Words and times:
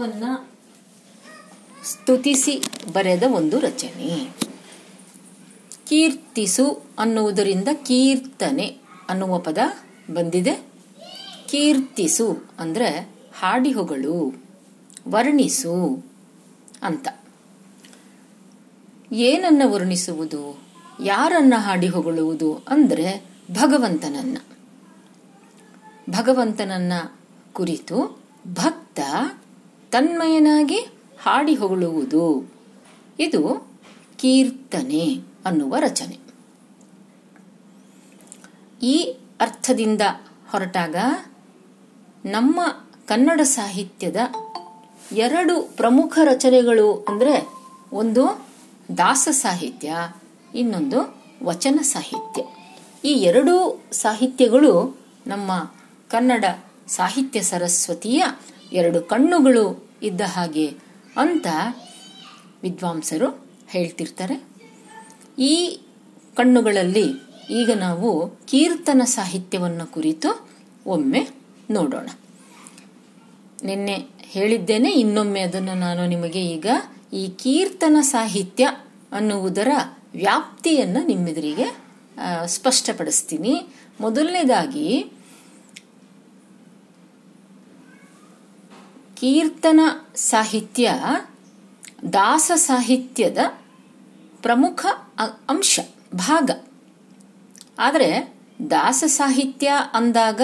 ವಿಶ್ವವನ್ನ 0.00 0.48
ಸ್ತುತಿಸಿ 1.84 2.62
ಬರೆದ 2.92 3.22
ಒಂದು 3.32 3.58
ರಚನೆ. 3.58 4.30
ಕೀರ್ತಿಸು 5.88 6.82
ಅನ್ನುವುದರಿಂದ 6.98 7.68
ಕೀರ್ತನೆ 7.72 8.78
ಅನ್ನುವ 9.08 9.38
ಪದ 9.38 9.58
ಬಂದಿದೆ. 10.14 10.54
ಕೀರ್ತಿಸು 11.48 12.44
ಅಂದ್ರೆ 12.58 13.14
ಹಾಡಿಹೊಗಳು, 13.38 14.42
ವರ್ಣಿಸು 15.08 16.06
ಅಂತ. 16.82 17.08
ಏನನ್ನ 19.12 19.62
ವರ್ಣಿಸುವುದು? 19.66 20.62
ಯಾರನ್ನ 21.04 21.54
ಹಾಡಿ 21.56 21.88
ಹೊಗಳುವುದು 21.88 22.64
ಅಂದ್ರೆ 22.68 23.24
ಭಗವಂತನನ್ನ. 23.50 24.38
ಭಗವಂತನನ್ನ 26.10 26.92
ಕುರಿತು 27.52 28.20
ಭಕ್ತ 28.48 29.00
ತನ್ಮಯನಾಗಿ 29.90 30.80
ಹಾಡಿ 31.22 31.54
ಹೊಗಳುವುದು 31.54 32.52
ಇದು 33.18 33.72
ಕೀರ್ತನೆ 34.18 35.04
ಅನ್ನುವ 35.44 35.76
ರಚನೆ. 35.76 36.18
ಈ 38.82 38.96
ಅರ್ಥದಿಂದ 39.40 40.02
ಹೊರಟಾಗ 40.50 40.96
ನಮ್ಮ 42.24 42.60
ಕನ್ನಡ 43.08 43.40
ಸಾಹಿತ್ಯದ 43.44 44.16
ಎರಡು 45.12 45.62
ಪ್ರಮುಖ 45.76 46.18
ರಚನೆಗಳು 46.24 47.06
ಅಂದ್ರೆ 47.08 47.48
ಒಂದು 47.92 48.46
ದಾಸ 48.98 49.28
ಸಾಹಿತ್ಯ, 49.32 49.94
ಇನ್ನೊಂದು 50.54 51.18
ವಚನ 51.42 51.78
ಸಾಹಿತ್ಯ. 51.82 52.42
ಈ 53.04 53.12
ಎರಡೂ 53.12 53.82
ಸಾಹಿತ್ಯಗಳು 53.92 54.98
ನಮ್ಮ 55.26 55.72
ಕನ್ನಡ 56.08 56.44
ಸಾಹಿತ್ಯ 56.88 57.42
ಸರಸ್ವತಿಯ 57.42 58.24
ಎರಡು 58.72 59.00
ಕಣ್ಣುಗಳು 59.02 59.90
ಇದ್ದ 60.02 60.20
ಹಾಗೆ 60.20 60.66
ಅಂತ 61.16 61.46
ವಿದ್ವಾಂಸರು 62.62 63.48
ಹೇಳ್ತಿರ್ತಾರೆ. 63.68 64.36
ಈ 65.38 65.80
ಕಣ್ಣುಗಳಲ್ಲಿ 66.36 67.06
ಈಗ 67.50 67.70
ನಾವು 67.76 68.28
ಕೀರ್ತನ 68.28 69.02
ಸಾಹಿತ್ಯವನ್ನು 69.04 69.92
ಕುರಿತು 69.92 70.48
ಒಮ್ಮೆ 70.86 71.28
ನೋಡೋಣ. 71.70 72.08
ನಿನ್ನೆ 73.64 73.96
ಹೇಳಿದ್ದೇನೆ, 74.20 74.90
ಇನ್ನೊಮ್ಮೆ 74.90 75.40
ಅದನ್ನು 75.40 75.74
ನಾನು 75.74 76.06
ನಿಮಗೆ 76.06 76.42
ಈಗ 76.46 76.66
ಈ 77.12 77.28
ಕೀರ್ತನ 77.28 77.96
ಸಾಹಿತ್ಯ 78.00 78.64
ಅನ್ನುವುದರ 79.12 79.68
ವ್ಯಾಪ್ತಿಯನ್ನು 80.14 81.06
ನಿಮ್ಮೆದುರಿಗೆ 81.06 81.66
ಸ್ಪಷ್ಟಪಡಿಸ್ತೀನಿ. 82.46 83.54
ಮೊದಲನೇದಾಗಿ 84.00 85.12
ಕೀರ್ತನ 89.20 89.80
ಸಾಹಿತ್ಯ 90.14 90.92
ದಾಸ 92.12 92.50
ಸಾಹಿತ್ಯದ 92.54 93.38
ಪ್ರಮುಖ 94.42 94.86
ಅಂಶ, 95.48 95.80
ಭಾಗ. 96.14 96.50
ಆದರೆ 97.78 98.34
ದಾಸ 98.70 99.04
ಸಾಹಿತ್ಯ 99.06 99.72
ಅಂದಾಗ 99.94 100.40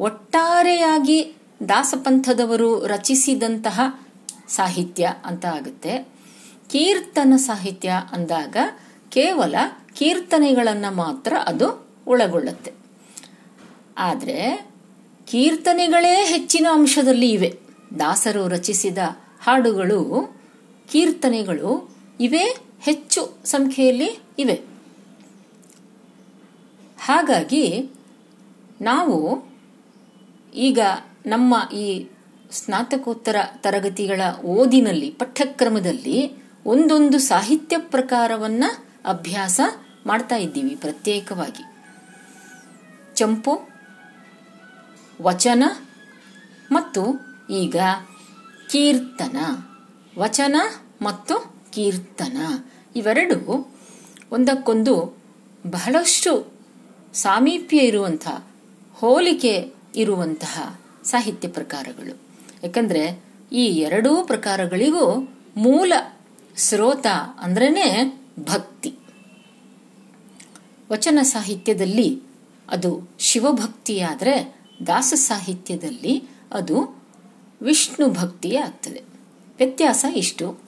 ಒಟ್ಟಾರೆಯಾಗಿ 0.00 1.34
ದಾಸಪಂಥದವರು 1.68 2.86
ರಚಿಸಿದಂತಹ 2.86 4.00
ಸಾಹಿತ್ಯ 4.48 5.12
ಅಂತ 5.24 5.46
ಆಗುತ್ತೆ. 5.46 6.08
ಕೀರ್ತನ 6.70 7.34
ಸಾಹಿತ್ಯ 7.36 7.92
ಅಂದಾಗ 8.12 8.56
ಕೇವಲ 9.08 9.54
ಕೀರ್ತನೆಗಳನ್ನು 9.94 10.96
ಮಾತ್ರ 10.96 11.36
ಅದು 11.46 11.88
ಒಳಗೊಳ್ಳುತ್ತೆ. 12.06 12.72
ಆದರೆ 13.98 14.70
ಕೀರ್ತನೆಗಳೇ 15.26 16.14
ಹೆಚ್ಚಿನ 16.24 16.66
ಅಂಶದಲ್ಲಿ 16.72 17.30
ಇವೆ. 17.30 17.67
ದಾಸರು 18.00 18.48
ರಚಿಸಿದ 18.48 18.98
ಹಾಡುಗಳು, 19.42 20.34
ಕೀರ್ತನೆಗಳು 20.88 21.96
ಇವೇ 22.20 22.56
ಹೆಚ್ಚು 22.80 23.38
ಸಂಖ್ಯೆಯಲ್ಲಿ 23.44 24.18
ಇವೆ. 24.38 24.62
ಹಾಗಾಗಿ 27.00 27.90
ನಾವು 28.80 29.44
ಈಗ 30.54 30.80
ನಮ್ಮ 31.26 31.68
ಈ 31.74 32.08
ಸ್ನಾತಕೋತ್ತರ 32.50 33.36
ತರಗತಿಗಳ 33.56 34.20
ಓದಿನಲ್ಲಿ, 34.44 35.10
ಪಠ್ಯಕ್ರಮದಲ್ಲಿ 35.10 36.32
ಒಂದೊಂದು 36.66 37.18
ಸಾಹಿತ್ಯ 37.18 37.78
ಪ್ರಕಾರವನ್ನ 37.78 38.64
ಅಭ್ಯಾಸ 39.04 39.60
ಮಾಡ್ತಾ 40.06 40.36
ಇದ್ದೀವಿ 40.36 40.76
ಪ್ರತ್ಯೇಕವಾಗಿ. 40.76 41.64
ಚಂಪು, 43.14 43.68
ವಚನ 45.22 45.64
ಮತ್ತು 46.72 47.27
ಈಗ 47.50 47.76
ಕೀರ್ತನ, 48.70 49.36
ವಚನ 50.18 50.56
ಮತ್ತು 51.02 51.54
ಕೀರ್ತನ. 51.72 52.36
ಇವೆರಡು 52.96 53.70
ಒಂದಕ್ಕೊಂದು 54.32 55.18
ಬಹಳಷ್ಟು 55.66 56.52
ಸಾಮೀಪ್ಯ 57.14 57.76
ಇರುವಂತಹ 57.76 58.46
ಹೋಲಿಕೆ 58.94 59.72
ಇರುವಂತಹ 59.96 60.80
ಸಾಹಿತ್ಯ 61.04 61.48
ಪ್ರಕಾರಗಳು. 61.48 62.18
ಯಾಕಂದ್ರೆ 62.62 63.24
ಈ 63.52 63.64
ಎರಡೂ 63.64 64.24
ಪ್ರಕಾರಗಳಿಗೂ 64.24 65.28
ಮೂಲ 65.56 65.92
ಸ್ರೋತ 66.56 67.06
ಅಂದ್ರೇನೆ 67.40 68.20
ಭಕ್ತಿ. 68.40 68.94
ವಚನ 70.92 71.18
ಸಾಹಿತ್ಯದಲ್ಲಿ 71.22 72.22
ಅದು 72.70 73.08
ಶಿವಭಕ್ತಿಯಾದರೆ 73.18 74.56
ದಾಸ 74.86 75.14
ಸಾಹಿತ್ಯದಲ್ಲಿ 75.16 76.22
ಅದು 76.52 76.97
ವಿಷ್ಣು 77.62 78.10
ಭಕ್ತಿಯೇ 78.10 78.56
ಆಗ್ತದೆ. 78.56 79.02
ವ್ಯತ್ಯಾಸ 79.56 80.04
ಇಷ್ಟು. 80.16 80.58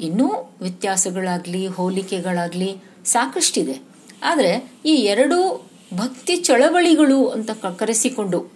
ಇನ್ನೂ 0.00 0.52
ವ್ಯತ್ಯಾಸಗಳಾಗಲಿ, 0.60 1.66
ಹೋಲಿಕೆಗಳಾಗ್ಲಿ 1.66 2.76
ಸಾಕಷ್ಟಿದೆ. 3.04 3.80
ಆದರೆ 4.22 4.72
ಈ 4.86 4.94
ಎರಡೂ 4.94 5.66
ಭಕ್ತಿ 5.94 6.36
ಚಳವಳಿಗಳು 6.36 7.28
ಅಂತ 7.28 7.50
ಕರೆಸಿಕೊಂಡು, 7.50 8.52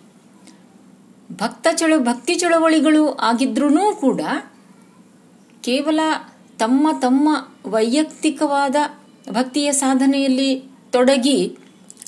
ಭಕ್ತ 1.32 1.66
ಚಳ, 1.72 1.92
ಭಕ್ತಿ 1.98 2.34
ಚಳವಳಿಗಳು 2.34 3.12
ಆಗಿದ್ರೂ 3.12 3.94
ಕೂಡ 3.94 4.20
ಕೇವಲ 5.62 6.00
ತಮ್ಮ 6.58 6.88
ತಮ್ಮ 7.00 7.28
ವೈಯಕ್ತಿಕವಾದ 7.66 8.76
ಭಕ್ತಿಯ 9.30 9.72
ಸಾಧನೆಯಲ್ಲಿ 9.72 10.62
ತೊಡಗಿ 10.90 11.58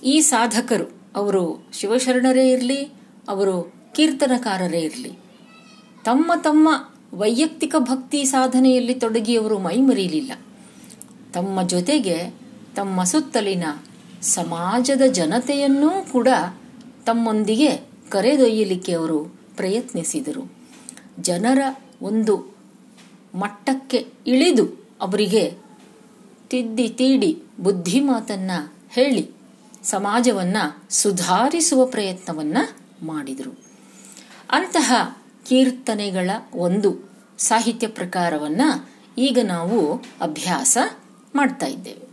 ಈ 0.04 0.20
ಸಾಧಕರು, 0.20 0.92
ಅವರು 1.16 1.66
ಶಿವಶರಣರೇ 1.72 2.50
ಇರಲಿ, 2.50 2.82
ಅವರು 3.28 3.72
ಕೀರ್ತನಕಾರರೇ 3.96 4.80
ಇರಲಿ. 4.80 5.27
ತಮ್ಮ 6.04 6.32
ತಮ್ಮ 6.40 6.68
ವೈಯಕ್ತಿಕ 7.14 7.74
ಭಕ್ತಿ 7.78 8.24
ಸಾಧನೆಯಲ್ಲಿ 8.24 8.94
ತೊಡಗಿಯವರು 8.94 9.58
ಮೈಮರೀಲಿಲ್ಲ 9.58 10.32
ತಮ್ಮ 11.34 11.62
ಜೊತೆಗೆ 11.62 12.34
ತಮ್ಮ 12.76 13.02
ಸುತ್ತಲಿನ 13.02 13.64
ಸಮಾಜದ 14.22 15.02
ಜನತೆಯನ್ನೂ 15.02 15.90
ಕೂಡ 16.12 16.28
ತಮ್ಮೊಂದಿಗೆ 17.06 17.76
ಕರೆದೊಯ್ಯಲಿಕ್ಕೆ 18.10 18.92
ಅವರು 18.92 19.24
ಪ್ರಯತ್ನಿಸಿದರು. 19.56 20.52
ಜನರ 21.20 21.58
ಒಂದು 22.02 22.56
ಮಟ್ಟಕ್ಕೆ 23.34 24.06
ಇಳಿದು 24.26 24.88
ಅವರಿಗೆ 25.00 25.54
ತಿದ್ದಿ 26.50 26.88
ತೀಡಿ 26.88 27.42
ಬುದ್ಧಿ 27.60 28.00
ಮಾತನ್ನ 28.00 28.50
ಹೇಳಿ 28.90 29.30
ಸಮಾಜವನ್ನ 29.82 30.56
ಸುಧಾರಿಸುವ 30.90 31.86
ಪ್ರಯತ್ನವನ್ನ 31.86 32.58
ಮಾಡಿದರು. 33.02 33.58
ಅಂತಹ 34.50 35.17
ಕೀರ್ತನೆಗಳ 35.48 36.30
ಒಂದು 36.54 36.90
ಸಾಹಿತ್ಯ 37.38 37.86
ಪ್ರಕಾರವನ್ನ 37.86 38.62
ಈಗ 39.18 39.38
ನಾವು 39.44 39.96
ಅಭ್ಯಾಸ 40.20 40.78
ಮಾಡ್ತಾ 41.34 41.66
ಇದ್ದೇವೆ. 41.66 42.06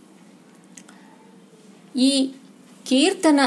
ಈ 2.00 2.36
ಕೀರ್ತನ 2.86 3.40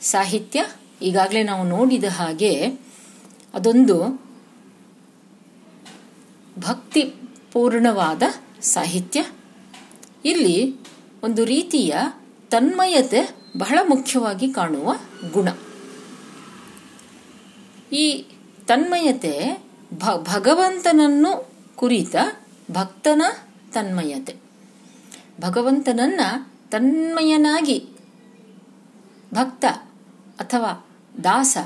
ಸಾಹಿತ್ಯ 0.00 0.64
ಈಗಾಗಲೇ 1.02 1.42
ನಾವು 1.42 1.64
ನೋಡಿದ 1.68 2.04
ಹಾಗೆ 2.04 2.52
ಅದೊಂದು 3.54 3.96
ಭಕ್ತಿ 6.58 7.02
ಪೂರ್ಣವಾದ 7.52 8.22
ಸಾಹಿತ್ಯ. 8.62 9.20
ಇಲ್ಲಿ 10.24 10.76
ಒಂದು 11.22 11.44
ರೀತಿಯ 11.44 11.94
ತನ್ಮಯತೆ 12.50 13.36
ಬಹಳ 13.56 13.78
ಮುಖ್ಯವಾಗಿ 13.88 14.52
ಕಾಣುವ 14.52 14.94
ಗುಣ. 15.32 15.48
ಈ 17.92 18.26
ತನ್ಮಯತೆ 18.66 19.62
ಭಗವಂತನನ್ನು 20.34 21.52
ಕುರಿತ 21.76 22.16
ಭಕ್ತನ 22.70 23.22
ತನ್ಮಯತೆ. 23.72 24.36
ಭಗವಂತನನ್ನ 25.40 26.20
ತನ್ಮಯನಾಗಿ 26.70 27.88
ಭಕ್ತ 29.34 29.64
ಅಥವಾ 30.38 30.86
ದಾಸ 31.24 31.58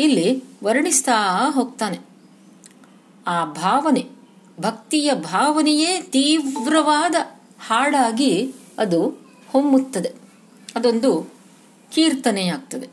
ಇಲ್ಲಿ 0.00 0.44
ವರ್ಣಿಸ್ತಾ 0.64 1.12
ಹೋಗ್ತಾನೆ. 1.50 1.98
ಆ 3.26 3.44
ಭಾವನೆ, 3.44 4.10
ಭಕ್ತಿಯ 4.60 5.14
ಭಾವನೆಯೇ 5.14 6.02
ತೀವ್ರವಾದ 6.02 7.14
ಹಾಡಾಗಿ 7.66 8.54
ಅದು 8.78 9.08
ಹೊಮ್ಮುತ್ತದೆ. 9.50 10.12
ಅದೊಂದು 10.76 11.30
ಕೀರ್ತನೆಯಾಗ್ತದೆ. 11.90 12.88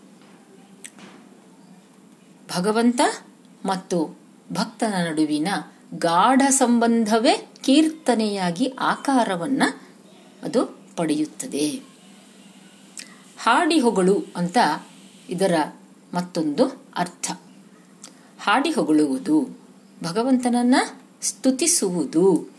ಭಗವಂತ 2.57 3.01
ಮತ್ತು 3.65 4.17
ಭಕ್ತನ 4.53 4.93
ನಡುವಿನ 5.09 5.47
ಗಾಢ 5.93 6.41
ಸಂಬಂಧವೇ 6.49 7.49
ಕೀರ್ತನೆಯಾಗಿ 7.61 8.73
ಆಕಾರವನ್ನ 8.79 9.63
ಅದು 10.43 10.79
ಪಡೆಯುತ್ತದೆ. 10.95 11.69
ಹಾಡಿಹೊಗಳು 13.37 14.25
ಅಂತ 14.35 14.57
ಇದರ 15.29 15.53
ಮತ್ತೊಂದು 16.13 16.85
ಅರ್ಥ. 16.95 17.31
ಹಾಡಿ 18.39 18.71
ಹೊಗಳುವುದು 18.71 19.57
ಭಗವಂತನನ್ನ 20.03 20.75
ಸ್ತುತಿಸುವುದು, 21.21 22.49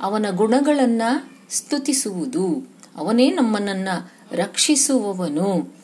ಅವನ 0.00 0.26
ಗುಣಗಳನ್ನ 0.30 1.02
ಸ್ತುತಿಸುವುದು, 1.50 2.68
ಅವನೇ 2.96 3.30
ನಮ್ಮನನ್ನ 3.30 3.88
ರಕ್ಷಿಸುವವನು 4.32 5.74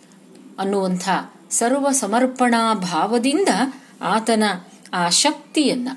ಅನ್ನುವಂಥ 0.58 1.08
ಸರ್ವ 1.50 1.90
ಸಮರ್ಪಣಾ 1.90 2.74
ಭಾವದಿಂದ 2.74 3.48
ಆತನ 4.02 4.44
ಆ 4.92 5.08
ಶಕ್ತಿಯನ್ನ. 5.08 5.88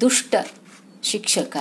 ದುಷ್ಟ 0.00 0.34
ಶಿಕ್ಷಕ, 1.02 1.56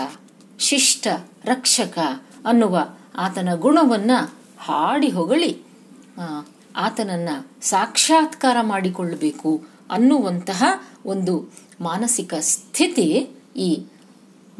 ಶಿಷ್ಟ 0.59 1.07
ರಕ್ಷಕ 1.45 1.99
ಅನ್ನುವ 2.45 2.97
ಆತನ 3.15 3.49
ಗುಣವನ್ನ 3.55 4.11
ಹಾಡಿ 4.59 5.09
ಹೊಗಳಿ 5.09 5.61
ಆತನನ್ನ 6.75 7.29
ಸಾಕ್ಷಾತ್ಕಾರ 7.61 8.57
ಮಾಡಿಕೊಳ್ಳಬೇಕು 8.61 9.65
ಅನ್ನುವಂತಹ 9.91 10.63
ಒಂದು 11.05 11.53
ಮಾನಸಿಕ 11.81 12.33
ಸ್ಥಿತಿ 12.39 13.27
ಈ 13.55 13.85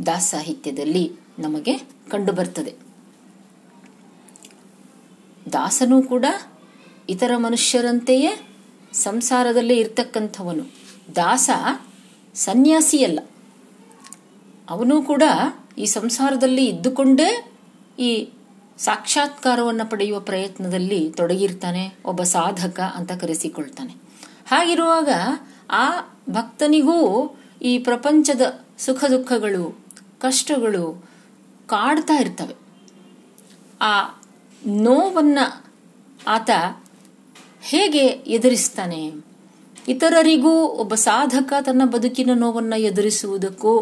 ದಾಸ 0.06 0.27
ಸಾಹಿತ್ಯದಲ್ಲಿ 0.31 1.12
ನಮಗೆ 1.39 1.77
ಕಂಡುಬರ್ತದೆ. 2.09 2.73
ದಾಸನೂ 5.53 6.01
ಕೂಡ 6.01 6.25
ಇತರ 7.09 7.31
ಮನುಷ್ಯರಂತೆಯೇ 7.38 8.50
ಸಂಸಾರದಲ್ಲೇ 8.94 9.76
ಇರ್ತಕ್ಕಂಥವನು. 9.78 10.64
ದಾಸ 11.16 11.50
ಸನ್ಯಾಸಿಯಲ್ಲ. 12.36 13.20
ಅವನು 14.70 15.02
ಕೂಡ 15.02 15.24
ಈ 15.78 15.86
ಸಂಸಾರದಲ್ಲಿ 15.86 16.66
ಇದ್ದುಕೊಂಡೇ 16.66 17.52
ಈ 18.00 18.30
ಸಾಕ್ಷಾತ್ಕಾರವನ್ನು 18.78 19.90
ಪಡೆಯುವ 19.90 20.20
ಪ್ರಯತ್ನದಲ್ಲಿ 20.20 21.12
ತೊಡಗಿರ್ತಾನೆ, 21.12 21.94
ಒಬ್ಬ 22.06 22.24
ಸಾಧಕ 22.24 22.80
ಅಂತ 22.80 23.12
ಕರೆಸಿಕೊಳ್ತಾನೆ. 23.12 23.94
ಹಾಗಿರುವಾಗ 24.52 25.10
ಆ 25.70 26.02
ಭಕ್ತನಿಗೂ 26.30 27.30
ಈ 27.62 27.80
ಪ್ರಪಂಚದ 27.80 28.60
ಸುಖ 28.78 29.06
ದುಃಖಗಳು, 29.06 29.86
ಕಷ್ಟಗಳು 30.20 31.10
ಕಾಡ್ತಾ 31.68 32.14
ಇರ್ತವೆ. 32.14 32.56
ಆ 33.82 34.10
ನೋವನ್ನ 34.68 35.40
ಆತ 36.28 36.50
ಹೇಗೆ 37.62 38.06
ಎದುರಿಸ್ತಾನೆ? 38.06 39.12
ಇತರರಿಗೂ 39.88 40.52
ಒಬ್ಬ 40.52 40.96
ಸಾಧಕ 40.96 41.54
ತನ್ನ 41.62 41.81
ಬದುಕಿನ 41.86 42.30
ನೋವನ್ನು 42.34 42.80
ಎದುರಿಸುವುದಕ್ಕೂ 42.80 43.80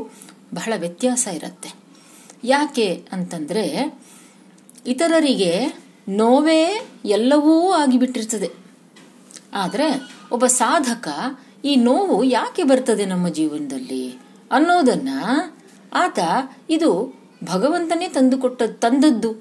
ಬಹಳ 0.54 0.74
ವ್ಯತ್ಯಾಸ 0.78 1.28
ಇರುತ್ತೆ. 1.34 1.74
ಯಾಕೆ 2.44 3.06
ಅಂತಂದ್ರೆ, 3.12 4.00
ಇತರರಿಗೆ 4.88 5.74
ನೋವೇ 6.10 6.88
ಎಲ್ಲವೂ 7.06 7.72
ಆಗಿಬಿಟ್ಟಿರ್ತದೆ. 7.72 8.50
ಆದರೆ 9.54 10.12
ಒಬ್ಬ 10.32 10.46
ಸಾಧಕ 10.46 11.08
ಈ 11.66 11.75
ನೋವು 11.75 12.24
ಯಾಕೆ 12.24 12.64
ಬರ್ತದೆ 12.64 13.06
ನಮ್ಮ 13.06 13.30
ಜೀವನದಲ್ಲಿ 13.30 14.20
ಅನ್ನೋದನ್ನ 14.52 15.10
ಆತ 15.94 16.20
ಇದು 16.70 17.20
ಭಗವಂತನೇ 17.44 18.08
ತಂದುಕೊಟ್ಟ, 18.08 18.64
ತಂದದ್ದು. 18.64 19.32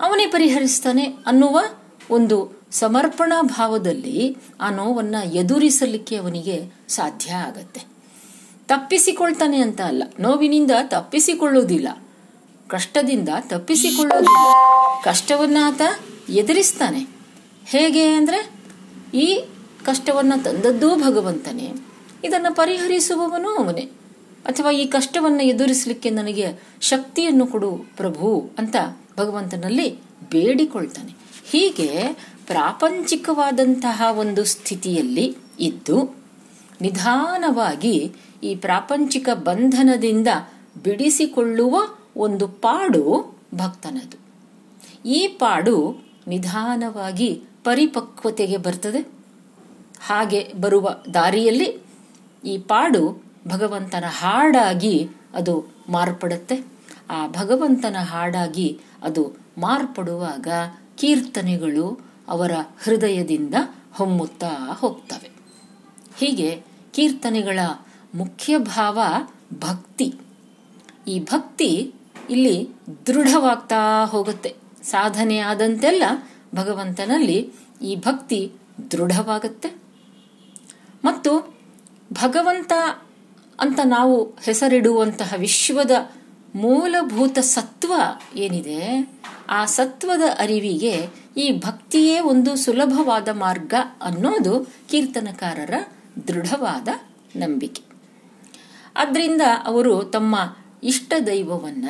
ಅವನೇ 0.00 0.26
ಪರಿಹರಿಸ್ತಾನೆ 0.26 1.04
ಅನ್ನುವ 1.04 1.60
ಒಂದು 2.10 2.63
ಸಮರ್ಪಣಾ 2.74 3.42
ಭಾವದಲ್ಲಿ 3.42 4.36
ಆ 4.60 4.70
ನೋವನ್ನ 4.70 5.14
ಎದುರಿಸಲಿಕ್ಕೆ 5.32 6.16
ಅವನಿಗೆ 6.16 6.74
ಸಾಧ್ಯ 6.88 7.32
ಆಗತ್ತೆ. 7.32 7.80
ತಪ್ಪಿಸಿಕೊಳ್ತಾನೆ 8.68 9.58
ಅಂತ 9.58 9.80
ಅಲ್ಲ. 9.80 10.02
ನೋವಿನಿಂದ 10.20 10.70
ತಪ್ಪಿಸಿಕೊಳ್ಳುವುದಿಲ್ಲ. 10.82 11.88
ಕಷ್ಟದಿಂದ 12.68 13.28
ತಪ್ಪಿಸಿಕೊಳ್ಳುವುದಿಲ್ಲ. 13.40 14.46
ಕಷ್ಟವನ್ನ 15.04 15.56
ಆತ 15.64 15.80
ಎದುರಿಸ್ತಾನೆ. 16.28 17.08
ಹೇಗೆ 17.66 18.12
ಅಂದ್ರೆ, 18.12 18.50
ಈ 19.14 19.44
ಕಷ್ಟವನ್ನ 19.84 20.32
ತಂದದ್ದೂ 20.44 20.96
ಭಗವಂತನೇ. 20.96 21.72
ಇದನ್ನು 22.24 22.54
ಪರಿಹರಿಸುವವನು 22.54 23.48
ಅವನೇ. 23.48 23.90
ಅಥವಾ 24.46 24.70
ಈ 24.70 24.86
ಕಷ್ಟವನ್ನ 24.86 25.40
ಎದುರಿಸಲಿಕ್ಕೆ 25.40 26.10
ನನಗೆ 26.10 26.46
ಶಕ್ತಿಯನ್ನು 26.80 27.46
ಕೊಡು 27.46 27.76
ಪ್ರಭು 27.96 28.50
ಅಂತ 28.58 28.76
ಭಗವಂತನಲ್ಲಿ 29.18 29.90
ಬೇಡಿಕೊಳ್ತಾನೆ. 30.30 31.12
ಹೀಗೆ 31.50 32.16
ಪ್ರಾಪಂಚಿಕವಾದಂತಹ 32.46 34.02
ಒಂದು 34.18 34.44
ಸ್ಥಿತಿಯಲ್ಲಿ 34.44 35.36
ಇದ್ದು, 35.60 36.16
ನಿಧಾನವಾಗಿ 36.80 38.12
ಈ 38.44 38.54
ಪ್ರಾಪಂಚಿಕ 38.54 39.28
ಬಂಧನದಿಂದ 39.34 40.28
ಬಿಡಿಸಿಕೊಳ್ಳುವ 40.82 41.82
ಒಂದು 42.16 42.48
ಪಾಡು 42.48 43.34
ಭಕ್ತನದು. 43.54 44.18
ಈ 45.08 45.26
ಪಾಡು 45.26 46.04
ನಿಧಾನವಾಗಿ 46.28 47.42
ಪರಿಪಕ್ವತೆಗೆ 47.64 48.56
ಬರ್ತದೆ. 48.56 49.08
ಹಾಗೆ 50.04 50.52
ಬರುವ 50.60 50.90
ದಾರಿಯಲ್ಲಿ 51.14 51.82
ಈ 52.44 52.58
ಪಾಡು 52.58 53.24
ಭಗವಂತನ 53.48 54.04
ಹಾಡಾಗಿ 54.08 55.08
ಅದು 55.34 55.66
ಮಾರ್ಪಡುತ್ತೆ. 55.88 56.64
ಆ 57.10 57.26
ಭಗವಂತನ 57.26 57.96
ಹಾಡಾಗಿ 58.00 58.80
ಅದು 59.02 59.36
ಮಾರ್ಪಡುವಾಗ 59.58 60.48
ಕೀರ್ತನೆಗಳು 60.96 62.03
ಅವರ 62.28 62.52
ಹೃದಯದಿಂದ 62.82 63.54
ಹೊಮ್ಮುತ್ತಾ 63.92 64.76
ಹೋಗ್ತವೆ. 64.80 65.30
ಹೀಗೆ 66.18 66.62
ಕೀರ್ತನೆಗಳ 66.92 67.58
ಮುಖ್ಯ 68.14 68.58
ಭಾವ 68.58 68.98
ಭಕ್ತಿ. 69.58 70.14
ಈ 71.08 71.20
ಭಕ್ತಿ 71.20 71.94
ಇಲ್ಲಿ 72.30 72.68
ದೃಢವಾಗ್ತಾ 73.06 74.04
ಹೋಗುತ್ತೆ. 74.04 74.56
ಸಾಧನೆ 74.82 75.38
ಆದಂತೆಲ್ಲ 75.38 76.02
ಭಗವಂತನಲ್ಲಿ 76.54 77.52
ಈ 77.82 77.96
ಭಕ್ತಿ 77.96 78.52
ದೃಢವಾಗುತ್ತೆ. 78.90 79.68
ಮತ್ತು 81.04 81.56
ಭಗವಂತ 82.12 82.72
ಅಂತ 83.60 83.80
ನಾವು 83.84 84.36
ಹೆಸರಿಡುವಂತಹ 84.42 85.34
ವಿಶ್ವದ 85.38 85.90
ಮೂಲಭೂತ 86.54 87.38
ಸತ್ವ 87.38 87.92
ಏನಿದೆ, 88.36 89.12
ಆ 89.48 89.64
ಸತ್ವದ 89.64 90.20
ಅರಿವಿಗೆ 90.38 91.06
ಈ 91.36 91.60
ಭಕ್ತಿಯೇ 91.60 92.20
ಒಂದು 92.20 92.56
ಸುಲಭವಾದ 92.56 93.28
ಮಾರ್ಗ 93.28 93.74
ಅನ್ನೋದು 94.02 94.72
ಕೀರ್ತನಕಾರರ 94.90 95.74
ದೃಢವಾದ 96.28 96.88
ನಂಬಿಕೆ. 97.36 97.82
ಅದರಿಂದ 98.96 99.42
ಅವರು 99.64 100.04
ತಮ್ಮ 100.04 100.56
ಇಷ್ಟ 100.82 101.12
ದೈವವನ್ನ 101.26 101.88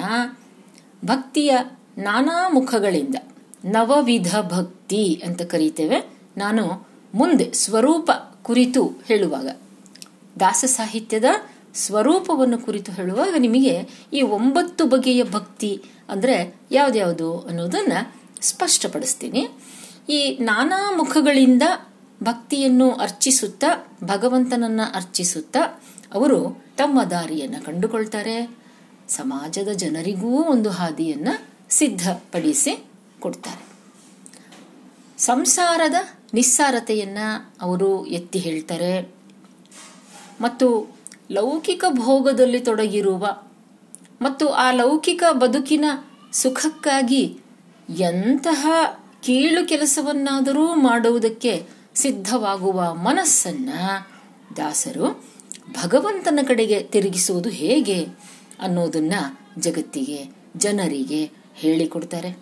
ಭಕ್ತಿಯ 1.04 1.58
ನಾನಾ 1.98 2.48
ಮುಖಗಳಿಂದ 2.48 3.14
ನವವಿಧ 3.64 4.36
ಭಕ್ತಿ 4.40 5.22
ಅಂತ 5.26 5.42
ಕರೀತೇವೆ. 5.42 6.14
ನಾನು 6.36 6.88
ಮುಂದೆ 7.14 7.52
ಸ್ವರೂಪ 7.52 8.10
ಕುರಿತು 8.42 8.86
ಹೇಳುವಾಗ 9.04 9.48
ದಾಸ 10.40 10.64
ಸಾಹಿತ್ಯದ 10.68 11.24
ಸ್ವರೂಪವನ್ನು 11.74 12.58
ಕುರಿತು 12.58 12.92
ಹೇಳುವಾಗ 12.92 13.34
ನಿಮಗೆ 13.38 13.88
ಈ 14.12 14.22
ಒಂಬತ್ತು 14.22 14.86
ಬಗೆಯ 14.86 15.24
ಭಕ್ತಿ 15.24 15.82
ಅಂದ್ರೆ 16.08 16.54
ಯಾವ್ದ್ಯಾವುದು 16.70 17.40
ಅನ್ನೋದನ್ನ 17.40 17.92
ಸ್ಪಷ್ಟಪಡಿಸ್ತೀನಿ. 18.40 19.48
ಈ 20.08 20.38
ನಾನಾ 20.38 20.96
ಮುಖಗಳಿಂದ 20.96 21.62
ಭಕ್ತಿಯನ್ನು 22.22 22.92
ಅರ್ಚಿಸುತ್ತಾ, 22.92 23.98
ಭಗವಂತನನ್ನ 24.04 24.80
ಅರ್ಚಿಸುತ್ತಾ 24.94 25.82
ಅವರು 26.12 26.64
ತಮ್ಮ 26.76 27.02
ದಾರಿಯನ್ನ 27.02 27.54
ಕಂಡುಕೊಳ್ತಾರೆ. 27.64 28.56
ಸಮಾಜದ 29.08 29.68
ಜನರಿಗೂ 29.68 30.42
ಒಂದು 30.42 30.70
ಹಾದಿಯನ್ನ 30.70 31.28
ಸಿದ್ಧಪಡಿಸಿ 31.70 32.84
ಕೊಡ್ತಾರೆ. 33.20 33.66
ಸಂಸಾರದ 35.18 35.94
ನಿಸ್ಸಾರತೆಯನ್ನು 36.34 37.54
ಅವರು 37.60 38.06
ಎತ್ತಿ 38.06 38.38
ಹೇಳ್ತಾರೆ. 38.38 39.14
ಮತ್ತು 40.40 40.96
ಲೌಕಿಕ 41.30 41.84
ಭೋಗದಲ್ಲಿ 41.88 42.60
ತೊಡಗಿರುವ 42.60 43.42
ಮತ್ತು 44.22 44.48
ಆ 44.48 44.70
ಲೌಕಿಕ 44.70 45.22
ಬದುಕಿನ 45.32 45.84
ಸುಖಕ್ಕಾಗಿ 46.32 47.38
ಎಂತಹ 47.88 48.66
ಕೀಳು 49.22 49.68
ಕೆಲಸವನ್ನಾದರೂ 49.68 50.74
ಮಾಡುವುದಕ್ಕೆ 50.74 51.66
ಸಿದ್ಧವಾಗುವ 51.94 52.94
ಮನಸ್ಸನ್ನ 52.94 53.68
ದಾಸರು 54.56 55.24
ಭಗವಂತನ 55.70 56.38
ಕಡೆಗೆ 56.48 56.80
ತಿರುಗಿಸುವುದು 56.80 57.48
ಹೇಗೆ 57.48 58.06
ಅನ್ನೋದನ್ನ 58.60 59.14
ಜಗತ್ತಿಗೆ, 59.58 60.24
ಜನರಿಗೆ 60.56 61.30
ಹೇಳಿಕೊಡ್ತಾರೆ. 61.54 62.38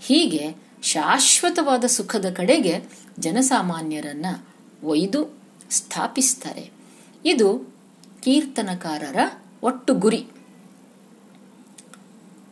ಹೀಗೆ 0.00 0.56
ಶಾಶ್ವತವಾದ 0.82 1.84
ಸುಖದ 1.84 2.32
ಕಡೆಗೆ 2.36 2.88
ಜನಸಾಮಾನ್ಯರನ್ನ 3.18 4.26
ಒಯ್ದು 4.84 5.38
ಸ್ಥಾಪಿಸ್ತಾರೆ. 5.70 6.70
ಇದು 7.24 7.77
ಕೀರ್ತನಕಾರರ 8.28 9.20
ಒಟ್ಟು 9.62 9.94
ಗುರಿ. 9.94 10.18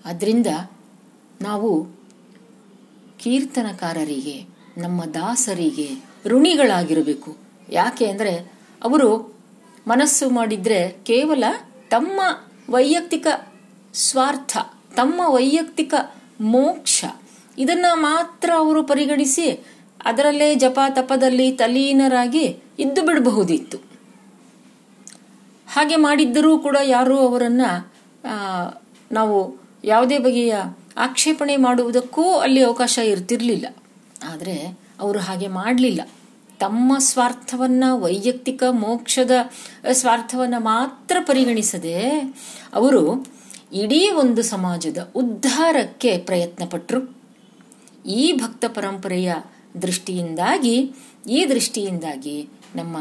ಅದರಿಂದ 0.04 0.50
ನಾವು 1.42 1.70
ಕೀರ್ತನಕಾರರಿಗೆ, 3.18 4.36
ನಮ್ಮ 4.78 5.04
ದಾಸರಿಗೆ 5.04 5.88
ಋಣಿಗಳಾಗಿರಬೇಕು. 6.26 7.36
ಯಾಕೆ 7.68 8.06
ಅಂದರೆ 8.06 8.32
ಅವರು 8.82 9.10
ಮನಸ್ಸು 9.88 10.30
ಮಾಡಿದರೆ 10.30 10.80
ಕೇವಲ 11.04 11.44
ತಮ್ಮ 11.90 12.20
ವೈಯಕ್ತಿಕ 12.70 13.26
ಸ್ವಾರ್ಥ, 13.94 14.56
ತಮ್ಮ 14.94 15.20
ವೈಯಕ್ತಿಕ 15.28 15.94
ಮೋಕ್ಷ, 16.40 17.04
ಇದನ್ನು 17.58 17.92
ಮಾತ್ರ 18.00 18.50
ಅವರು 18.56 18.82
ಪರಿಗಣಿಸಿ 18.84 19.48
ಅದರಲ್ಲೇ 20.04 20.54
ಜಪ 20.54 20.78
ತಪದಲ್ಲಿ 20.88 21.50
ತಲೀನರಾಗಿ 21.52 22.46
ಇದ್ದು 22.78 23.02
ಬಿಡಬಹುದಿತ್ತು. 23.02 23.85
ಹಾಗೆ 25.68 25.96
ಮಾಡಿದ್ದರೂ 25.96 26.58
ಕೂಡ 26.58 26.76
ಯಾರೂ 26.82 27.18
ಅವರನ್ನ 27.18 27.60
ನಾವು 29.12 29.56
ಯಾವುದೇ 29.84 30.18
ಬಗೆಯ 30.18 30.54
ಆಕ್ಷೇಪಣೆ 30.96 31.56
ಮಾಡುವುದಕ್ಕೂ 31.56 32.34
ಅಲ್ಲಿ 32.34 32.62
ಅವಕಾಶ 32.62 32.98
ಇರ್ತಿರ್ಲಿಲ್ಲ. 33.04 33.66
ಆದರೆ 34.28 34.78
ಅವರು 35.00 35.18
ಹಾಗೆ 35.18 35.48
ಮಾಡಲಿಲ್ಲ. 35.48 36.00
ತಮ್ಮ 36.58 36.98
ಸ್ವಾರ್ಥವನ್ನ, 36.98 37.84
ವೈಯಕ್ತಿಕ 37.92 38.62
ಮೋಕ್ಷದ 38.70 39.30
ಸ್ವಾರ್ಥವನ್ನ 39.92 40.54
ಮಾತ್ರ 40.58 41.16
ಪರಿಗಣಿಸದೆ 41.20 42.00
ಅವರು 42.74 43.26
ಇಡೀ 43.72 44.10
ಒಂದು 44.10 44.42
ಸಮಾಜದ 44.42 45.12
ಉದ್ಧಾರಕ್ಕೆ 45.16 46.18
ಪ್ರಯತ್ನ 46.18 46.64
ಪಟ್ಟರು 46.64 47.16
ಈ 48.06 48.32
ಭಕ್ತ 48.32 48.64
ಪರಂಪರೆಯ 48.68 49.34
ದೃಷ್ಟಿಯಿಂದಾಗಿ, 49.82 50.92
ಈ 51.28 51.46
ದೃಷ್ಟಿಯಿಂದಾಗಿ 51.48 52.48
ನಮ್ಮ 52.76 52.96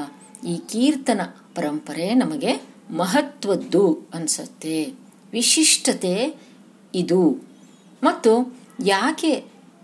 ಈ 0.48 0.58
ಕೀರ್ತನ 0.58 1.22
ಪರಂಪರೆ 1.56 2.14
ನಮಗೆ 2.14 2.62
ಮಹತ್ವದ್ದು 2.90 4.10
ಅನ್ಸತ್ತೆ. 4.14 4.94
ವಿಶಿಷ್ಟತೆ 5.34 6.36
ಇದು. 6.96 7.44
ಮತ್ತು 8.04 8.58
ಯಾಕೆ 8.86 9.44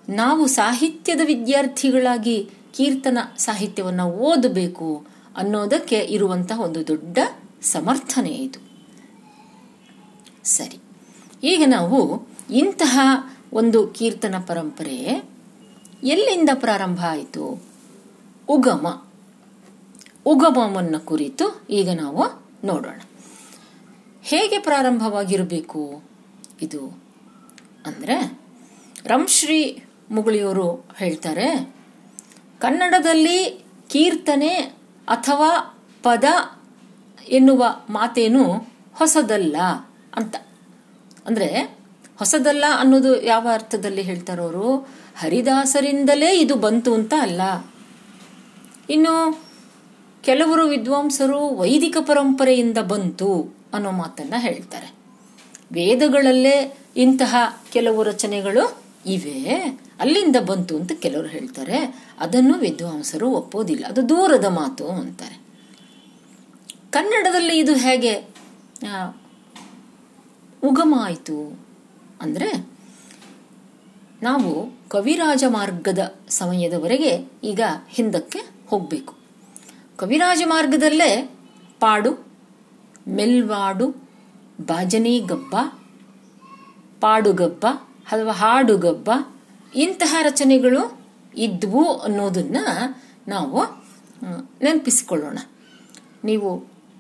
ನಾವು 0.10 0.48
ಸಾಹಿತ್ಯದ 0.48 1.20
ವಿದ್ಯಾರ್ಥಿಗಳಾಗಿ 1.26 2.50
ಕೀರ್ತನ 2.74 3.18
ಸಾಹಿತ್ಯವನ್ನು 3.38 4.06
ಓದಬೇಕು 4.06 5.06
ಅನ್ನೋದಕ್ಕೆ 5.38 6.00
ಇರುವಂತಹ 6.00 6.62
ಒಂದು 6.62 6.88
ದೊಡ್ಡ 6.88 7.18
ಸಮರ್ಥನೆ 7.62 8.30
ಇದು. 8.30 8.60
ಸರಿ. 10.44 10.80
ಈಗ 11.44 11.64
ನಾವು 11.68 12.28
ಇಂತಹ 12.54 13.00
ಒಂದು 13.54 13.88
ಕೀರ್ತನ 13.88 14.36
ಪರಂಪರೆ 14.48 15.24
ಎಲ್ಲಿಂದ 16.04 16.50
ಪ್ರಾರಂಭ 16.54 17.06
ಆಯಿತು? 17.06 17.64
ಉಗಮ. 18.50 19.08
ಉಗಮವನ್ನು 20.26 21.00
ಕುರಿತು 21.00 21.46
ಈಗ 21.70 21.90
ನಾವು 21.90 22.24
ನೋಡೋಣ. 22.68 23.00
ಹೇಗೆ 24.24 24.60
ಪ್ರಾರಂಭವಾಗಿರಬೇಕು? 24.60 26.04
ಇದು 26.62 26.82
ಅಂದರೆ 27.86 28.18
ರಂಶ್ರೀ 29.06 29.62
ಮುಗಳಿಯವರು 30.12 30.68
ಹೇಳ್ತಾರೆ, 30.98 31.48
ಕನ್ನಡದಲ್ಲಿ 32.60 33.40
ಕೀರ್ತನೆ 33.90 34.54
ಅಥವಾ 35.08 35.52
ಪದ 36.04 36.26
ಎನ್ನುವ 37.28 37.64
ಮಾತೇನು 37.90 38.44
ಹೊಸದಲ್ಲ 38.94 39.58
ಅಂತ. 40.16 40.36
ಅಂದರೆ 41.28 41.50
ಹೊಸದಲ್ಲ 42.20 42.66
ಅನ್ನೋದು 42.78 43.22
ಯಾವ 43.22 43.48
ಅರ್ಥದಲ್ಲಿ 43.54 44.02
ಹೇಳ್ತಾರೋರು? 44.02 44.70
ಹರಿದಾಸರಿಂದಲೇ 45.18 46.30
ಇದು 46.40 46.56
ಬಂತು 46.56 46.94
ಅಂತ 46.94 47.14
ಅಲ್ಲ. 47.22 47.42
ಇನ್ನು 48.90 49.16
ಕೆಲವರು 50.22 50.68
ವಿದ್ವಾಂಸರು 50.68 51.56
ವೈದಿಕ 51.56 51.98
ಪರಂಪರೆಯಿಂದ 52.02 52.78
ಬಂತು 52.78 53.56
ಅನ್ನೋ 53.74 53.92
ಮಾತನ್ನ 53.92 54.34
ಹೇಳ್ತಾರೆ. 54.38 54.94
ವೇದಗಳಲ್ಲೇ 55.72 56.78
ಇಂತಹ 56.98 57.36
ಕೆಲವು 57.72 58.04
ರಚನೆಗಳು 58.04 58.78
ಇವೆ. 59.06 59.80
ಅಲ್ಲಿಂದ 60.00 60.36
ಬಂತು 60.46 60.76
ಅಂತ 60.76 60.92
ಕೆಲವರು 60.92 61.28
ಹೇಳ್ತಾರೆ. 61.28 62.06
ಅದನ್ನು 62.20 62.54
ವಿದ್ವಾಂಸರು 62.54 63.30
ಒಪ್ಪೋದಿಲ್ಲ. 63.30 63.86
ಅದು 63.86 64.10
ದೂರದ 64.10 64.46
ಮಾತು 64.46 64.88
ಅಂತಾರೆ. 64.88 65.42
ಕನ್ನಡದಲ್ಲಿ 66.90 67.58
ಇದು 67.58 67.76
ಹೇಗೆ? 67.76 68.28
ಉಗಮ 70.64 70.96
ಆಯಿತು 70.98 71.60
ಅಂದರೆ 72.22 72.70
ನಾವು 74.24 74.72
ಕವಿರಾಜ 74.90 75.44
ಮಾರ್ಗದ 75.48 76.16
ಸಮಯದವರೆಗೆ 76.30 77.26
ಈಗ 77.44 77.62
ಹಿಂದಕ್ಕೆ 77.90 78.40
ಹೋಗಬೇಕು. 78.68 79.21
ಕವಿರಾಜ 80.02 80.42
ಮಾರ್ಗದಲ್ಲೇ 80.46 81.10
ಪಾಡು, 81.80 82.12
ಮೆಲ್ವಾಡು 83.08 83.88
ಬಾಜನಿ 84.62 85.20
ಗಬ್ಬ, 85.20 85.54
ಪಾಡುಗಬ್ಬ 87.00 87.66
ಅಥವಾ 88.12 88.34
ಹಾಡುಗಬ್ಬ 88.34 89.10
ಇಂತಹ 89.76 90.16
ರಚನೆಗಳು 90.22 90.82
ಇದ್ವು 91.38 91.84
ಅನ್ನೋದನ್ನ 91.98 92.58
ನಾವು 93.28 93.60
ನೆನಪಿಸಿಕೊಳ್ಳೋಣ. 94.64 95.38
ನೀವು 96.24 96.50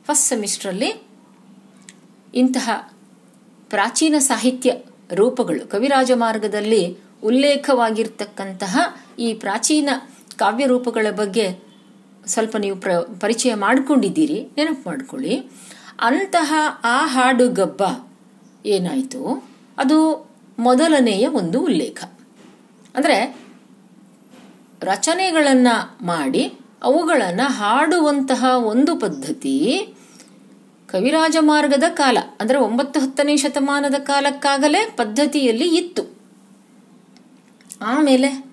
ಫಸ್ಟ್ 0.06 0.28
ಸೆಮಿಸ್ಟ್ರಲ್ಲಿ 0.28 0.92
ಇಂತಹ 2.36 2.70
ಪ್ರಾಚೀನ 3.70 4.16
ಸಾಹಿತ್ಯ 4.20 4.72
ರೂಪಗಳು 5.14 5.68
ಕವಿರಾಜ 5.68 6.12
ಮಾರ್ಗದಲ್ಲಿ 6.16 6.84
ಉಲ್ಲೇಖವಾಗಿರ್ತಕ್ಕಂತಹ 7.24 8.78
ಈ 9.20 9.34
ಪ್ರಾಚೀನ 9.34 9.90
ಕಾವ್ಯ 10.38 10.66
ರೂಪಗಳ 10.66 11.08
ಬಗ್ಗೆ 11.12 11.46
ಸ್ವಲ್ಪ 12.26 12.58
ನೀವು 12.58 12.78
ಪ್ರ, 12.78 12.92
ಪರಿಚಯ 13.00 13.54
ಮಾಡಿಕೊಂಡಿದ್ದೀರಿ, 13.54 14.50
ನೆನಪು 14.58 14.90
ಮಾಡಿಕೊಳ್ಳಿ. 14.90 15.44
ಅಂತಹ 16.00 16.54
ಆ 16.84 17.06
ಹಾಡು 17.06 17.50
ಗಬ್ಬ 17.50 17.84
ಏನಾಯಿತು? 18.66 19.50
ಅದು 19.78 20.30
ಮೊದಲನೆಯ 20.60 21.28
ಒಂದು 21.28 21.62
ಉಲ್ಲೇಖ. 21.62 22.04
ಅಂದರೆ, 22.96 23.38
ರಚನೆಗಳನ್ನು 24.82 26.06
ಮಾಡಿ, 26.06 26.54
ಅವುಗಳನ್ನು 26.84 27.50
ಹಾಡುವಂತಹ 27.50 28.46
ಒಂದು 28.58 29.00
ಪದ್ಧತಿ 29.00 29.94
ಕವಿರಾಜ 30.88 31.38
ಮಾರ್ಗದ 31.40 31.84
ಕಾಲ, 31.90 32.18
ಅಂದರೆ 32.40 32.58
ಒಂಬತ್ತು 32.58 33.00
ಹತ್ತನೇ 33.00 33.38
ಶತಮಾನದ 33.38 33.96
ಕಾಲಕ್ಕಾಗಲೇ 34.00 34.94
ಪದ್ಧತಿಯಲ್ಲಿ 34.98 35.76
ಇತ್ತು. 35.76 36.04
ಆಮೇಲೆ 37.82 38.52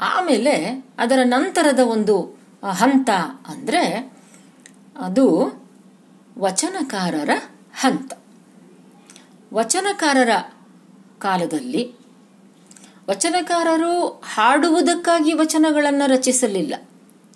ಆಮೇಲೆ 0.00 0.84
ಅದರ 0.98 1.18
ನಂತರದ 1.24 1.78
ಒಂದು 1.78 2.37
ಹಂತ 2.62 3.10
ಅಂದರೆ 3.46 4.12
ಅದು 4.96 5.24
ವಚನಕಾರರ 6.38 7.30
ಹಂತ. 7.74 8.12
ವಚನಕಾರರ 9.54 10.30
ಕಾಲದಲ್ಲಿ 11.18 11.94
ವಚನಕಾರರು 13.08 14.22
ಹಾಡುವುದಕ್ಕಾಗಿ 14.34 15.32
ವಚನಗಳನ್ನು 15.32 16.10
ರಚಿಸಲಿಲ್ಲ. 16.10 16.74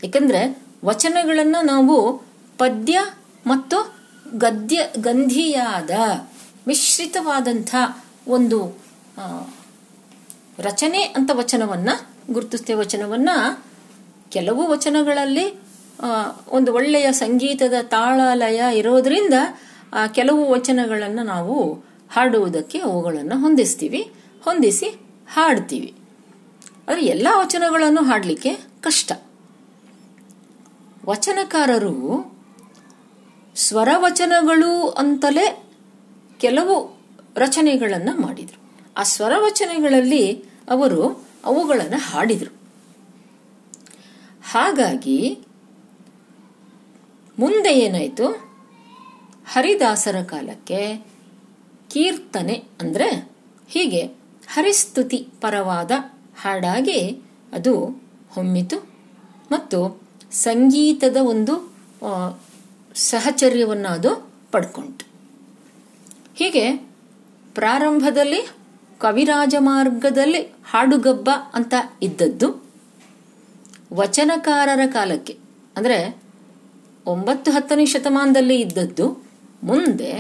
ಏಕೆಂದರೆ 0.05 0.63
ವಚನಗಳನ್ನು 0.85 1.65
ನಾವು 1.65 2.19
ಪದ್ಯ 2.59 3.01
ಮತ್ತು 3.47 3.95
ಗದ್ಯ, 4.39 4.87
ಗಂಧಿಯಾದ 4.99 5.91
ಮಿಶ್ರಿತವಾದಂಥ 6.69 7.75
ಒಂದು 8.29 8.83
ರಚನೆ 10.59 11.03
ಅಂತ 11.03 11.31
ವಚನವನ್ನು 11.35 11.95
ಗುರುತಿಸ್ತೇವೆ 12.33 12.81
ವಚನವನ್ನ 12.81 13.29
ಕೆಲವು 14.33 14.69
ವಚನಗಳಲ್ಲಿ 14.69 15.47
ಒಂದು 16.49 16.75
ಒಳ್ಳೆಯ 16.75 17.13
ಸಂಗೀತದ 17.13 17.75
ತಾಳಲಯ 17.83 18.61
ಇರೋದ್ರಿಂದ 18.79 19.35
ಕೆಲವು 20.15 20.51
ವಚನಗಳನ್ನು 20.51 21.23
ನಾವು 21.23 21.57
ಹಾಡುವುದಕ್ಕೆ 22.11 22.79
ಅವುಗಳನ್ನು 22.79 23.37
ಹೊಂದಿಸ್ತೀವಿ, 23.41 24.13
ಹೊಂದಿಸಿ 24.45 24.89
ಹಾಡ್ತೀವಿ. 25.35 25.95
ಆದರೆ 26.89 27.03
ಎಲ್ಲ 27.05 27.29
ವಚನಗಳನ್ನು 27.33 28.03
ಹಾಡಲಿಕ್ಕೆ 28.03 28.53
ಕಷ್ಟ. 28.81 29.13
ವಚನಕಾರರು 31.07 31.95
ಸ್ವರವಚನಗಳು 33.57 34.89
ಅಂತಲೇ 34.89 35.47
ಕೆಲವು 36.39 36.75
ರಚನೆಗಳನ್ನು 37.37 38.21
ಮಾಡಿದರು. 38.21 38.59
ಆ 38.97 39.03
ಸ್ವರವಚನೆಗಳಲ್ಲಿ 39.03 40.25
ಅವರು 40.71 41.27
ಅವುಗಳನ್ನು 41.45 42.01
ಹಾಡಿದರು. 42.11 42.62
ಹಾಗಾಗಿ 44.43 45.39
ಮುಂದೆ 47.39 47.75
ಏನಾಯಿತು? 47.75 48.27
ಹರಿದಾಸರ 49.47 50.23
ಕಾಲಕ್ಕೆ 50.23 50.97
ಕೀರ್ತನೆ 51.91 52.65
ಅಂದರೆ 52.81 53.33
ಹೀಗೆ 53.69 54.03
ಹರಿಸ್ತುತಿ 54.49 55.29
ಪರವಾದ 55.41 55.91
ಹಾಡಾಗಿ 56.41 57.23
ಅದು 57.53 57.87
ಹೊಮ್ಮಿತು 58.31 58.77
ಮತ್ತು 59.53 60.03
ಸಂಗೀತದ 60.33 61.17
ಒಂದು 61.21 61.75
ಸಹಚರ್ಯವನ್ನು 62.95 63.89
ಅದು 63.89 64.29
ಪಡ್ಕೊಂತು 64.53 65.07
ಹೀಗೆ 66.35 66.77
ಪ್ರಾರಂಭದಲ್ಲಿ 67.55 68.49
ಕವಿರಾಜ 68.99 69.55
ಮಾರ್ಗದಲ್ಲಿ 69.59 70.43
ಹಾಡುಗಬ್ಬ 70.43 71.31
ಅಂತ 71.55 71.75
ಇದ್ದದ್ದು 72.03 72.72
ವಚನಕಾರರ 73.93 74.81
ಕಾಲಕ್ಕೆ. 74.93 75.35
ಅಂದರೆ 75.77 75.99
ಒಂಬತ್ತು 77.07 77.51
ಹತ್ತನೇ 77.51 77.85
ಶತಮಾನದಲ್ಲಿ 77.87 78.57
ಇದ್ದದ್ದು, 78.61 79.07
ಮುಂದೆ 79.63 80.13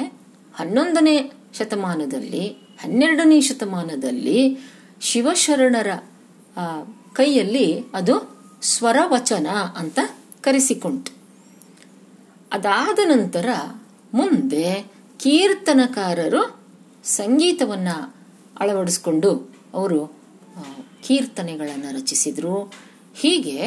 ಹನ್ನೊಂದನೇ 0.54 1.16
ಶತಮಾನದಲ್ಲಿ, 1.58 2.44
ಹನ್ನೆರಡನೇ 2.82 3.40
ಶತಮಾನದಲ್ಲಿ 3.40 4.40
ಶಿವಶರಣರ 5.00 5.90
ಕೈಯಲ್ಲಿ 7.12 7.66
ಅದು 7.94 8.14
ಸ್ವರವಚನ 8.62 9.46
ಅಂತ 9.76 9.98
ಕರೆಸಿಕೊಂತು 10.40 11.12
ಅದಾದ 12.52 12.98
ನಂತರ 13.04 13.48
ಮುಂದೆ 14.14 14.66
ಕೀರ್ತನಕಾರರು 15.20 16.42
ಸಂಗೀತವನ್ನ 17.04 17.90
ಅಳವಡಿಸ್ಕೊಂಡು 18.60 19.30
ಅವರು 19.74 20.00
ಕೀರ್ತನೆಗಳನ್ನು 21.06 21.90
ರಚಿಸಿದರು. 21.94 22.56
ಹೀಗೆ 23.14 23.58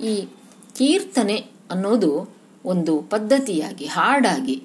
ಈ 0.00 0.28
ಕೀರ್ತನೆ 0.74 1.36
ಅನ್ನೋದು 1.70 2.34
ಒಂದು 2.64 3.02
ಪದ್ಧತಿಯಾಗಿ, 3.02 3.86
ಹಾಡಾಗಿ 3.86 4.62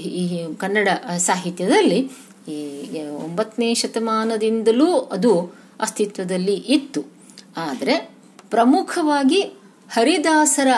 ಈ 0.00 0.46
ಕನ್ನಡ 0.58 0.88
ಸಾಹಿತ್ಯದಲ್ಲಿ 1.16 2.10
ಈ 2.48 2.58
ಒಂಬತ್ತನೇ 3.02 3.74
ಶತಮಾನದಿಂದಲೂ 3.74 4.98
ಅದು 4.98 5.54
ಅಸ್ತಿತ್ವದಲ್ಲಿ 5.80 6.54
ಇತ್ತು. 6.54 7.04
ಆದರೆ 7.56 8.12
ಪ್ರಮುಖವಾಗಿ 8.50 9.42
ಹರಿದಾಸರ 9.90 10.68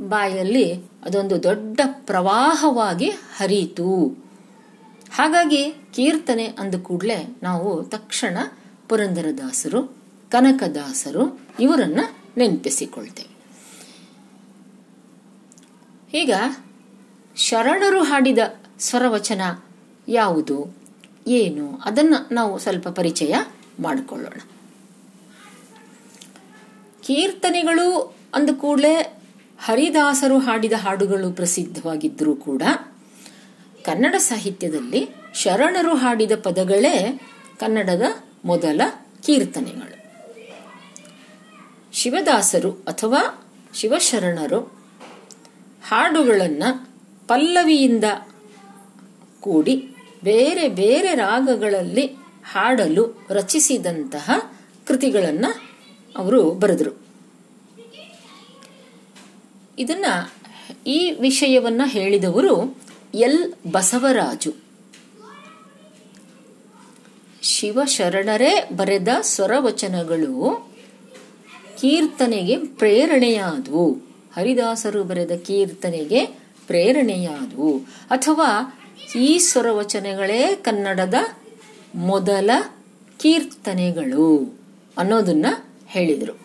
ಬಾಯಲ್ಲಿ 0.00 0.74
ಅದೊಂದು 0.74 1.42
ದೊಡ್ಡ 1.42 1.80
ಪ್ರವಾಹವಾಗಿ 1.84 3.08
ಹರಿಯಿತು. 3.08 3.88
ಹಾಗಾಗಿ 5.12 5.70
ಕೀರ್ತನೆ 5.94 6.46
ಅಂದ 6.46 6.74
ಕೂಡಲೇ 6.74 7.36
ನಾವು 7.42 7.82
ತಕ್ಷಣ 7.82 8.38
ಪುರಂದರದಾಸರು 8.88 9.95
ಕನಕದಾಸರು 10.30 11.40
ಇವರನ್ನ 11.60 12.00
ನೆನಪಿಸಿಕೊಳ್ತೇವೆ. 12.36 13.36
ಈಗ 16.18 16.32
ಶರಣರು 17.36 18.02
ಹಾಡಿದ 18.02 18.38
ಸ್ವರವಚನ 18.80 19.40
ಯಾವುದು, 20.08 20.76
ಏನು, 21.26 21.80
ಅದನ್ನ 21.84 22.14
ನಾವು 22.32 22.58
ಸ್ವಲ್ಪ 22.58 22.88
ಪರಿಚಯ 22.88 23.34
ಮಾಡಿಕೊಳ್ಳೋಣ. 23.80 24.40
ಕೀರ್ತನೆಗಳು 27.02 28.16
ಅಂದ 28.34 28.50
ಕೂಡಲೇ 28.50 29.20
ಹರಿದಾಸರು 29.60 30.38
ಹಾಡಿದ 30.38 30.72
ಹಾಡುಗಳು 30.72 31.32
ಪ್ರಸಿದ್ಧವಾಗಿದ್ದರೂ 31.32 32.36
ಕೂಡ 32.36 32.62
ಕನ್ನಡ 33.84 34.14
ಸಾಹಿತ್ಯದಲ್ಲಿ 34.18 35.08
ಶರಣರು 35.34 35.96
ಹಾಡಿದ 35.96 36.32
ಪದಗಳೇ 36.42 37.20
ಕನ್ನಡದ 37.58 38.02
ಮೊದಲ 38.44 38.80
ಕೀರ್ತನೆಗಳು. 39.22 40.05
ಶಿವದಾಸರು 41.96 42.70
ಅಥವಾ 42.70 43.48
ಶಿವಶರಣರು 43.74 44.60
ಹಾಡುಗಳನ್ನು 45.88 46.88
ಪಲ್ಲವಿಯಿಂದ 47.28 48.04
ಕೂಡಿ 49.40 49.76
ಬೇರೆ 50.24 50.68
ಬೇರೆ 50.68 51.14
ರಾಗಗಳಲ್ಲಿ 51.14 52.06
ಹಾಡಲು 52.52 53.26
ರಚಿಸಿದಂತಹ 53.30 54.30
ಕೃತಿಗಳನ್ನು 54.86 55.70
ಅವರು 56.16 56.50
ಬರೆದರು. 56.50 57.06
ಇದನ್ನ 59.78 60.04
ಈ 60.86 61.10
ವಿಷಯವನ್ನ 61.10 61.82
ಹೇಳಿದವರು 61.84 62.82
ಎಲ್ 63.14 63.54
ಬಸವರಾಜು. 63.72 64.54
ಶಿವಶರಣರೇ 67.42 68.68
ಬರೆದ 68.76 69.08
ಸ್ವರವಚನಗಳು 69.20 70.75
ಕೀರ್ತನೆಗೆ 71.80 72.56
ಪ್ರೇರಣೆಯಾದವು. 72.56 73.92
ಹರಿದಾಸರು 74.36 75.04
ಬರೆದ 75.04 75.30
ಕೀರ್ತನೆಗೆ 75.30 76.26
ಪ್ರೇರಣೆಯಾದವು. 76.66 77.78
ಅಥವಾ 78.10 78.78
ಈ 79.16 79.38
ಸ್ವರವಚನೆಗಳೇ 79.38 80.56
ಕನ್ನಡದ 80.64 81.14
ಮೊದಲ 81.94 82.50
ಕೀರ್ತನೆಗಳು 83.18 84.58
ಅನ್ನೋದನ್ನ 84.98 85.46
ಹೇಳಿದರು. 85.86 86.38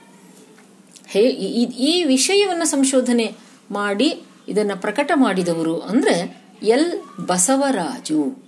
ಹೇ 1.08 1.22
ಈ- 1.30 2.04
ವಿಷಯವನ್ನ 2.04 2.64
ಸಂಶೋಧನೆ 2.64 3.36
ಮಾಡಿ 3.72 4.24
ಇದನ್ನ 4.48 4.72
ಪ್ರಕಟ 4.76 5.12
ಮಾಡಿದವರು 5.16 5.80
ಅಂದ್ರೆ 5.80 6.42
ಎಲ್ 6.64 7.02
ಬಸವರಾಜು. 7.28 8.44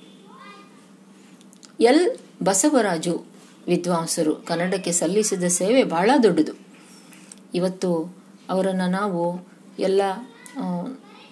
ಎಲ್ 1.79 2.17
ಬಸವರಾಜು 2.43 3.25
ವಿದ್ವಾಂಸರು 3.67 4.35
ಕನ್ನಡಕ್ಕೆ 4.35 4.91
ಸಲ್ಲಿಸಿದ 4.91 5.43
ಸೇವೆ 5.43 5.83
ಬಹಳ 5.83 6.11
ದೊಡ್ಡದು. 6.23 6.62
ಇವತ್ತು 7.53 7.89
ಅವರನ್ನು 8.49 8.87
ನಾವು 8.99 9.23
ಎಲ್ಲ 9.79 10.01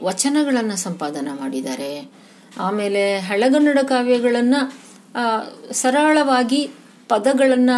ವಚನಗಳನ್ನು 0.04 0.76
ಸಂಪಾದನೆ 0.76 1.34
ಮಾಡಿದ್ದಾರೆ. 1.42 1.92
ಆಮೇಲೆ 2.66 3.04
ಹಳಗನ್ನಡ 3.28 3.80
ಕಾವ್ಯಗಳನ್ನು 3.84 4.62
ಸರಳವಾಗಿ 5.82 6.62
ಪದಗಳನ್ನು 7.10 7.78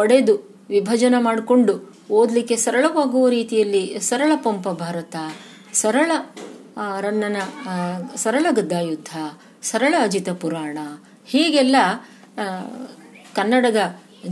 ಒಡೆದು 0.00 0.34
ವಿಭಜನೆ 0.70 1.18
ಮಾಡಿಕೊಂಡು 1.22 1.74
ಓದಲಿಕ್ಕೆ 2.18 2.56
ಸರಳವಾಗುವ 2.64 3.28
ರೀತಿಯಲ್ಲಿ 3.28 3.82
ಸರಳ 4.08 4.32
ಪಂಪ 4.44 4.68
ಭಾರತ, 4.82 5.16
ಸರಳ 5.80 6.10
ರನ್ನನ 7.00 7.36
ಸರಳ 8.22 8.46
ಗದ್ದಾಯುದ್ಧ 8.50 9.10
ಸರಳ 9.70 9.94
ಅಜಿತ 10.02 10.30
ಪುರಾಣ, 10.42 10.78
ಹೀಗೆಲ್ಲ 11.32 11.76
ಕನ್ನಡದ 13.36 13.80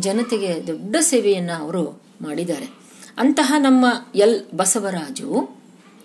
ಜನತೆಗೆ 0.07 0.51
ದೊಡ್ಡ 0.66 0.96
ಸೇವೆಯನ್ನು 1.11 1.55
ಅವರು 1.62 1.85
ಮಾಡಿದ್ದಾರೆ. 2.22 2.68
ಅಂತಹ 3.18 3.55
ನಮ್ಮ 3.59 3.87
ಎಲ್ 4.14 4.57
ಬಸವರಾಜು 4.57 5.50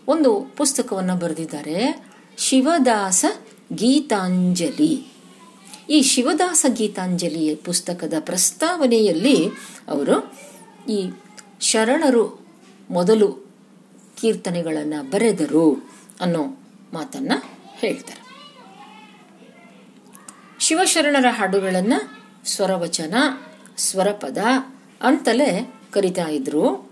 ಒಂದು 0.08 0.54
ಪುಸ್ತಕವನ್ನು 0.58 1.16
ಬರೆದಿದ್ದಾರೆ. 1.16 2.06
ಶಿವದಾಸ 2.38 3.26
ಗೀತಾಂಜಲಿ. 3.74 5.14
ಈ 5.90 6.02
ಶಿವದಾಸ 6.02 6.66
ಗೀತಾಂಜಲಿ 6.70 7.56
ಪುಸ್ತಕದ 7.56 8.14
ಪ್ರಸ್ತಾವನೆಯಲ್ಲಿ 8.20 9.50
ಅವರು 9.88 10.34
ಈ 10.90 11.12
ಶರಣರು 11.62 12.46
ಮೊದಲು 12.90 13.32
ಕೀರ್ತನೆಗಳನ್ನು 14.22 15.10
ಬರೆದರು 15.10 15.94
ಅನ್ನೋ 16.22 16.44
ಮಾತನ್ನ 16.94 17.32
ಹೇಳ್ತಾರೆ. 17.76 18.22
ಶಿವಶರಣರ 20.60 21.26
ಹಾಡುಗಳನ್ನು 21.30 22.22
ಸ್ವರವಚನ, 22.50 23.14
ಸ್ವರಪದ 23.78 24.38
ಅಂತಲೇ 25.02 25.74
ಕರಿತಾ 25.92 26.24
ಇದ್ರು. 26.24 26.91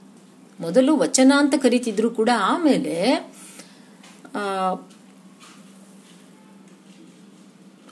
ಮೊದಲು 0.59 0.97
ವಚನ 0.97 1.33
ಅಂತ 1.37 1.53
ಕರಿತಿದ್ರು 1.61 2.11
ಕೂಡ 2.11 2.29
ಆಮೇಲೆ 2.37 3.13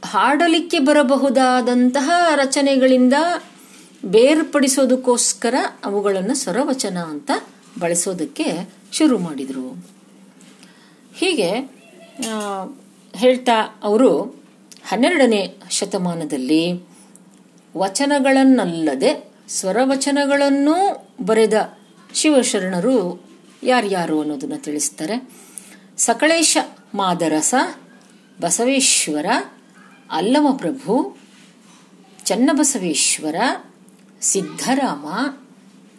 ಹಾಡಲಿಕ್ಕೆ 0.06 0.80
ಬರಬಹುದಾದಂತಹ 0.80 2.12
ರಚನೆಗಳಿಂದ 2.36 3.13
ಬೇರ್ಪಡಿಸೋದಕ್ಕೋಸ್ಕರ 4.06 5.56
ಅವುಗಳನ್ನು 5.86 6.36
ಸ್ವರವಚನ 6.36 6.97
ಅಂತ 6.97 7.32
ಬಳಸೋದಕ್ಕೆ 7.80 8.69
ಶುರು 8.91 9.17
ಮಾಡಿದರು. 9.17 9.86
ಹೀಗೆ 11.15 11.49
ಹೇಳ್ತಾ 13.15 13.80
ಅವರು 13.84 14.23
ಹನ್ನೆರಡನೇ 14.88 15.56
ಶತಮಾನದಲ್ಲಿ 15.69 16.84
ವಚನಗಳನ್ನಲ್ಲದೆ 17.77 19.34
ಸ್ವರವಚನಗಳನ್ನೂ 19.49 21.08
ಬರೆದ 21.25 21.77
ಶಿವಶರಣರು 22.17 23.23
ಯಾರ್ಯಾರು 23.63 24.21
ಅನ್ನೋದನ್ನ 24.21 24.53
ತಿಳಿಸ್ತಾರೆ. 24.58 25.30
ಸಕಳೇಶ 25.97 26.58
ಮಾದರಸ, 26.95 27.56
ಬಸವೇಶ್ವರ, 28.41 29.25
ಅಲ್ಲಮಪ್ರಭು, 30.12 31.17
ಚನ್ನಬಸವೇಶ್ವರ, 32.23 33.36
ಸಿದ್ಧರಾಮ, 34.21 35.06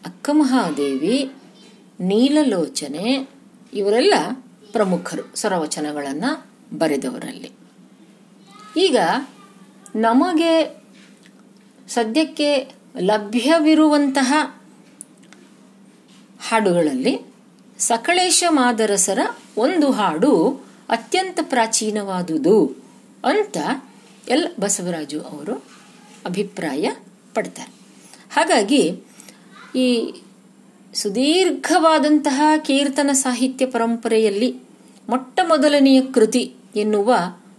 ಅಕ್ಕಮಹಾದೇವಿ, 0.07 1.33
ನೀಲಲೋಚನೆ 2.01 3.29
ಇವರೆಲ್ಲ 3.73 4.15
ಪ್ರಮುಖರು 4.73 5.37
ಸ್ವರವಚನಗಳನ್ನು 5.37 6.47
ಬರೆದವರಲ್ಲಿ. 6.79 7.51
ಈಗ 8.77 8.97
ನಮಗೆ 9.97 10.83
ಸದ್ಯಕ್ಕೆ 11.89 12.75
ಲಭ್ಯವಿರುವಂತಹ 13.01 14.58
ಹಾಡುಗಳಲ್ಲಿ 16.41 17.21
ಸಕಳೇಶ 17.79 18.45
ಮಾದರಸರ 18.49 19.19
ಒಂದು 19.57 19.93
ಹಾಡು 19.93 20.53
ಅತ್ಯಂತ 20.89 21.39
ಪ್ರಾಚೀನವಾದುದು 21.43 22.77
ಅಂತ 23.25 23.57
ಎಲ್ 24.29 24.61
ಬಸವರಾಜು 24.61 25.21
ಅವರು 25.21 25.65
ಅಭಿಪ್ರಾಯ 26.27 26.91
ಪಡ್ತಾರೆ. 27.35 27.73
ಹಾಗಾಗಿ 28.31 29.03
ಈ 29.77 30.15
ಸುದೀರ್ಘವಾದಂತಹ 30.95 32.43
ಕೀರ್ತನ 32.59 33.11
ಸಾಹಿತ್ಯ 33.13 33.67
ಪರಂಪರೆಯಲ್ಲಿ 33.67 34.61
ಮೊಟ್ಟ 35.09 35.41
ಮೊದಲನೆಯ 35.49 36.03
ಕೃತಿ 36.03 36.55
ಎನ್ನುವ 36.77 37.15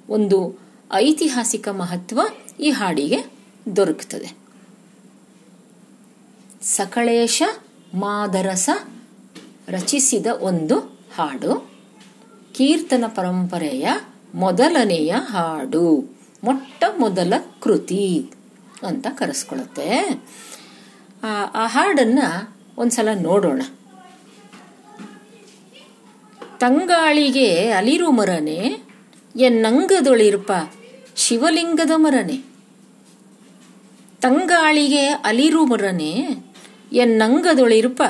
ಒಂದು 0.09 0.59
ಐತಿಹಾಸಿಕ 0.93 1.67
ಮಹತ್ವ 1.67 2.21
ಈ 2.59 2.69
ಹಾಡಿಗೆ 2.69 3.25
ದೊರಕುತ್ತದೆ. 3.75 4.37
ಸಕಳೇಶ 6.61 7.43
ಮಾದರಸ 7.93 8.69
ರಚಿಸಿದ 9.67 10.25
ಒಂದು 10.39 10.79
ಹಾಡು. 11.15 11.71
ಕೀರ್ತನ 12.55 13.03
ಪರಂಪರೆಯ 13.07 13.87
ಮೊದಲನೆಯ 14.35 15.15
ಹಾಡು. 15.17 16.17
ಮೊಟ್ಟ 16.43 16.83
ಮೊದಲ 16.99 17.33
ಕೃತಿ 17.61 18.31
ಅಂತ 18.83 19.07
ಕರೆಸ್ಕೊಳತ್ತೆ. 19.07 20.21
ಆ 21.55 21.67
ಹಾಡನ್ನ 21.67 22.19
ಒಂದ್ಸಲ 22.77 23.09
ನೋಡೋಣ. 23.15 23.61
ತಂಗಾಳಿಗೆ 26.57 27.71
ಅಲಿರು 27.71 28.11
ಮರನೆ, 28.11 28.83
ಎನ್ನಂಗದೊಳಿರ್ಪ 29.35 30.51
ಶಿವಲಿಂಗದ 31.15 31.91
ಮರನೆ. 31.95 32.37
ತಂಗಾಳಿಗೆ 34.21 35.05
ಅಲಿರು 35.07 35.65
ಮರನೆ 35.65 36.48
ಎನ್ನಂಗದೊಳಿರ್ಪ 36.93 38.01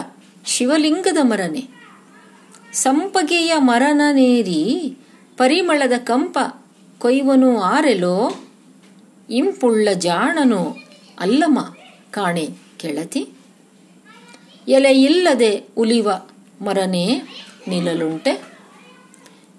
ಶಿವಲಿಂಗದ 0.46 1.18
ಮರನೆ. 1.22 1.68
ಸಂಪಗೆಯ 2.74 3.54
ಮರನನೇರಿ 3.58 4.98
ಪರಿಮಳದ 5.38 5.92
ಕಂಪ 5.98 6.38
ಕೊಯ್ವನು 7.00 7.62
ಆರೆಲೋ, 7.62 8.44
ಇಂಪುಳ್ಳ 9.30 9.88
ಜಾಣನು 9.94 10.78
ಅಲ್ಲಮ 11.20 11.60
ಕಾಣೆ 12.12 12.50
ಕೆಳತಿ. 12.78 13.30
ಎಲೆ 14.68 15.02
ಇಲ್ಲದೆ 15.02 15.64
ಉಲಿವ 15.78 16.12
ಮರನೆ 16.62 17.22
ನಿಲ್ಲಲುಂಟೆ 17.68 18.42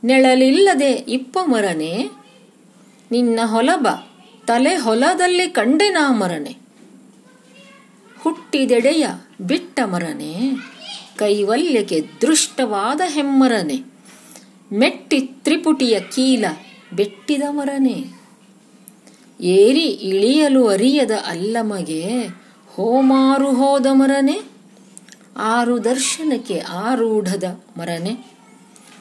ನೆಳಲಿಲ್ಲದೆ 0.05 0.91
ಇಪ್ಪ 0.93 1.39
ಮರನೆ. 1.45 2.11
ನಿನ್ನ 3.11 3.41
ಹೊಲಬ 3.45 3.89
ತಲೆ 4.47 4.77
ಹೊಲದಲ್ಲಿ 4.77 5.51
ಕಂಡೆ 5.51 5.89
ನಾ 5.89 6.13
ಮರನೆ. 6.13 6.70
ಹುಟ್ಟಿದೆಡೆಯ 8.23 9.07
ಬಿಟ್ಟ 9.41 9.81
ಮರನೆ, 9.85 10.35
ಕೈವಲ್ಯಕ್ಕೆ 11.17 12.01
ದೃಷ್ಟವಾದ 12.21 13.01
ಹೆಮ್ಮರನೆ, 13.07 13.85
ಮೆಟ್ಟಿ 14.73 15.21
ತ್ರಿಪುಟಿಯ 15.21 16.01
ಕೀಲ 16.01 16.45
ಬೆಟ್ಟಿದ 16.97 17.43
ಮರನೆ. 17.51 18.21
ಏರಿ 19.41 19.87
ಇಳಿಯಲು 19.87 20.69
ಅರಿಯದ 20.69 21.11
ಅಲ್ಲಮಗೆ 21.27 22.03
ಹೋಮಾರು 22.69 23.53
ಹೋದ 23.53 23.87
ಮರನೆ, 23.93 24.41
ಆರು 25.37 25.85
ದರ್ಶನಕ್ಕೆ 25.85 26.59
ಆರೂಢದ 26.59 27.45
ಮರನೆ. 27.77 28.35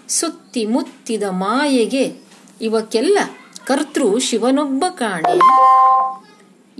ಸುತ್ತಿ 0.07 0.65
ಮುತ್ತಿದ 0.65 1.23
ಮಾಯೆಗೆ 1.29 2.15
ಇವಕ್ಕೆಲ್ಲ 2.61 3.19
ಕರ್ತೃ 3.65 4.19
ಶಿವನೊಬ್ಬ 4.19 4.85
ಕಾಣೆ. 4.89 5.39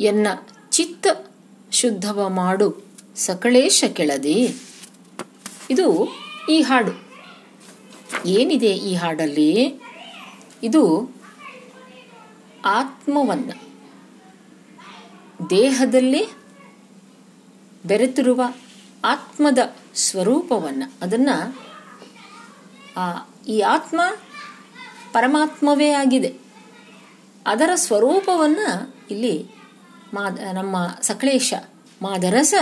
ಎನ್ನ 0.04 0.28
ಚಿತ್ತ 0.72 1.08
ಶುದ್ಧವ 1.72 2.30
ಮಾಡು 2.30 2.68
ಸಕಳೇಶ 3.16 3.84
ಕೆಳದಿ. 3.94 4.56
ಇದು 5.70 6.08
ಈ 6.50 6.62
ಹಾಡು. 6.62 6.94
ಏನಿದೆ 8.26 8.72
ಈ 8.76 8.96
ಹಾಡಲ್ಲಿ? 8.96 9.82
ಇದು 10.64 10.84
ಆತ್ಮವನ್ನು 12.66 13.56
ದೇಹದಲ್ಲಿ 15.50 16.24
ಬೆರೆತಿರುವ 17.86 18.42
ಆತ್ಮದ 19.06 19.58
ಸ್ವರೂಪವನ್ನು, 19.96 20.94
ಅದನ್ನು 21.02 21.36
ಈ 23.48 23.60
ಆತ್ಮ 23.60 24.02
ಪರಮಾತ್ಮವೇ 25.14 25.90
ಆಗಿದೆ. 25.90 26.36
ಅದರ 27.48 27.70
ಸ್ವರೂಪವನ್ನು 27.76 28.96
ಇಲ್ಲಿ 29.12 29.59
ಮಾ 30.14 30.30
ನಮ್ಮ 30.30 30.88
ಸಕಲೇಶ 31.02 31.54
ಮಾದರಸ 32.02 32.54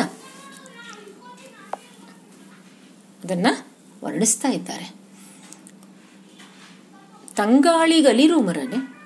ಅದನ್ನ 3.23 3.47
ವರ್ಣಿಸ್ತಾ 4.03 4.49
ಇದ್ದಾರೆ. 4.49 4.95
ತಂಗಾಳಿಗಲಿರು 7.35 8.41
ಮರನೆ. 8.41 8.97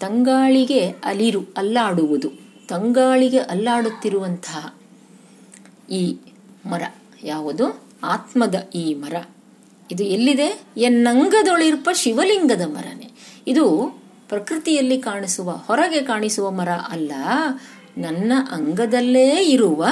ತಂಗಾಳಿಗೆ 0.00 0.90
ಅಲಿರು 0.90 1.40
ಅಲ್ಲಾಡುವುದು. 1.56 2.30
ತಂಗಾಳಿಗೆ 2.68 3.38
ಅಲ್ಲಾಡುತ್ತಿರುವಂತಹ 3.38 4.74
ಈ 5.90 6.16
ಮರ 6.66 6.82
ಯಾವುದು? 7.22 7.82
ಆತ್ಮದ 8.02 8.54
ಈ 8.74 8.94
ಮರ. 8.94 9.14
ಇದು 9.90 10.04
ಎಲ್ಲಿದೆ? 10.04 10.62
ಎನ್ನಂಗದೊಳಿರ್ಪ 10.76 11.88
ಶಿವಲಿಂಗದ 11.92 12.62
ಮರನೆ. 12.66 13.10
ಇದು 13.46 13.97
ಪ್ರಕೃತಿಯಲ್ಲಿ 14.28 14.98
ಕಾಣಿಸುವ, 14.98 15.50
ಹೊರಗೆ 15.50 16.02
ಕಾಣಿಸುವ 16.02 16.50
ಮರ 16.50 16.68
ಅಲ್ಲ, 16.68 17.12
ನನ್ನ 17.98 18.32
ಅಂಗದಲ್ಲೇ 18.50 19.28
ಇರುವ 19.28 19.86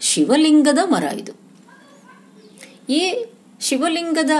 ಶಿವಲಿಂಗದ 0.00 0.78
ಮರ 0.84 1.02
ಇದು. 1.02 1.32
ಈ 2.92 3.26
ಶಿವಲಿಂಗದ 3.60 4.30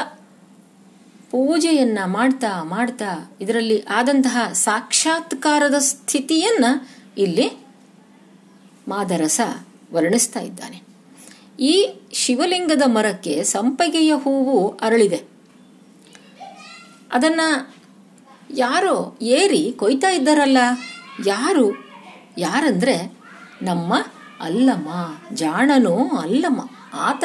ಪೂಜೆಯನ್ನ 1.30 1.98
ಮಾಡ್ತಾ 2.04 2.62
ಮಾಡ್ತಾ, 2.62 3.36
ಇದರಲ್ಲಿ 3.40 3.84
ಆದಂತಹ 3.90 4.50
ಸಾಕ್ಷಾತ್ಕಾರದ 4.52 5.74
ಸ್ಥಿತಿಯನ್ನ 5.74 6.64
ಇಲ್ಲಿ 7.18 7.66
ಮಾದರಸ 8.88 9.40
ವರ್ಣಿಸ್ತಾ 9.92 10.40
ಇದ್ದಾನೆ. 10.40 10.82
ಈ 11.60 11.94
ಶಿವಲಿಂಗದ 12.12 12.82
ಮರಕ್ಕೆ 12.86 13.42
ಸಂಪಗೆಯ 13.42 14.14
ಹೂವು 14.14 14.68
ಅರಳಿದೆ. 14.68 15.22
ಅದನ್ನ 17.12 17.40
ಯಾರೋ 18.56 19.18
ಏರಿ 19.22 19.74
ಕೊಯ್ತಾ 19.76 20.10
ಇದ್ದಾರಲ್ಲ. 20.10 20.58
ಯಾರು? 21.26 21.84
ಯಾರಂದ್ರೆ 22.38 23.12
ನಮ್ಮ 23.62 23.94
ಅಲ್ಲಮ್ಮ, 24.40 24.88
ಜಾಣನೋ 25.34 25.96
ಅಲ್ಲಮ್ಮ. 25.96 26.70
ಆತ 26.94 27.24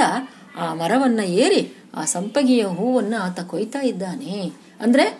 ಆ 0.57 0.73
ಮರವನ್ನ 0.73 1.19
ಏರಿ 1.19 1.73
ಆ 1.95 2.05
ಸಂಪಗಿಯ 2.05 2.65
ಹೂವನ್ನ 2.65 3.15
ಆತ 3.21 3.39
ಕೊಯ್ತಾ 3.39 3.79
ಇದ್ದಾನೆ. 3.79 4.51
ಅಂದ್ರೆ 4.81 5.19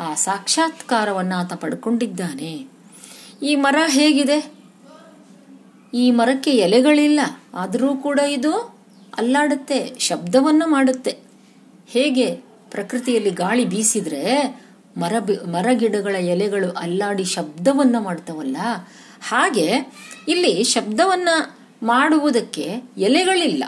ಆ 0.00 0.14
ಸಾಕ್ಷಾತ್ಕಾರವನ್ನ 0.14 1.32
ಆತ 1.36 1.52
ಪಡ್ಕೊಂಡಿದ್ದಾನೆ. 1.52 2.68
ಈ 3.42 3.56
ಮರ 3.56 3.76
ಹೇಗಿದೆ? 3.86 4.52
ಈ 5.94 6.10
ಮರಕ್ಕೆ 6.10 6.50
ಎಲೆಗಳಿಲ್ಲ, 6.50 7.20
ಆದರೂ 7.54 7.96
ಕೂಡ 7.96 8.18
ಇದು 8.18 8.56
ಅಲ್ಲಾಡುತ್ತೆ, 9.18 9.94
ಶಬ್ದವನ್ನ 9.98 10.62
ಮಾಡುತ್ತೆ. 10.66 11.18
ಹೇಗೆ 11.88 12.34
ಪ್ರಕೃತಿಯಲ್ಲಿ 12.70 13.30
ಗಾಳಿ 13.30 13.64
ಬೀಸಿದ್ರೆ 13.64 14.61
ಮರ 14.96 15.14
ಮರಗಿಡಗಳ 15.50 16.16
ಎಲೆಗಳು 16.16 16.70
ಅಲ್ಲಾಡಿ 16.70 17.24
ಶಬ್ದವನ್ನ 17.24 17.96
ಮಾಡ್ತವಲ್ಲ? 17.98 18.56
ಹಾಗೆ 19.28 19.92
ಇಲ್ಲಿ 20.28 20.64
ಶಬ್ದವನ್ನ 20.64 21.28
ಮಾಡುವುದಕ್ಕೆ 21.82 22.82
ಎಲೆಗಳಿಲ್ಲ. 22.98 23.64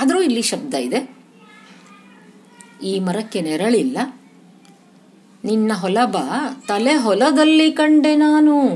ಆದರೂ 0.00 0.22
ಇಲ್ಲಿ 0.22 0.42
ಶಬ್ದ 0.42 0.74
ಇದೆ. 0.74 1.16
ಈ 2.82 3.00
ಮರಕ್ಕೆ 3.00 3.40
ನೆರಳಿಲ್ಲ. 3.40 3.98
ನಿನ್ನ 5.44 5.72
ಹೊಲಬ 5.72 6.16
ತಲೆ 6.68 6.94
ಹೊಲದಲ್ಲಿ 6.94 7.72
ಕಂಡೆ 7.72 8.16
ನಾನು. 8.16 8.68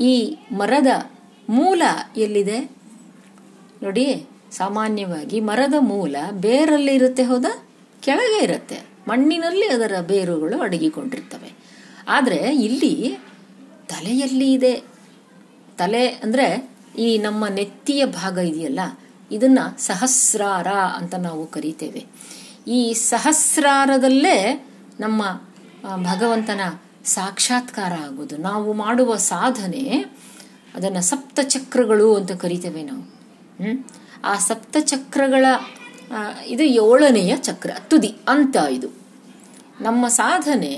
ಈ 0.00 0.38
ಮರದ 0.52 1.10
ಮೂಲ 1.48 1.82
ಎಲ್ಲಿದೆ? 2.16 2.60
ನೋಡಿ, 3.82 4.26
ಸಾಮಾನ್ಯವಾಗಿ 4.50 5.40
ಮರದ 5.40 5.74
ಮೂಲ 5.78 6.16
ಬೇರಲ್ಲಿ 6.30 6.94
ಇರುತ್ತೆ 6.94 7.22
ಹೌದಾ? 7.22 7.68
ಕೆಳಗೆ 8.00 8.44
ಇರುತ್ತೆ. 8.44 8.97
ಮಣ್ಣಿನಲ್ಲಿ 9.10 9.66
ಅದರ 9.76 9.94
ಬೇರುಗಳು 10.10 10.56
ಅಡಗಿಕೊಂಡಿರ್ತವೆ. 10.66 11.50
ಆದರೆ 12.16 12.40
ಇಲ್ಲಿ 12.66 12.94
ತಲೆಯಲ್ಲಿ 13.92 14.48
ಇದೆ. 14.56 14.74
ತಲೆ 15.80 16.04
ಅಂದರೆ 16.24 16.46
ಈ 17.06 17.08
ನಮ್ಮ 17.26 17.42
ನೆತ್ತಿಯ 17.58 18.02
ಭಾಗ 18.18 18.36
ಇದೆಯಲ್ಲ, 18.50 18.82
ಇದನ್ನು 19.30 19.64
ಸಹಸ್ರಾರ 19.88 20.68
ಅಂತ 20.98 21.14
ನಾವು 21.26 21.42
ಕರಿತೇವೆ. 21.56 22.02
ಈ 22.76 22.80
ಸಹಸ್ರಾರದಲ್ಲೇ 23.10 24.36
ನಮ್ಮ 25.04 25.22
ಭಗವಂತನ 26.10 26.62
ಸಾಕ್ಷಾತ್ಕಾರ 27.14 27.92
ಆಗೋದು. 28.06 28.36
ನಾವು 28.48 28.70
ಮಾಡುವ 28.82 29.10
ಸಾಧನೆ 29.32 29.84
ಅದನ್ನು 30.76 31.02
ಸಪ್ತ 31.10 31.38
ಚಕ್ರಗಳು 31.54 32.08
ಅಂತ 32.18 32.32
ಕರಿತೇವೆ 32.42 32.82
ನಾವು. 32.90 33.04
ಆ 34.30 34.34
ಸಪ್ತ 34.48 34.76
ಚಕ್ರಗಳ 34.92 35.46
ಇದು 36.52 36.64
ಏಳನೆಯ 36.82 37.32
ಚಕ್ರ, 37.46 37.70
ತುದಿ 37.90 38.10
ಅಂತ 38.34 38.56
ಇದು. 38.76 38.88
ನಮ್ಮ 39.80 40.08
ಸಾಧನೆ 40.08 40.74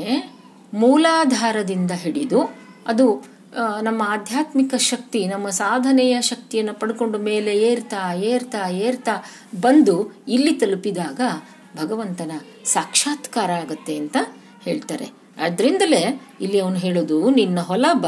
ಮೂಲಾಧಾರದಿಂದ 0.74 1.90
ಹಿಡಿದು 1.90 2.40
ಅದು 2.86 3.06
ನಮ್ಮ 3.82 4.02
ಆಧ್ಯಾತ್ಮಿಕ 4.06 4.74
ಶಕ್ತಿ, 4.74 5.26
ನಮ್ಮ 5.26 5.48
ಸಾಧನೆಯ 5.48 6.16
ಶಕ್ತಿಯನ್ನು 6.20 6.74
ಪಡ್ಕೊಂಡು 6.74 7.18
ಮೇಲೆ 7.18 7.52
ಏರ್ತಾ 7.58 8.14
ಏರ್ತಾ 8.14 8.68
ಏರ್ತಾ 8.68 9.14
ಬಂದು 9.60 9.94
ಇಲ್ಲಿ 10.28 10.52
ತಲುಪಿದಾಗ 10.52 11.20
ಭಗವಂತನ 11.76 12.32
ಸಾಕ್ಷಾತ್ಕಾರ 12.64 13.50
ಆಗತ್ತೆ 13.50 13.96
ಅಂತ 13.96 14.16
ಹೇಳ್ತಾರೆ. 14.64 15.08
ಅದರಿಂದಲೇ 15.42 16.02
ಇಲ್ಲಿ 16.40 16.60
ಅವನು 16.60 16.76
ಹೇಳೋದು, 16.76 17.30
ನಿನ್ನ 17.30 17.60
ಹೊಲಬ 17.60 18.06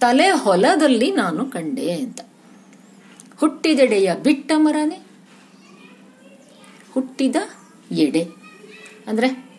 ತಲೆ 0.00 0.30
ಹೊಲದಲ್ಲಿ 0.30 1.08
ನಾನು 1.12 1.42
ಕಂಡೆ 1.44 1.92
ಅಂತ. 1.92 2.20
ಹುಟ್ಟಿದೆಡೆಯ 3.40 4.08
ಬಿಟ್ಟ 4.24 4.52
ಮರನೇ, 4.56 4.98
ಹುಟ್ಟಿದ 6.92 7.36
ಎಡೆ. 7.92 8.24
ಅಂದ್ರೆ 9.06 9.51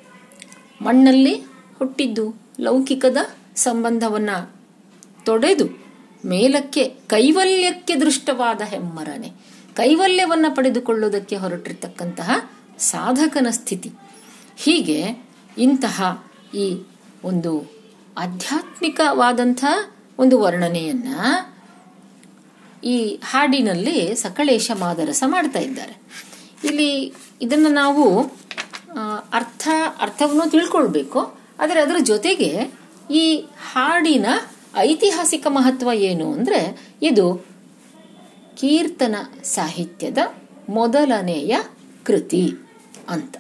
ಮಣ್ಣಲ್ಲಿ 0.84 1.34
ಹುಟ್ಟಿದ್ದು 1.80 2.42
ಲೌಕಿಕದ 2.60 3.18
ಸಂಬಂಧವನ್ನ 3.56 4.30
ತೊಡೆದು 5.26 5.66
ಮೇಲಕ್ಕೆ 6.26 6.84
ಕೈವಲ್ಯಕ್ಕೆ 6.84 7.96
ದೃಷ್ಟವಾದ 7.96 8.62
ಹೆಮ್ಮರನೆ. 8.62 9.32
ಕೈವಲ್ಯವನ್ನ 9.76 10.46
ಪಡೆದುಕೊಳ್ಳುವುದಕ್ಕೆ 10.56 11.36
ಹೊರಟಿರ್ತಕ್ಕಂತಹ 11.36 12.50
ಸಾಧಕನ 12.80 13.48
ಸ್ಥಿತಿ. 13.50 13.92
ಹೀಗೆ 14.58 15.26
ಇಂತಹ 15.58 16.24
ಈ 16.56 16.82
ಒಂದು 17.24 17.72
ಆಧ್ಯಾತ್ಮಿಕವಾದಂಥ 18.18 19.66
ಒಂದು 20.20 20.40
ವರ್ಣನೆಯನ್ನ 20.40 21.16
ಈ 22.84 23.20
ಹಾಡಿನಲ್ಲಿ 23.24 24.16
ಸಕಳೇಶ 24.16 24.72
ಮಾದರಸ 24.80 25.24
ಮಾಡ್ತಾ 25.28 25.60
ಇದ್ದಾರೆ. 25.60 25.96
ಇಲ್ಲಿ 26.64 27.14
ಇದನ್ನು 27.42 27.70
ನಾವು 27.70 28.32
ಅರ್ಥ, 29.34 29.68
ಅರ್ಥವನ್ನು 30.00 30.50
ತಿಳ್ಕೊಳ್ಬೇಕು. 30.50 31.38
ಆದರೆ 31.60 31.82
ಅದರ 31.82 31.96
ಜೊತೆಗೆ 32.04 32.74
ಈ 33.12 33.46
ಹಾಡಿನ 33.72 34.26
ಐತಿಹಾಸಿಕ 34.78 35.48
ಮಹತ್ವ 35.48 35.90
ಏನು 35.94 36.34
ಅಂದರೆ 36.34 36.88
ಇದು 37.02 37.46
ಕೀರ್ತನ 38.58 39.16
ಸಾಹಿತ್ಯದ 39.44 40.18
ಮೊದಲನೆಯ 40.70 41.56
ಕೃತಿ 42.06 42.54
ಅಂತ. 43.10 43.38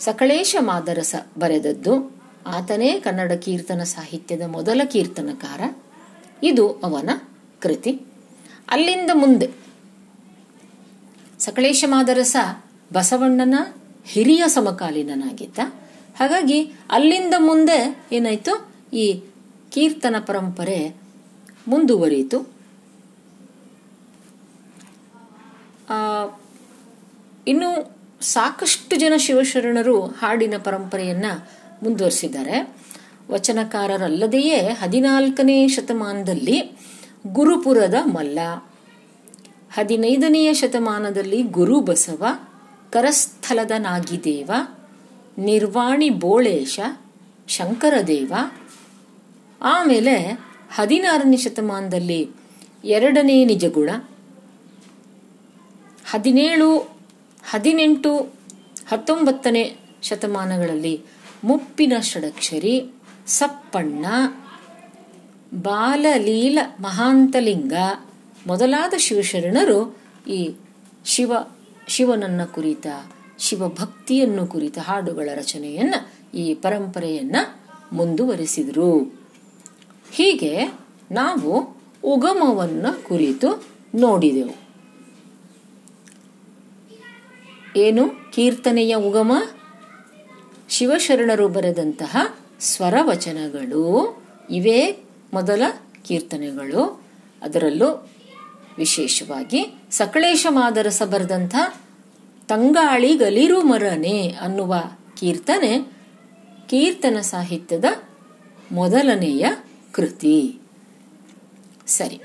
ಸಕಳೇಶ 0.00 0.56
ಮಾದರಸ 0.60 1.14
ಬರೆದದ್ದು 1.38 2.16
ಆತನೇ 2.46 3.00
ಕನ್ನಡ 3.00 3.32
ಕೀರ್ತನ 3.32 3.82
ಸಾಹಿತ್ಯದ 3.82 4.42
ಮೊದಲ 4.46 4.80
ಕೀರ್ತನಕಾರ. 4.84 5.60
ಇದು 6.42 6.72
ಅವನ 6.72 7.10
ಕೃತಿ. 7.62 7.92
ಅಲ್ಲಿಂದ 8.68 9.10
ಮುಂದೆ 9.14 9.50
ಸಕಳೇಶ 11.40 11.84
ಮಾದರಸ 11.86 12.36
ಬಸವಣ್ಣನ 12.92 13.54
ಹಿರಿಯ 14.06 14.44
ಸಮಕಾಲೀನನಾಗಿದ್ದ. 14.48 15.58
ಹಾಗಾಗಿ 16.18 16.58
ಅಲ್ಲಿಂದ 16.90 17.34
ಮುಂದೆ 17.38 17.78
ಏನಾಯ್ತು? 18.12 18.54
ಈ 18.92 19.06
ಕೀರ್ತನ 19.72 20.16
ಪರಂಪರೆ 20.26 20.78
ಮುಂದುವರಿಯಿತು. 21.68 22.38
ಇನ್ನು 27.48 27.70
ಸಾಕಷ್ಟು 28.20 28.96
ಜನ 28.96 29.12
ಶಿವಶರಣರು 29.16 29.96
ಹಾಡಿನ 30.06 30.54
ಪರಂಪರೆಯನ್ನ 30.58 31.26
ಮುಂದುವರಿಸಿದ್ದಾರೆ. 31.82 32.56
ವಚನಕಾರರಲ್ಲದೆಯೇ 33.30 34.58
ಹದಿನಾಲ್ಕನೇ 34.58 35.58
ಶತಮಾನದಲ್ಲಿ 35.68 36.58
ಗುರುಪುರದ 37.26 37.94
ಮಲ್ಲ, 38.06 38.38
ಹದಿನೈದನೆಯ 39.74 40.48
ಶತಮಾನದಲ್ಲಿ 40.54 41.42
ಗುರು 41.42 41.80
ಬಸವ 41.80 42.22
ಕರಸ್ಥಲದ 42.96 43.70
ನಾಗಿದೇವ 43.78 44.50
ನಿರ್ವಾಣಿ 45.38 46.10
ಬೋಳೇಶ, 46.10 46.80
ಶಂಕರದೇವ. 47.48 48.34
ಆಮೇಲೆ 49.62 50.40
ಹದಿನಾರನೇ 50.74 51.36
ಶತಮಾನದಲ್ಲಿ 51.36 52.30
ಎರಡನೇ 52.84 53.44
ನಿಜಗುಣ. 53.44 53.90
ಹದಿನೇಳು, 56.10 56.78
ಹದಿನೆಂಟು, 57.50 58.18
ಹತ್ತೊಂಬತ್ತನೇ 58.88 59.76
ಶತಮಾನಗಳಲ್ಲಿ 60.02 61.00
ಮುಪ್ಪಿನ 61.44 61.92
ಷಡಕ್ಷರಿ, 62.00 62.92
ಸಪ್ಪಣ್ಣ, 63.26 64.06
ಬಾಲಲೀಲ 65.54 66.58
ಮಹಾಂತಲಿಂಗ 66.80 67.72
ಮೊದಲಾದ 68.46 68.94
ಶಿವಶರಣರು 68.96 69.98
ಈ 70.28 70.54
ಶಿವ 71.04 71.32
ಶಿವನನ್ನ 71.88 72.44
ಕುರಿತ, 72.44 72.86
ಶಿವಭಕ್ತಿಯನ್ನು 73.38 74.46
ಕುರಿತ 74.46 74.78
ಹಾಡುಗಳ 74.78 75.28
ರಚನೆಯನ್ನ 75.34 75.94
ಈ 76.34 76.54
ಪರಂಪರೆಯನ್ನ 76.54 77.36
ಮುಂದುವರಿಸಿದರು. 77.92 79.20
ಹೀಗೆ 80.12 80.64
ನಾವು 81.10 81.76
ಉಗಮವನ್ನ 82.04 82.86
ಕುರಿತು 83.08 83.64
ನೋಡಿದೆವು. 83.94 84.66
ಏನು 87.76 88.32
ಕೀರ್ತನೆಯ 88.32 88.94
ಉಗಮ? 88.94 89.32
ಶಿವಶರಣರು 90.68 91.48
ಬರೆದಂತಹ 91.48 92.16
ಸ್ವರವಚನಗಳು 92.60 94.22
ಇವೇ 94.50 95.04
ಮೊದಲ 95.32 95.62
ಕೀರ್ತನೆಗಳು. 96.02 97.02
ಅದರಲ್ಲೂ 97.42 98.08
ವಿಶೇಷವಾಗಿ 98.78 99.78
ಸಕಳೇಶ 99.90 100.46
ಮಾದರಸ 100.50 101.02
ಬರೆದಂಥ 101.02 101.54
ತಂಗಾಳಿ 102.48 103.16
ಗಲಿರು 103.16 103.62
ಮರನೆ 103.62 104.28
ಅನ್ನುವ 104.28 104.74
ಕೀರ್ತನೆ 105.20 105.78
ಕೀರ್ತನ 106.68 107.20
ಸಾಹಿತ್ಯದ 107.20 107.84
ಮೊದಲನೆಯ 108.72 109.46
ಕೃತಿ. 109.92 110.60
ಸರಿ. 111.86 112.20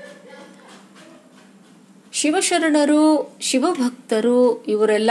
ಶಿವಶರಣರು, 2.12 3.36
ಶಿವಭಕ್ತರು 3.40 4.64
ಇವರೆಲ್ಲ 4.64 5.10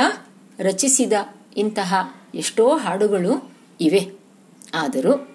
ರಚಿಸಿದ 0.60 1.14
ಇಂತಹ 1.58 2.16
ಎಷ್ಟೋ 2.36 2.78
ಹಾಡುಗಳು 2.78 3.52
ಇವೆ. 3.82 4.12
ಆದರೂ 4.74 5.28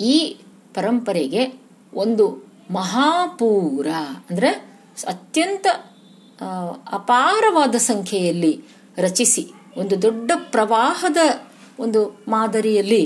ಈ 0.00 0.36
ಪರಂಪರೆಗೆ 0.74 1.60
ಒಂದು 1.94 2.43
ಮಹಾಪೂರ, 2.70 3.88
ಅಂದರೆ 4.30 4.50
ಅತ್ಯಂತ 5.08 5.66
ಅಪಾರವಾದ 6.92 7.74
ಸಂಖ್ಯೆಯಲ್ಲಿ 7.74 8.52
ರಚಿಸಿ, 8.96 9.44
ಒಂದು 9.76 9.94
ದೊಡ್ಡ 10.02 10.30
ಪ್ರವಾಹದ 10.34 11.16
ಒಂದು 11.78 12.00
ಮಾದರಿಯಲ್ಲಿ 12.28 13.02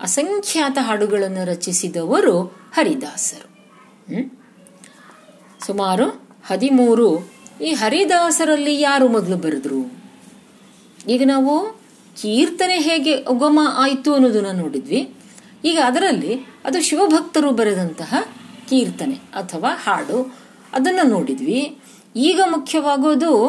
ಅಸಂಖ್ಯಾತ 0.00 0.78
ಹಾಡುಗಳನ್ನು 0.80 1.42
ರಚಿಸಿದವರು 1.44 2.36
ಹರಿದಾಸರು. 2.74 3.48
ಸುಮಾರು 5.66 6.06
ಹದಿಮೂರು, 6.46 7.08
ಈ 7.60 7.70
ಹರಿದಾಸರಲ್ಲಿ 7.72 8.80
ಯಾರು 8.80 9.08
ಮೊದಲು 9.08 9.36
ಬರೆದ್ರು? 9.36 9.80
ಈಗ 11.08 11.22
ನಾವು 11.24 11.54
ಕೀರ್ತನೆ 12.16 12.78
ಹೇಗೆ 12.78 13.14
ಉಗಮ 13.22 13.58
ಆಯಿತು 13.76 14.10
ಅನ್ನೋದನ್ನ 14.14 14.52
ನೋಡಿದ್ವಿ. 14.60 15.00
ಈಗ 15.64 15.78
ಅದರಲ್ಲಿ 15.84 16.34
ಅದು 16.64 16.78
ಶಿವಭಕ್ತರು 16.82 17.50
ಬರೆದಂತಹ 17.50 18.14
ಕೀರ್ತನೆ 18.68 19.14
ಅಥವಾ 19.14 19.70
ಹಾಡು, 19.74 20.34
ಅದನ್ನು 20.72 21.08
ನೋಡಿದ್ವಿ. 21.08 21.78
ಈಗ 22.16 22.40
ಮುಖ್ಯವಾಗೋದು, 22.46 23.46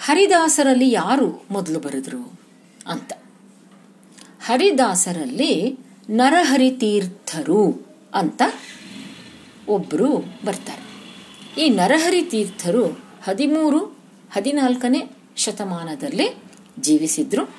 ಹರಿದಾಸರಲ್ಲಿ 0.00 0.90
ಯಾರು 0.90 1.44
ಮೊದಲು 1.50 1.80
ಬರೆದ್ರು 1.80 2.40
ಅಂತ. 2.86 3.12
ಹರಿದಾಸರಲ್ಲಿ 4.44 5.78
ನರಹರಿ 6.10 6.70
ತೀರ್ಥರು 6.70 7.86
ಅಂತ 8.14 8.42
ಒಬ್ಬರು 9.68 10.18
ಬರ್ತಾರೆ. 10.44 10.90
ಈ 11.60 11.68
ನರಹರಿ 11.68 12.22
ತೀರ್ಥರು 12.22 12.86
ಹದಿಮೂರು, 13.24 13.78
ಹದಿನಾಲ್ಕನೇ 14.32 15.10
ಶತಮಾನದಲ್ಲಿ 15.36 16.42
ಜೀವಿಸಿದ್ರು. 16.80 17.54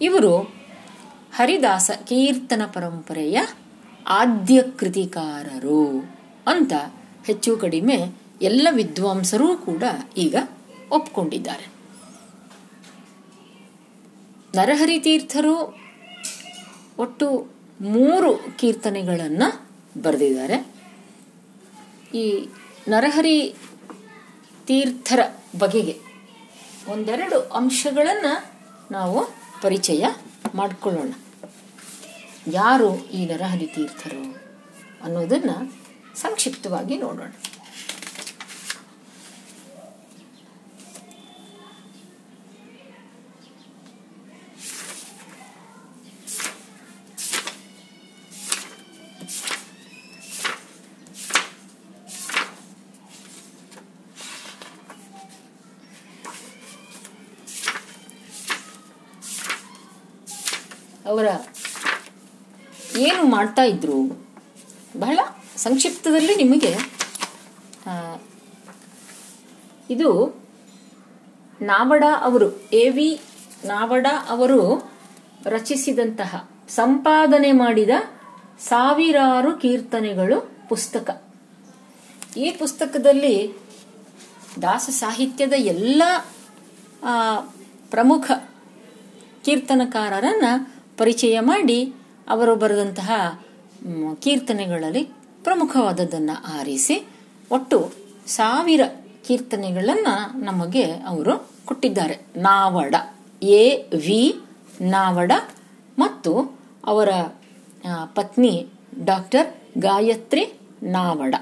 ಇವರು 0.00 0.38
ಹರಿದಾಸ 1.34 1.90
ಕೀರ್ತನ 2.06 2.62
ಪರಂಪರೆಯ 2.72 3.40
ಆದ್ಯ 4.06 4.62
ಕೃತಿಕಾರರು 4.62 6.10
ಅಂತ 6.46 6.72
ಹೆಚ್ಚು 7.24 7.56
ಕಡಿಮೆ 7.56 7.96
ಎಲ್ಲ 8.42 8.68
ವಿದ್ವಾಂಸರೂ 8.70 9.56
ಕೂಡ 9.56 9.82
ಈಗ 10.16 10.36
ಒಪ್ಕೊಂಡಿದ್ದಾರೆ. 10.90 11.66
ನರಹರಿ 14.54 14.98
ತೀರ್ಥರು 14.98 15.78
ಒಟ್ಟು 16.98 17.52
ಮೂರು 17.80 18.56
ಕೀರ್ತನೆಗಳನ್ನು 18.58 19.68
ಬರೆದಿದ್ದಾರೆ. 20.02 20.74
ಈ 22.14 22.48
ನರಹರಿ 22.88 23.54
ತೀರ್ಥರ 24.66 25.20
ಬಗೆಗೆ 25.58 26.00
ಒಂದೆರಡು 26.88 27.40
ಅಂಶಗಳನ್ನು 27.40 28.52
ನಾವು 28.90 29.24
ಪರಿಚಯ 29.62 30.06
ಮಾಡಿಕೊಳ್ಳೋಣ. 30.54 31.12
ಯಾರು 32.52 33.06
ಈ 33.06 33.26
ನರಹರಿ 33.26 33.66
ತೀರ್ಥರು 33.66 34.40
ಅನ್ನೋದನ್ನು 35.02 35.56
ಸಂಕ್ಷಿಪ್ತವಾಗಿ 36.20 36.96
ನೋಡೋಣ. 36.98 37.32
ಮಾಡ್ತಾ 63.44 63.62
ಇದ್ರು. 63.62 63.96
ಬಹಳ 64.98 65.18
ಸಂಕ್ಷಿಪ್ತದಲ್ಲಿ 65.56 66.34
ನಿಮಗೆ 66.42 66.70
ಇದು 69.90 70.10
ನಾವಡ 71.60 72.04
ಅವರು, 72.20 72.48
ಎ 72.72 72.84
ವಿ 72.88 73.08
ನಾವಡ 73.64 74.06
ಅವರು 74.28 74.60
ರಚಿಸಿದಂತಹ 75.46 76.32
ಸಂಪಾದನೆ 76.68 77.50
ಮಾಡಿದ 77.52 77.94
ಸಾವಿರಾರು 78.68 79.50
ಕೀರ್ತನೆಗಳು 79.62 80.38
ಪುಸ್ತಕ. 80.68 81.08
ಈ 82.36 82.46
ಪುಸ್ತಕದಲ್ಲಿ 82.60 83.36
ದಾಸ 84.62 84.86
ಸಾಹಿತ್ಯದ 85.02 85.54
ಎಲ್ಲ 85.74 86.02
ಪ್ರಮುಖ 87.90 88.26
ಕೀರ್ತನಕಾರರನ್ನ 89.44 90.46
ಪರಿಚಯ 90.98 91.36
ಮಾಡಿ 91.50 91.78
ಅವರು 92.28 92.54
ಬರೆದಂತಹ 92.56 93.10
ಕೀರ್ತನೆಗಳಲ್ಲಿ 94.20 95.04
ಪ್ರಮುಖವಾದದ್ದನ್ನು 95.44 96.36
ಆರಿಸಿ 96.58 96.96
ಒಟ್ಟು 97.50 97.78
ಸಾವಿರ 98.26 98.80
ಕೀರ್ತನೆಗಳನ್ನು 99.26 100.14
ನಮಗೆ 100.44 100.84
ಅವರು 101.06 101.34
ಕೊಟ್ಟಿದ್ದಾರೆ. 101.64 102.16
ನಾವಡ, 102.36 102.94
ಎ 103.42 103.64
ವಿ 104.06 104.22
ನಾವಡ 104.80 105.32
ಮತ್ತು 105.98 106.32
ಅವರ 106.84 107.10
ಪತ್ನಿ 108.14 108.66
ಡಾಕ್ಟರ್ 109.04 109.48
ಗಾಯತ್ರಿ 109.78 110.44
ನಾವಡ. 110.82 111.34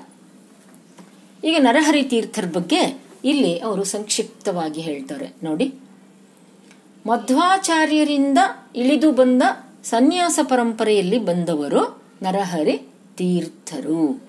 ಈಗ 1.44 1.56
ನರಹರಿ 1.58 2.02
ತೀರ್ಥರ 2.02 2.44
ಬಗ್ಗೆ 2.52 2.80
ಇಲ್ಲಿ 3.24 3.58
ಅವರು 3.58 3.84
ಸಂಕ್ಷಿಪ್ತವಾಗಿ 3.84 4.80
ಹೇಳ್ತಾರೆ. 4.80 5.28
ನೋಡಿ, 5.42 5.66
ಮಧ್ವಾಚಾರ್ಯರಿಂದ 7.06 8.38
ಇಳಿದು 8.76 9.10
ಬಂದ 9.12 9.42
ಸನ್ಯಾಸ 9.84 10.38
ಪರಂಪರೆಯಲ್ಲಿ 10.42 11.18
ಬಂದವರು 11.18 12.02
ನರಹರಿ 12.22 12.88
ತೀರ್ಥರು. 13.16 14.22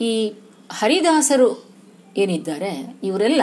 ಈ 0.00 0.32
ಹರಿದಾಸರು 0.70 1.64
ಏನಿದ್ದಾರೆ? 2.16 2.96
ಇವರೆಲ್ಲ 3.02 3.42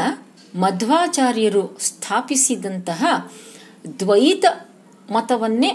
ಮಧ್ವಾಚಾರ್ಯರು 0.56 1.78
ಸ್ಥಾಪಿಸಿದಂತಹ 1.80 3.32
ದ್ವೈತ 4.00 4.46
ಮತವನ್ನೇ 5.12 5.70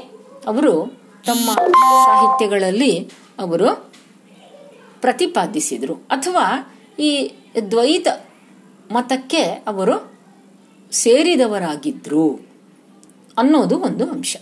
ಅವರು 0.47 1.01
ತಮ್ಮ 1.27 1.51
ಸಾಹಿತ್ಯಗಳಲ್ಲಿ 1.81 3.11
ಅವರು 3.39 3.93
ಪ್ರತಿಪಾದಿಸಿದರು. 5.01 5.95
ಅಥವಾ 5.95 6.75
ಈ 6.99 7.31
ದ್ವೈತ 7.71 8.09
ಮತಕ್ಕೆ 8.93 9.43
ಅವರು 9.43 10.13
ಸೇರಿದವರಾಗಿದ್ರು. 10.93 12.48
ಅನ್ನೋದು 13.39 13.79
ಒಂದು 13.79 14.11
ಅಂಶ. 14.11 14.37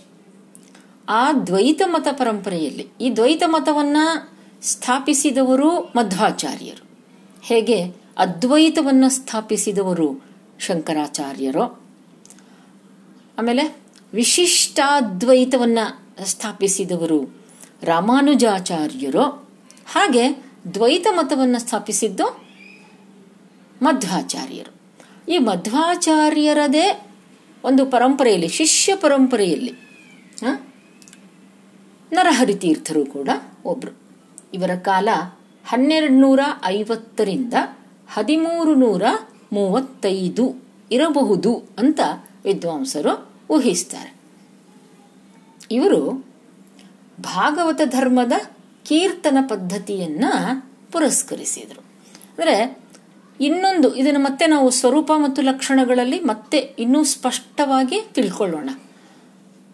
ಆ 1.09 1.33
ದ್ವೈತ 1.33 1.81
ಮತ 1.85 2.07
ಪರಂಪರೆಯಲ್ಲಿ, 2.11 2.87
ಈ 3.01 3.15
ದ್ವೈತ 3.15 3.43
ಮತವನ್ನ 3.45 3.97
ಸ್ಥಾಪಿಸಿದವರು 4.61 5.79
ಮಧ್ವಾಚಾರ್ಯರು. 5.79 6.89
ಹೇಗೆ? 7.41 8.07
ಅದ್ವೈತವನ್ನ 8.17 9.05
ಸ್ಥಾಪಿಸಿದವರು 9.07 10.25
ಶಂಕರಾಚಾರ್ಯರು. 10.59 11.63
ಆಮೇಲೆ 13.39 13.77
ವಿಶಿಷ್ಟಾದ್ವೈತವನ್ನ 14.13 15.79
ಸ್ಥಾಪಿಸಿದವರು 16.23 17.45
ರಾಮಾನುಜಾಚಾರ್ಯರು. 17.83 19.23
ಹಾಗೆ 19.91 20.43
ದ್ವೈತ 20.73 21.07
ಮತವನ್ನು 21.11 21.59
ಸ್ಥಾಪಿಸಿದ್ದು 21.59 22.47
ಮಧ್ವಾಚಾರ್ಯರು. 23.81 24.77
ಈ 25.31 25.37
ಮಧ್ವಾಚಾರ್ಯರದೇ 25.37 27.06
ಒಂದು 27.63 27.85
ಪರಂಪರೆಯಲ್ಲಿ, 27.85 28.47
ಶಿಷ್ಯ 28.47 28.95
ಪರಂಪರೆಯಲ್ಲಿ 28.95 29.73
ನರಹರಿತೀರ್ಥರು 32.13 32.13
ನರಹರಿ 32.13 32.55
ತೀರ್ಥರು 32.55 33.05
ಕೂಡ 33.05 33.29
ಒಬ್ರು. 33.65 33.97
ಇವರ 34.53 34.75
ಕಾಲ 34.75 35.09
ಹನ್ನೆರಡು 35.65 36.13
ನೂರ 36.13 36.39
ಐವತ್ತರಿಂದ 36.65 37.53
ಹದಿಮೂರು 38.13 38.75
ನೂರ 38.75 39.03
ಮೂವತ್ತೈದು 39.53 40.63
ಇರಬಹುದು 40.91 41.69
ಅಂತ 41.77 41.99
ವಿದ್ವಾಂಸರು 42.43 43.29
ಊಹಿಸ್ತಾರೆ. 43.49 44.15
ಇವರು 45.71 46.25
ಭಾಗವತ 47.21 47.81
ಧರ್ಮದ 47.85 48.31
ಕೀರ್ತನ 48.83 49.37
ಪದ್ಧತಿಯನ್ನ 49.49 50.25
ಪುರಸ್ಕರಿಸಿದರು. 50.91 51.81
ಅಂದರೆ 52.37 52.86
ಇನ್ನೊಂದು, 53.41 53.95
ಇದನ್ನು 53.95 54.19
ಮತ್ತೆ 54.19 54.47
ನಾವು 54.47 54.69
ಸ್ವರೂಪ 54.69 55.11
ಮತ್ತು 55.15 55.41
ಲಕ್ಷಣಗಳಲ್ಲಿ 55.41 56.19
ಮತ್ತೆ 56.19 56.57
ಇನ್ನೂ 56.57 57.03
ಸ್ಪಷ್ಟವಾಗಿ 57.03 58.01
ತಿಳ್ಕೊಳ್ಳೋಣ. 58.13 58.69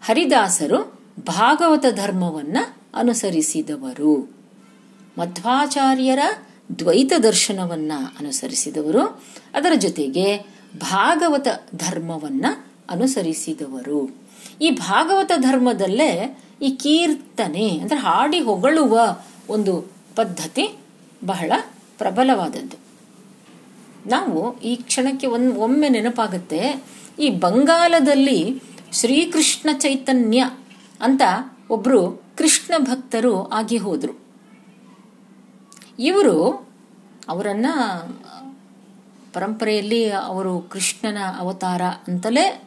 ಹರಿದಾಸರು 0.04 1.00
ಭಾಗವತ 1.26 1.84
ಧರ್ಮವನ್ನ 1.94 2.58
ಅನುಸರಿಸಿದವರು. 2.94 4.30
ಮಧ್ವಾಚಾರ್ಯರ 5.18 6.18
ದ್ವೈತ 6.78 7.12
ದರ್ಶನವನ್ನ 7.22 7.92
ಅನುಸರಿಸಿದವರು. 8.20 9.22
ಅದರ 9.54 9.72
ಜೊತೆಗೆ 9.76 10.36
ಭಾಗವತ 10.76 11.48
ಧರ್ಮವನ್ನ 11.74 12.46
ಅನುಸರಿಸಿದವರು. 12.90 14.16
ಈ 14.62 14.70
ಭಾಗವತ 14.70 15.32
ಧರ್ಮದಲ್ಲೇ 15.36 16.38
ಈ 16.62 16.70
ಕೀರ್ತನೆ 16.70 17.78
ಅಂದ್ರೆ 17.78 18.00
ಹಾಡಿ 18.00 18.40
ಹೊಗಳುವ 18.40 19.18
ಒಂದು 19.48 19.92
ಪದ್ಧತಿ 20.16 20.78
ಬಹಳ 21.24 21.52
ಪ್ರಬಲವಾದದ್ದು. 21.98 22.83
ನಾವು 24.06 24.60
ಈ 24.60 24.76
ಕ್ಷಣಕ್ಕೆ 24.76 25.26
ಒಂದ್ 25.26 25.58
ಒಮ್ಮೆ 25.58 25.88
ನೆನಪಾಗುತ್ತೆ. 25.88 26.84
ಈ 27.18 27.30
ಬಂಗಾಲದಲ್ಲಿ 27.30 28.62
ಶ್ರೀಕೃಷ್ಣ 28.92 29.68
ಚೈತನ್ಯ 29.78 30.50
ಅಂತ 31.00 31.22
ಒಬ್ರು 31.70 32.22
ಕೃಷ್ಣ 32.38 32.74
ಭಕ್ತರು 32.78 33.48
ಆಗಿ 33.48 33.76
ಹೋದ್ರು. 33.76 34.18
ಇವರು 35.98 36.68
ಅವರನ್ನ 37.28 37.66
ಪರಂಪರೆಯಲ್ಲಿ 39.32 40.10
ಅವರು 40.10 40.60
ಕೃಷ್ಣನ 40.60 41.18
ಅವತಾರ 41.38 41.82
ಅಂತಲೇ 41.82 42.62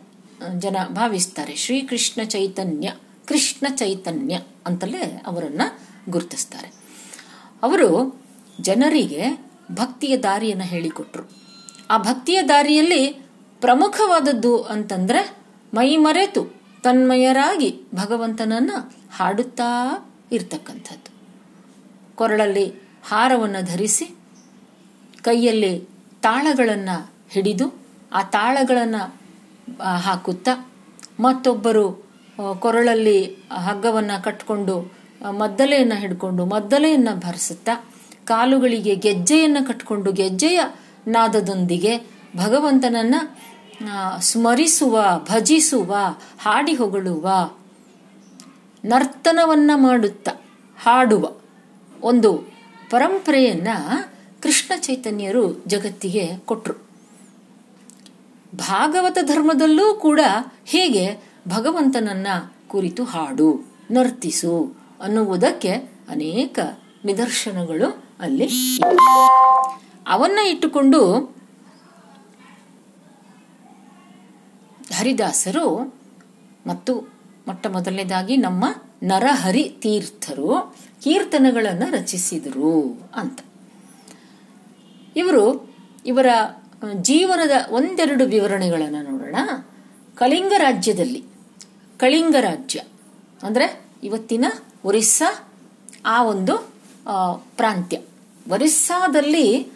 ಜನ 0.58 0.78
ಭಾವಿಸ್ತಾರೆ. 0.90 1.56
ಶ್ರೀಕೃಷ್ಣ 1.56 2.24
ಚೈತನ್ಯ, 2.24 2.94
ಕೃಷ್ಣ 3.26 3.76
ಚೈತನ್ಯ 3.76 4.40
ಅಂತಲೇ 4.66 5.24
ಅವರನ್ನ 5.26 5.62
ಗುರುತಿಸ್ತಾರೆ. 6.10 6.72
ಅವರು 7.64 8.22
ಜನರಿಗೆ 8.62 9.47
ಭಕ್ತಿಯ 9.72 10.18
ದಾರಿಯನ್ನು 10.18 10.64
ಹೇಳಿಕೊಟ್ರು. 10.64 11.24
ಆ 11.90 11.98
ಭಕ್ತಿಯ 11.98 12.42
ದಾರಿಯಲ್ಲಿ 12.42 13.08
ಪ್ರಮುಖವಾದದ್ದು 13.62 14.62
ಅಂತಂದ್ರೆ 14.64 15.38
ಮೈ 15.74 15.96
ಮರೆತು 15.98 16.58
ತನ್ಮಯರಾಗಿ 16.84 17.82
ಭಗವಂತನನ್ನ 17.96 18.72
ಹಾಡುತ್ತಾ 19.12 19.70
ಇರ್ತಕ್ಕಂಥದ್ದು. 20.32 21.10
ಕೊರಳಲ್ಲಿ 22.16 22.66
ಹಾರವನ್ನು 23.04 23.66
ಧರಿಸಿ 23.66 24.06
ಕೈಯಲ್ಲಿ 25.24 25.90
ತಾಳಗಳನ್ನು 26.22 27.14
ಹಿಡಿದು 27.30 27.88
ಆ 28.14 28.22
ತಾಳಗಳನ್ನು 28.22 29.18
ಹಾಕುತ್ತಾ 29.98 30.70
ಮತ್ತೊಬ್ಬರು 31.20 32.08
ಕೊರಳಲ್ಲಿ 32.60 33.24
ಹಗ್ಗವನ್ನು 33.52 34.24
ಕಟ್ಕೊಂಡು 34.24 34.94
ಮದ್ದಲೆಯನ್ನು 35.32 35.96
ಹಿಡ್ಕೊಂಡು 35.96 36.46
ಮದ್ದಲೆಯನ್ನು 36.46 37.20
ಭರಿಸುತ್ತಾ 37.20 37.74
ಕಾಲುಗಳಿಗೆ 38.28 38.96
ಗೆಜ್ಜೆಯನ್ನು 38.96 39.68
ಕಟ್ಕೊಂಡು 39.68 40.12
ಗೆಜ್ಜೆಯ 40.12 40.60
ನಾದದೊಂದಿಗೆ 41.08 41.98
ಭಗವಂತನನ್ನ 42.38 43.16
ಸ್ಮರಿಸುವ, 44.20 45.02
ಭಜಿಸುವ, 45.18 45.96
ಹಾಡಿ 46.40 46.74
ಹೊಗಳುವ, 46.74 47.52
ನರ್ತನವನ್ನ 48.86 49.72
ಮಾಡುತ್ತಾ, 49.76 50.32
ಹಾಡುವ 50.84 51.32
ಒಂದು 52.02 52.34
ಪರಂಪರೆಯನ್ನ 52.90 53.68
ಕೃಷ್ಣ 54.44 54.80
ಚೈತನ್ಯರು 54.80 55.64
ಜಗತ್ತಿಗೆ 55.68 56.38
ಕೊಟ್ರು. 56.38 56.74
ಭಾಗವತ 58.56 59.18
ಧರ್ಮದಲ್ಲೂ 59.22 59.94
ಕೂಡ 59.94 60.20
ಹೇಗೆ 60.66 61.06
ಭಗವಂತನನ್ನ 61.48 62.28
ಕುರಿತು 62.68 63.04
ಹಾಡು, 63.04 63.78
ನರ್ತಿಸು 63.92 64.74
ಅನ್ನುವುದಕ್ಕೆ 65.04 65.72
ಅನೇಕ 66.10 66.60
ನಿದರ್ಶನಗಳು 67.06 68.07
ಅಲ್ಲಿ. 68.20 68.48
ಅವನ್ನ 70.08 70.40
ಇಟ್ಟುಕೊಂಡು 70.48 71.00
ಹರಿದಾಸರು 74.96 75.66
ಮತ್ತು 76.68 76.94
ಮೊಟ್ಟ 77.48 77.68
ಮೊದಲನೇದಾಗಿ 77.68 78.38
ನಮ್ಮ 78.38 78.66
ನರಹರಿ 79.04 79.64
ತೀರ್ಥರು 79.82 80.50
ಕೀರ್ತನೆಗಳನ್ನು 81.04 81.92
ರಚಿಸಿದರು 81.92 82.72
ಅಂತ 83.16 83.40
ಇವರು 85.16 85.44
ಇವರ 86.06 86.30
ಜೀವನದ 87.02 87.52
ಒಂದೆರಡು 87.70 88.26
ವಿವರಣೆಗಳನ್ನು 88.26 89.02
ನೋಡೋಣ 89.12 89.36
ಕಳಿಂಗ 90.16 90.54
ರಾಜ್ಯದಲ್ಲಿ, 90.58 91.22
ಕಳಿಂಗ 91.98 92.36
ರಾಜ್ಯ 92.40 92.80
ಅಂದ್ರೆ 93.44 93.66
ಇವತ್ತಿನ 94.04 94.46
ಒರಿಸ್ಸಾ 94.84 95.30
ಆ 96.06 96.24
ಒಂದು 96.24 96.54
ಪ್ರಾಂತ್ಯ 97.56 97.98
ಒರಿಸ್ಸಾದಲ್ಲಿ 98.50 99.68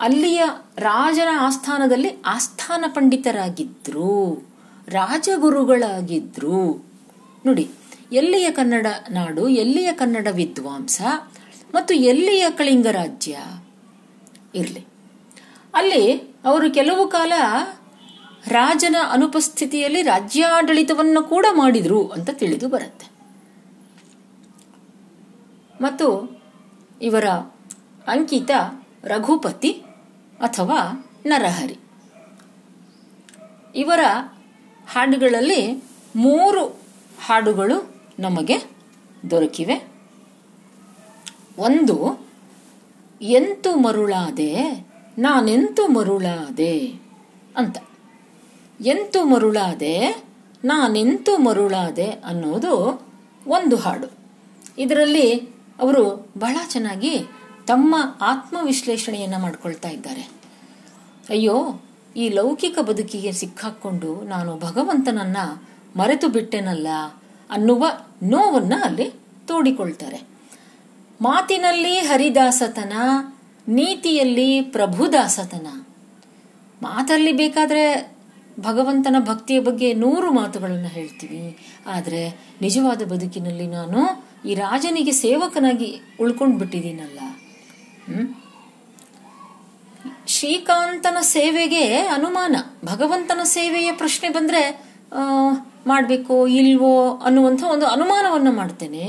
ಅಲ್ಲಿಯ 0.00 0.44
ರಾಜನ 0.78 1.28
ಆಸ್ಥಾನದಲ್ಲಿ 1.40 2.10
ಆಸ್ಥಾನ 2.26 2.84
ಪಂಡಿತರಾಗಿದ್ರು, 2.88 4.42
ರಾಜಗುರುಗಳಾಗಿದ್ರು. 4.88 6.86
ನೋಡಿ, 7.46 7.70
ಎಲ್ಲಿಯ 8.12 8.50
ಕನ್ನಡ 8.50 8.86
ನಾಡು, 9.10 9.48
ಎಲ್ಲಿಯ 9.48 9.92
ಕನ್ನಡ 9.92 10.28
ವಿದ್ವಾಂಸ 10.30 11.02
ಮತ್ತು 11.74 11.94
ಎಲ್ಲಿಯ 11.94 12.50
ಕಳಿಂಗ 12.50 12.86
ರಾಜ್ಯ 12.86 13.38
ಇರಲಿ. 14.54 14.84
ಅಲ್ಲಿ 15.74 16.16
ಅವರು 16.44 16.70
ಕೆಲವು 16.70 17.08
ಕಾಲ 17.08 17.32
ರಾಜನ 18.48 18.96
ಅನುಪಸ್ಥಿತಿಯಲ್ಲಿ 19.10 20.02
ರಾಜ್ಯಾಡಳಿತವನ್ನು 20.02 21.22
ಕೂಡ 21.22 21.46
ಮಾಡಿದ್ರು 21.52 22.08
ಅಂತ 22.08 22.30
ತಿಳಿದು 22.30 22.68
ಬರುತ್ತೆ. 22.68 23.06
ಮತ್ತು 25.80 26.38
ಇವರ 27.02 27.24
ಅಂಕಿತ 28.06 28.50
ರಘುಪತಿ 29.04 29.72
ಅಥವಾ 30.40 31.10
ನರಹರಿ. 31.26 31.76
ಇವರ 33.74 34.00
ಹಾಡುಗಳಲ್ಲಿ 34.88 35.84
ಮೂರು 36.16 36.66
ಹಾಡುಗಳು 37.26 37.94
ನಮಗೆ 38.18 38.56
ದೊರಕಿವೆ. 39.30 39.88
ಒಂದು, 41.58 42.26
ಎಂತು 43.20 43.76
ಮರುಳಾದೆ, 43.76 44.86
ನಾನೆಂತು 45.18 45.88
ಮರುಳಾದೆ 45.88 47.00
ಅಂತ. 47.56 47.78
ಎಂತು 48.86 49.24
ಮರುಳಾದೆ, 49.24 50.24
ನಾನೆಂತು 50.64 51.38
ಮರುಳಾದೆ 51.38 52.06
ಅನ್ನೋದು 52.06 53.02
ಒಂದು 53.46 53.76
ಹಾಡು. 53.76 54.12
ಇದರಲ್ಲಿ 54.78 55.34
ಅವರು 55.80 56.32
ಬಹಳ 56.38 56.56
ಚೆನ್ನಾಗಿ 56.68 57.26
ತಮ್ಮ 57.66 57.96
ಆತ್ಮವಿಶ್ಲೇಷಣೆಯನ್ನು 58.20 59.38
ಮಾಡ್ಕೊಳ್ತಾ 59.38 59.88
ಇದ್ದಾರೆ. 59.88 60.20
ಅಯ್ಯೋ, 61.30 61.82
ಈ 62.16 62.28
ಲೌಕಿಕ 62.28 62.78
ಬದುಕಿಗೆ 62.78 63.32
ಸಿಕ್ಕಾಕ್ಕೊಂಡು 63.32 64.20
ನಾನು 64.20 64.56
ಭಗವಂತನನ್ನ 64.56 65.36
ಮರೆತು 65.96 66.28
ಬಿಟ್ಟೆನಲ್ಲ 66.28 66.86
ಅನ್ನುವ 67.50 67.86
ನೋವನ್ನ 68.22 68.72
ಅಲ್ಲಿ 68.84 69.10
ತೋಡಿಕೊಳ್ತಾರೆ. 69.46 70.22
ಮಾತಿನಲ್ಲಿ 71.20 71.98
ಹರಿದಾಸತನ, 71.98 72.92
ನೀತಿಯಲ್ಲಿ 73.68 74.60
ಪ್ರಭುದಾಸತನ. 74.60 75.66
ಮಾತಲ್ಲಿ 76.82 77.32
ಬೇಕಾದ್ರೆ 77.32 78.14
ಭಗವಂತನ 78.60 79.16
ಭಕ್ತಿಯ 79.18 79.60
ಬಗ್ಗೆ 79.60 79.94
ನೂರು 79.94 80.32
ಮಾತುಗಳನ್ನು 80.32 80.88
ಹೇಳ್ತೀವಿ. 80.88 81.58
ಆದರೆ 81.86 82.54
ನಿಜವಾದ 82.62 83.02
ಬದುಕಿನಲ್ಲಿ 83.02 83.66
ನಾನು 83.66 84.24
ಈ 84.48 84.54
ರಾಜನಿಗೆ 84.54 85.12
ಸೇವಕನಾಗಿ 85.12 86.00
ಉಳ್ಕೊಂಡು 86.20 86.58
ಬಿಟ್ಟಿದ್ದೀನಲ್ಲ 86.58 87.33
ಶ್ರೀಕಾಂತನ 90.26 91.18
ಸೇವೆಗೆ 91.20 91.84
ಅನುಮಾನ, 92.08 92.56
ಭಗವಂತನ 92.84 93.42
ಸೇವೆಯ 93.44 93.88
ಪ್ರಶ್ನೆ 93.92 94.28
ಬಂದ್ರೆ 94.28 94.62
ಮಾಡ್ಬೇಕೋ, 95.86 96.36
ಇಲ್ವೋ 96.46 96.92
ಅನ್ನುವಂಥ 97.18 97.62
ಒಂದು 97.64 97.86
ಅನುಮಾನವನ್ನು 97.86 98.52
ಮಾಡ್ತೇನೆ. 98.52 99.06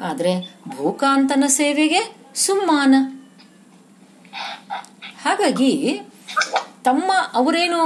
ಆದ್ರೆ 0.00 0.32
ಭೂಕಾಂತನ 0.68 1.44
ಸೇವೆಗೆ 1.46 2.00
ಸುಮ್ಮಾನ. 2.34 2.94
ಹಾಗಾಗಿ 5.24 5.72
ತಮ್ಮ 6.84 7.12
ಅವರೇನು 7.34 7.80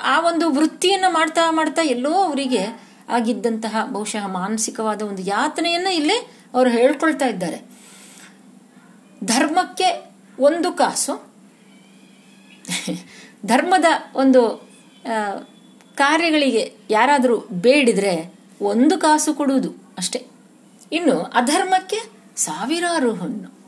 ಆ- 0.00 0.20
ಒಂದು 0.20 0.50
ವೃತ್ತಿಯನ್ನು 0.50 1.12
ಮಾಡ್ತಾ 1.12 1.50
ಮಾಡ್ತಾ 1.50 1.82
ಎಲ್ಲೋ 1.82 2.12
ಅವರಿಗೆ 2.12 2.88
ಆಗಿದ್ದಂತಹ 3.08 3.76
ಬಹುಶಃ 3.84 4.26
ಮಾನಸಿಕವಾದ 4.26 5.02
ಒಂದು 5.02 5.22
ಯಾತನೆಯನ್ನ 5.22 5.86
ಇಲ್ಲಿ 5.86 6.18
ಅವರು 6.54 6.70
ಹೇಳ್ಕೊಳ್ತಾ 6.70 7.26
ಇದ್ದಾರೆ. 7.26 7.62
ಧರ್ಮಕ್ಕೆ 9.24 10.10
ಒಂದು 10.40 10.72
ಕಾಸು, 10.72 11.32
ಧರ್ಮದ 13.46 13.84
ಒಂದು 14.14 14.68
ಕಾರ್ಯಗಳಿಗೆ 15.94 16.74
ಯಾರಾದರೂ 16.90 17.38
ಬೇಡಿದ್ರೆ 17.38 18.34
ಒಂದು 18.62 18.98
ಕಾಸು 18.98 19.34
ಕೊಡುವುದು 19.34 19.70
ಅಷ್ಟೇ. 19.98 20.26
ಇನ್ನು 20.92 21.22
ಅಧರ್ಮಕ್ಕೆ 21.22 21.96
ಸಾವಿರಾರು 22.36 23.14
ಹಣ್ಣು. 23.14 23.58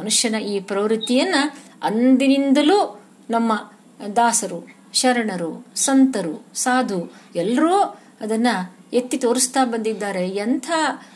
ಮನುಷ್ಯನ 0.00 0.34
ಈ 0.34 0.60
ಪ್ರವೃತ್ತಿಯನ್ನ 0.60 1.34
ಅಂದಿನಿಂದಲೂ 1.82 3.02
ನಮ್ಮ 3.30 3.72
ದಾಸರು 4.16 4.79
ಶರಣರು, 4.92 5.66
ಸಂತರು, 5.74 6.46
ಸಾಧು 6.54 7.12
ಎಲ್ಲರೂ 7.36 7.80
ಅದನ್ನ 8.20 8.46
ಎತ್ತಿ 8.92 9.18
ತೋರಿಸ್ತಾ 9.18 9.64
ಬಂದಿದ್ದಾರೆ. 9.64 10.28
ಎಂಥ 10.28 10.70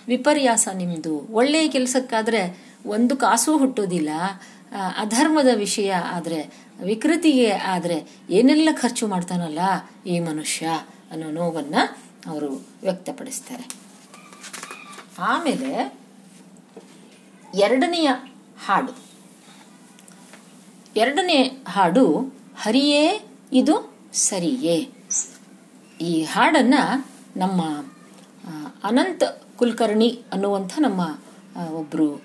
ವಿಪರ್ಯಾಸ 0.08 0.68
ನಿಮ್ದು? 0.74 1.18
ಒಳ್ಳೆಯ 1.30 1.68
ಕೆಲಸಕ್ಕಾದ್ರೆ 1.68 2.64
ಒಂದು 2.86 3.16
ಕಾಸು 3.16 3.58
ಹುಟ್ಟೋದಿಲ್ಲ. 3.58 4.08
ಅಧರ್ಮದ 4.98 5.48
ವಿಷಯ 5.54 5.92
ಆದ್ರೆ, 5.92 6.64
ವಿಕೃತಿಗೆ 6.84 7.50
ಆದ್ರೆ 7.50 8.02
ಏನೆಲ್ಲ 8.30 8.68
ಖರ್ಚು 8.72 9.08
ಮಾಡ್ತಾನಲ್ಲ 9.08 9.58
ಈ 10.06 10.20
ಮನುಷ್ಯ 10.20 10.66
ಅನ್ನೋ 11.10 11.30
ನೋವನ್ನ 11.30 11.74
ಅವರು 12.26 12.66
ವ್ಯಕ್ತಪಡಿಸ್ತಾರೆ. 12.82 13.68
ಆಮೇಲೆ 15.18 15.92
ಎರಡನೆಯ 17.54 18.10
ಹಾಡು. 18.66 18.96
ಎರಡನೇ 20.96 21.42
ಹಾಡು, 21.68 22.34
ಹರಿಯೇ 22.60 23.22
ಇದು 23.54 23.94
ಸರಿಯೇ. 24.12 24.88
ಈ 26.00 26.22
ಹಾಡನ್ನ 26.22 26.74
ನಮ್ಮ 27.36 27.62
ಅನಂತ 28.84 29.22
ಕುಲಕರ್ಣಿ 29.58 30.22
ಅನ್ನುವಂಥ 30.32 30.72
ನಮ್ಮ 30.78 31.00
ಒಬ್ಬರು 31.74 32.22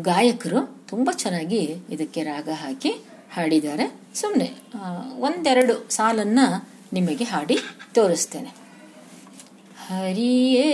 ಗಾಯಕರು 0.00 0.60
ತುಂಬ 0.88 1.10
ಚೆನ್ನಾಗಿ 1.14 1.62
ಇದಕ್ಕೆ 1.90 2.22
ರಾಗ 2.22 2.48
ಹಾಕಿ 2.48 2.90
ಹಾಡಿದ್ದಾರೆ. 3.34 4.00
ಸುಮ್ಮನೆ 4.14 4.52
ಒಂದೆರಡು 5.18 5.86
ಸಾಲನ್ನು 5.88 6.68
ನಿಮಗೆ 6.92 7.24
ಹಾಡಿ 7.24 7.58
ತೋರಿಸ್ತೇನೆ. 7.94 8.50
ಹರಿಯೇ, 9.88 10.68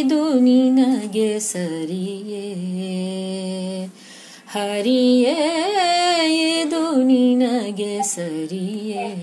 ಇದು 0.00 0.20
ನಿನಗೆ 0.38 1.38
ಸರಿಯೇ. 1.38 2.44
ಹರಿಯೇ, 4.54 6.60
ಇದು 6.60 7.02
ನಿನಗೆ 7.02 8.02
ಸರಿಯೇ. 8.02 9.14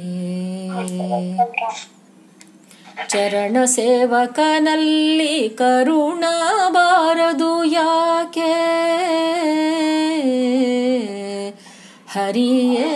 ಚರಣ 3.08 3.58
ಸೇವಕನಲ್ಲಿ 3.66 5.50
ಕರುಣ 5.50 6.24
ಬಾರದು 6.70 7.64
ಯಾಕೆ? 7.64 8.54
ಹರಿಯೇ, 12.12 12.90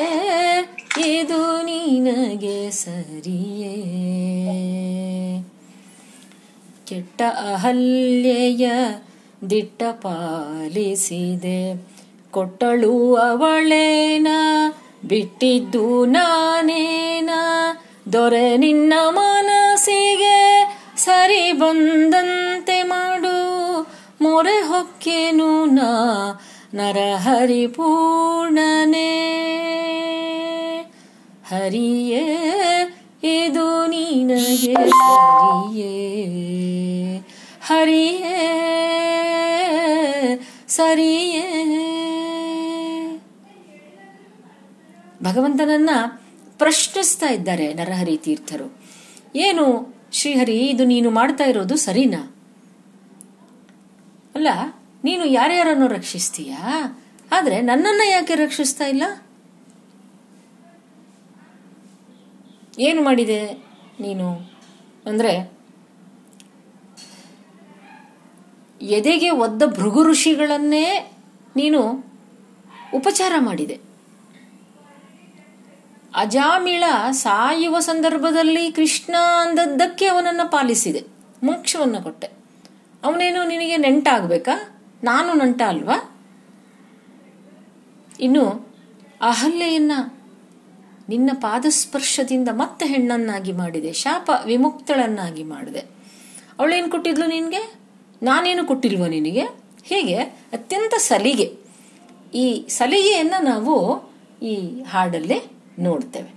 ಇದು 1.07 1.61
ನಿನಗೆ 1.61 2.71
ಸರಿಯೇ. 2.71 3.75
ಕೆಟ್ಟ 6.88 7.21
ಅಹಲ್ಯೆಯ 7.53 8.71
ದಿಟ್ಟ 9.49 9.83
ಪಾಲಿಸಿದೆ. 9.83 11.95
ಕೊಟ್ಟಳು 12.36 13.15
ಅವಳೇನ? 13.15 14.27
ಬಿಟ್ಟಿದ್ದು 15.07 16.05
ನಾನೇನ? 16.05 17.29
ದೊರೆ 18.13 18.57
ನಿನ್ನ 18.57 18.93
ಮನಸ್ಸಿಗೆ 19.09 20.67
ಸರಿ 20.97 21.51
ಬಂದಂತೆ 21.51 22.83
ಮಾಡು. 22.83 23.81
ಮೊರೆ 24.21 24.61
ಹೊಕ್ಕೇನು 24.61 25.65
ನಾ? 25.65 26.39
ನರಹರಿ 26.73 27.67
ಪೂರ್ಣನೇ. 27.67 29.11
ಹರಿಯೇ, 31.49 32.27
ಇದು 33.23 33.86
ನಿನಗೆ 33.86 34.73
ಸರಿಯೇ? 34.73 36.15
ಹರಿಯೇ, 37.67 38.55
ಸರಿಯೇ? 40.67 41.95
ಭಗವಂತನನ್ನ 45.26 45.89
ಪ್ರಶ್ನಿಸ್ತಾ 46.57 47.28
ಇದ್ದಾರೆ 47.30 47.73
ನರಹರಿ 47.73 48.17
ತೀರ್ಥರು. 48.17 48.78
ಏನು, 49.36 49.95
ಶ್ರೀಹರಿ, 50.11 50.57
ಇದು 50.59 50.86
ನೀನು 50.86 51.09
ಮಾಡ್ತಾ 51.09 51.43
ಇರೋದು 51.43 51.76
ಸರಿನಾ? 51.76 52.36
ಅಲ್ಲ, 54.36 54.47
ನೀನು 55.03 55.26
ಯಾರ್ಯಾರನ್ನು 55.26 55.88
ರಕ್ಷಿಸ್ತೀಯಾ? 55.88 56.84
ಆದ್ರೆ 57.32 57.61
ನನ್ನನ್ನ 57.61 58.01
ಯಾಕೆ 58.09 58.36
ರಕ್ಷಿಸ್ತಾ 58.36 58.86
ಇಲ್ಲ? 58.86 59.03
ಏನು 62.80 63.03
ಮಾಡಿದೆ 63.03 63.53
ನೀನು? 63.99 64.51
ಅಂದ್ರೆ, 65.05 65.51
ಎದೆಗೆ 68.82 69.30
ಒದ್ದ 69.30 69.63
ಭೃಗು 69.63 70.03
ಋಷಿಗಳನ್ನೇ 70.03 71.11
ನೀನು 71.55 72.05
ಉಪಚಾರ 72.93 73.34
ಮಾಡಿದೆ. 73.39 73.95
ಅಜಾಮಿಳ 76.16 76.84
ಸಾಯುವ 77.11 77.80
ಸಂದರ್ಭದಲ್ಲಿ 77.80 78.72
ಕೃಷ್ಣ 78.72 79.16
ಅಂದದ್ದಕ್ಕೆ 79.41 80.05
ಅವನನ್ನ 80.05 80.41
ಪಾಲಿಸಿದೆ, 80.45 81.03
ಮೋಕ್ಷವನ್ನು 81.43 82.03
ಕೊಟ್ಟೆ. 82.03 82.28
ಅವನೇನು 83.03 83.47
ನಿನಗೆ 83.47 83.78
ನೆಂಟ 83.78 84.07
ಆಗ್ಬೇಕಾ 84.07 84.82
ನಾನು 85.03 85.34
ನಂಟ 85.34 85.61
ಅಲ್ವಾ 85.61 86.18
ಇನ್ನು 88.20 88.74
ಅಹಲ್ಯೆಯನ್ನ 89.22 89.91
ನಿನ್ನ 91.09 91.30
ಪಾದಸ್ಪರ್ಶದಿಂದ 91.34 92.49
ಮತ್ತೆ 92.51 92.86
ಹೆಣ್ಣನ್ನಾಗಿ 92.86 93.51
ಮಾಡಿದೆ, 93.51 93.93
ಶಾಪ 93.93 94.32
ವಿಮುಕ್ತಳನ್ನಾಗಿ 94.45 95.43
ಮಾಡಿದೆ. 95.43 95.80
ಅವಳೇನು 96.59 96.89
ಕೊಟ್ಟಿದ್ಲು 96.89 97.26
ನಿನಗೆ? 97.26 97.74
ನಾನೇನು 98.24 98.66
ಕೊಟ್ಟಿಲ್ವ 98.66 99.05
ನಿನಗೆ? 99.05 99.41
ಹೀಗೆ? 99.84 100.16
ಅತ್ಯಂತ 100.16 100.93
ಸಲಿಗೆ. 100.97 101.57
ಈ 102.34 102.68
ಸಲಿಗೆಯನ್ನು 102.68 103.43
ನಾವು 103.43 104.03
ಈ 104.41 104.84
ಹಾಡಲ್ಲಿ 104.84 105.55
ನೋಡ್ತೇವೆ. 105.80 106.30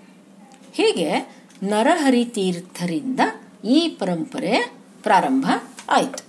ಹೀಗೆ 0.74 1.36
ನರಹರಿ 1.62 2.24
ತೀರ್ಥರಿಂದ 2.24 3.20
ಈ 3.64 3.88
ಪರಂಪರೆ 3.88 4.72
ಪ್ರಾರಂಭ 5.02 5.50
ಆಯಿತು. 5.88 6.24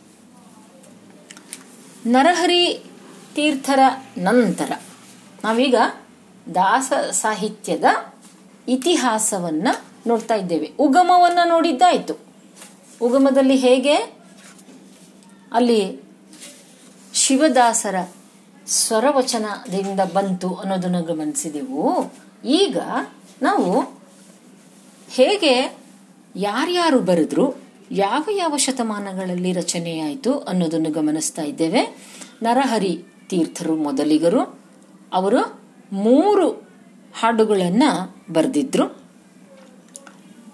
ನರಹರಿ 2.09 2.83
ತೀರ್ಥರ 3.35 3.79
ನಂತರ 4.17 4.71
ನಾವೀಗ 5.43 5.75
ದಾಸ 6.55 6.93
ಸಾಹಿತ್ಯದ 7.11 7.83
ಇತಿಹಾಸವನ್ನ 8.67 9.67
ನೋಡ್ತಾ 10.07 10.35
ಇದ್ದೇವೆ. 10.35 10.71
ಉಗಮವನ್ನ 10.79 11.39
ನೋಡಿದ್ದಾಯ್ತು. 11.45 12.19
ಉಗಮದಲ್ಲಿ 13.01 13.55
ಹೇಗೆ? 13.55 13.95
ಅಲ್ಲಿ 15.51 16.01
ಶಿವದಾಸರ 17.13 17.95
ಸ್ವರವಚನದಿಂದ 18.67 19.99
ಬಂತು 19.99 20.55
ಅನ್ನೋದನ್ನು 20.55 21.03
ಗಮನಿಸಿದೆವು. 21.03 22.13
ಈಗ 22.45 22.77
ನಾವು 23.41 23.99
ಹೇಗೆ 25.09 25.77
ಯಾರ್ಯಾರು 26.35 26.99
ಬರೆದ್ರು, 26.99 27.55
ಯಾವ 27.91 28.23
ಯಾವ 28.31 28.57
ಶತಮಾನಗಳಲ್ಲಿ 28.57 29.53
ರಚನೆಯಾಯಿತು 29.53 30.39
ಅನ್ನೋದನ್ನು 30.39 30.91
ಗಮನಿಸ್ತಾ 30.91 31.41
ಇದ್ದೇವೆ. 31.41 31.97
ನರಹರಿ 32.43 33.03
ತೀರ್ಥರು 33.29 33.75
ಮೊದಲಿಗರು, 33.75 34.59
ಅವರು 35.13 35.59
ಮೂರು 35.91 36.49
ಹಾಡುಗಳನ್ನು 37.19 38.15
ಬರೆದಿದ್ರು. 38.33 38.97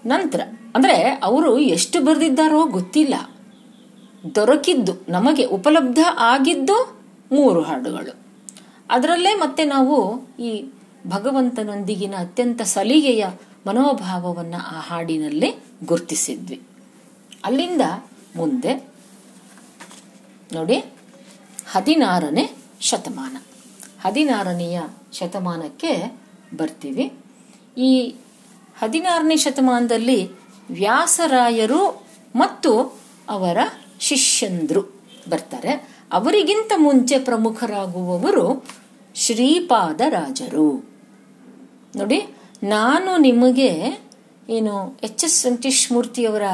ನಂತರ, 0.06 0.42
ಅಂದರೆ 0.76 1.20
ಅವರು 1.24 1.60
ಎಷ್ಟು 1.60 2.02
ಬರೆದಿದ್ದಾರೋ 2.02 2.66
ಗೊತ್ತಿಲ್ಲ. 2.66 3.16
ದೊರಕಿದ್ದು, 4.36 5.06
ನಮಗೆ 5.10 5.46
ಉಪಲಬ್ಧ 5.46 6.00
ಆಗಿದ್ದು 6.18 7.00
ಮೂರು 7.32 7.62
ಹಾಡುಗಳು. 7.62 8.26
ಅದರಲ್ಲೇ 8.90 9.34
ಮತ್ತೆ 9.34 9.66
ನಾವು 9.66 10.28
ಈ 10.40 10.66
ಭಗವಂತನೊಂದಿಗಿನ 11.08 12.14
ಅತ್ಯಂತ 12.18 12.62
ಸಲಿಗೆಯ 12.62 13.26
ಮನೋಭಾವವನ್ನು 13.68 14.58
ಆ 14.58 14.80
ಹಾಡಿನಲ್ಲಿ 14.80 15.64
ಗುರುತಿಸಿದ್ವಿ. 15.86 16.62
ಅಲ್ಲಿಂದ 17.44 17.82
ಮುಂದೆ 18.36 18.88
ನೋಡಿ, 20.54 20.78
ಹದಿನಾರನೇ 21.72 22.50
ಶತಮಾನ. 22.82 23.38
ಹದಿನಾರನೆಯ 24.02 24.82
ಶತಮಾನಕ್ಕೆ 25.14 26.20
ಬರ್ತೀವಿ. 26.58 27.14
ಈ 27.78 28.16
ಹದಿನಾರನೇ 28.80 29.36
ಶತಮಾನದಲ್ಲಿ 29.36 30.32
ವ್ಯಾಸರಾಯರು 30.72 32.08
ಮತ್ತು 32.36 33.00
ಅವರ 33.30 33.58
ಶಿಷ್ಯಂದ್ರು 34.00 35.04
ಬರ್ತಾರೆ. 35.30 35.90
ಅವರಿಗಿಂತ 36.12 36.72
ಮುಂಚೆ 36.78 37.20
ಪ್ರಮುಖರಾಗುವವರು 37.20 38.66
ಶ್ರೀಪಾದರಾಜರು. 39.16 40.95
ನೋಡಿ, 42.00 42.20
ನಾನು 42.76 43.12
ನಿಮಗೆ 43.28 43.70
ಏನು 44.58 44.74
ಎಚ್ 45.08 45.24
ಎಸ್ 45.28 45.38
ವೆಂಕಟೇಶ್ 45.46 45.86
ಮೂರ್ತಿಯವರ 45.94 46.48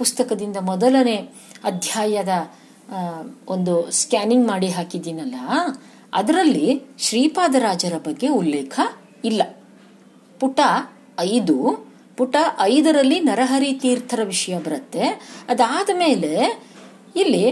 ಪುಸ್ತಕದಿಂದ 0.00 0.58
ಮೊದಲನೇ 0.70 1.16
ಅಧ್ಯಾಯದ 1.70 2.32
ಒಂದು 3.54 3.74
ಸ್ಕ್ಯಾನಿಂಗ್ 4.00 4.46
ಮಾಡಿ 4.50 4.68
ಹಾಕಿದ್ದೀನಲ್ಲ, 4.76 5.36
ಅದರಲ್ಲಿ 6.20 6.68
ಶ್ರೀಪಾದರಾಜರ 7.06 7.96
ಬಗ್ಗೆ 8.06 8.28
ಉಲ್ಲೇಖ 8.40 8.74
ಇಲ್ಲ. 9.30 9.42
ಪುಟ 10.40 10.60
ಐದು, 11.32 11.56
ಪುಟ 12.18 12.36
ಐದರಲ್ಲಿ 12.72 13.18
ನರಹರಿ 13.30 13.72
ತೀರ್ಥರ 13.82 14.20
ವಿಷಯ 14.32 14.54
ಬರುತ್ತೆ. 14.66 15.04
ಅದಾದ 15.52 15.90
ಮೇಲೆ 16.04 16.32
ಇಲ್ಲಿ 17.22 17.44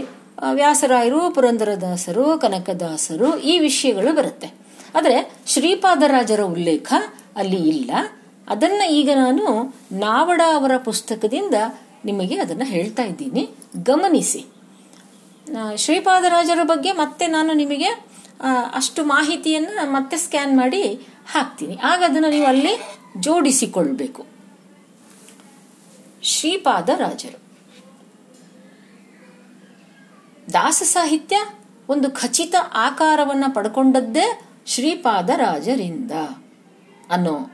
ವ್ಯಾಸರಾಯರು, 0.59 1.21
ಪುರಂದರದಾಸರು, 1.35 2.25
ಕನಕದಾಸರು 2.43 3.27
ಈ 3.51 3.55
ವಿಷಯಗಳು 3.67 4.11
ಬರುತ್ತೆ. 4.19 4.47
ಆದರೆ 4.97 5.17
ಶ್ರೀಪಾದರಾಜರ 5.53 6.41
ಉಲ್ಲೇಖ 6.55 6.87
ಅಲ್ಲಿ 7.35 7.61
ಇಲ್ಲ. 7.69 7.91
ಅದನ್ನ 8.47 8.81
ಈಗ 8.89 9.09
ನಾನು 9.15 9.45
ನಾವಡ 9.91 10.41
ಅವರ 10.55 10.73
ಪುಸ್ತಕದಿಂದ 10.77 11.55
ನಿಮಗೆ 12.05 12.35
ಅದನ್ನು 12.39 12.65
ಹೇಳ್ತಾ 12.65 13.03
ಇದ್ದೀನಿ. 13.03 13.43
ಗಮನಿಸಿ. 13.83 14.41
ಶ್ರೀಪಾದರಾಜರ 15.75 16.61
ಬಗ್ಗೆ 16.63 16.91
ಮತ್ತೆ 16.91 17.27
ನಾನು 17.27 17.53
ನಿಮಗೆ 17.53 17.89
ಅಷ್ಟು 18.73 19.01
ಮಾಹಿತಿಯನ್ನು 19.05 19.91
ಮತ್ತೆ 19.91 20.17
ಸ್ಕ್ಯಾನ್ 20.17 20.53
ಮಾಡಿ 20.57 20.83
ಹಾಕ್ತೀನಿ. 21.33 21.75
ಆಗ 21.83 22.03
ಅದನ್ನು 22.03 22.29
ನೀವು 22.29 22.45
ಅಲ್ಲಿ 22.45 22.73
ಜೋಡಿಸಿಕೊಳ್ಬೇಕು. 23.19 24.25
ಶ್ರೀಪಾದರಾಜರು. 26.23 27.39
ದಾಸ 30.53 30.81
ಸಾಹಿತ್ಯ 30.85 31.37
ಒಂದು 31.89 32.11
ಖಚಿತ 32.11 32.55
ಆಕಾರವನ್ನು 32.73 33.53
ಪಡ್ಕೊಂಡದ್ದೇ 33.53 34.25
ಶ್ರೀಪಾದರಾಜರಿಂದ. 34.65 36.11
ಅನ್ನೋ 37.11 37.51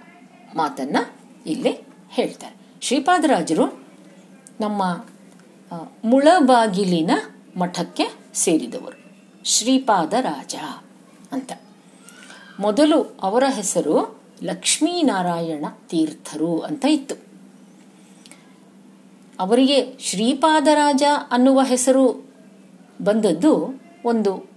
ಮಾತನ್ನ 0.55 0.97
ಇಲ್ಲಿ 1.45 1.87
ಹೇಳ್ತಾರೆ. 2.09 2.55
ಶ್ರೀಪಾದರಾಜರು 2.81 3.83
ನಮ್ಮ 4.61 5.05
ಮುಳಬಾಗಿಲಿನ 6.03 7.11
ಮಠಕ್ಕೆ 7.57 8.03
ಸೇರಿದವರು. 8.33 8.97
ಶ್ರೀಪಾದರಾಜ 9.45 10.55
ಅಂತ. 11.31 11.51
ಮೊದಲು 12.59 13.17
ಅವರ 13.21 13.43
ಹೆಸರು 13.47 14.21
ಲಕ್ಷ್ಮೀನಾರಾಯಣ 14.43 15.65
ತೀರ್ಥರು 15.89 16.59
ಅಂತ 16.59 16.85
ಇತ್ತು. 16.85 17.15
ಅವರಿಗೆ 19.39 19.97
ಶ್ರೀಪಾದರಾಜ 19.99 21.03
ಅನ್ನುವ 21.31 21.61
ಹೆಸರು 21.61 22.29
ಬಂದದ್ದು 23.01 23.81
ಒಂದು 24.05 24.49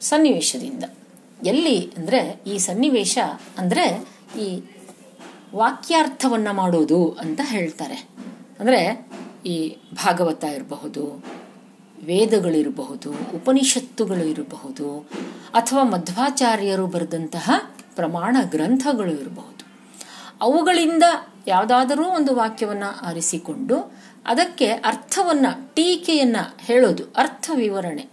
ಸನ್ನಿವೇಶದಿಂದ. 0.00 0.84
ಎಲ್ಲಿ 1.44 1.92
ಅಂದರೆ 1.96 2.42
ಈ 2.46 2.58
ಸನ್ನಿವೇಶ 2.58 3.18
ಅಂದರೆ 3.58 4.13
ಈ 4.38 4.62
ವಾಕ್ಯಾರ್ಥವನ್ನು 5.54 6.52
ಮಾಡೋದು 6.52 7.10
ಅಂತ 7.10 7.40
ಹೇಳ್ತಾರೆ. 7.44 8.08
ಅಂದರೆ 8.60 9.08
ಈ 9.46 9.76
ಭಾಗವತ 9.94 10.44
ಇರಬಹುದು, 10.44 11.24
ವೇದಗಳಿರಬಹುದು, 12.04 13.12
ಉಪನಿಷತ್ತುಗಳು 13.12 14.24
ಇರಬಹುದು, 14.24 15.00
ಅಥವಾ 15.54 15.82
ಮಧ್ವಾಚಾರ್ಯರು 15.82 16.86
ಬರೆದಂತಹ 16.86 17.50
ಪ್ರಮಾಣ 17.96 18.36
ಗ್ರಂಥಗಳು 18.42 19.10
ಇರಬಹುದು. 19.10 19.64
ಅವುಗಳಿಂದ 20.40 21.02
ಯಾವುದಾದರೂ 21.46 22.04
ಒಂದು 22.04 22.36
ವಾಕ್ಯವನ್ನು 22.36 23.06
ಆರಿಸಿಕೊಂಡು 23.06 23.94
ಅದಕ್ಕೆ 24.26 24.66
ಅರ್ಥವನ್ನು, 24.66 25.74
ಟೀಕೆಯನ್ನು 25.74 26.56
ಹೇಳೋದು, 26.58 27.04
ಅರ್ಥ 27.16 27.50
ವಿವರಣೆ, 27.54 28.08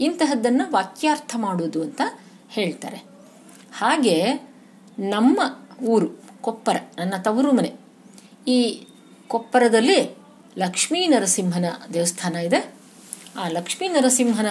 ಇಂತಹದ್ದನ್ನು 0.00 0.72
ವಾಕ್ಯಾರ್ಥ 0.72 1.36
ಮಾಡೋದು 1.36 1.82
ಅಂತ 1.82 2.00
ಹೇಳ್ತಾರೆ. 2.48 2.96
ಹಾಗೆ 3.78 4.46
ನಮ್ಮ 4.98 5.40
ಊರು, 5.84 6.08
ಕೊಪ್ಪರ, 6.40 6.76
ನನ್ನ 6.98 7.14
ತವರು 7.22 7.52
ಮನೆ. 7.52 7.72
ಈ 8.48 8.86
ಕೊಪ್ಪರದಲ್ಲಿ 9.28 10.16
ಲಕ್ಷ್ಮೀ 10.58 11.06
ನರಸಿಂಹನ 11.06 11.64
ದೇವಸ್ಥಾನ 11.94 12.36
ಇದೆ. 12.36 12.74
ಆ 13.36 13.48
ಲಕ್ಷ್ಮೀ 13.48 13.88
ನರಸಿಂಹನ 13.88 14.46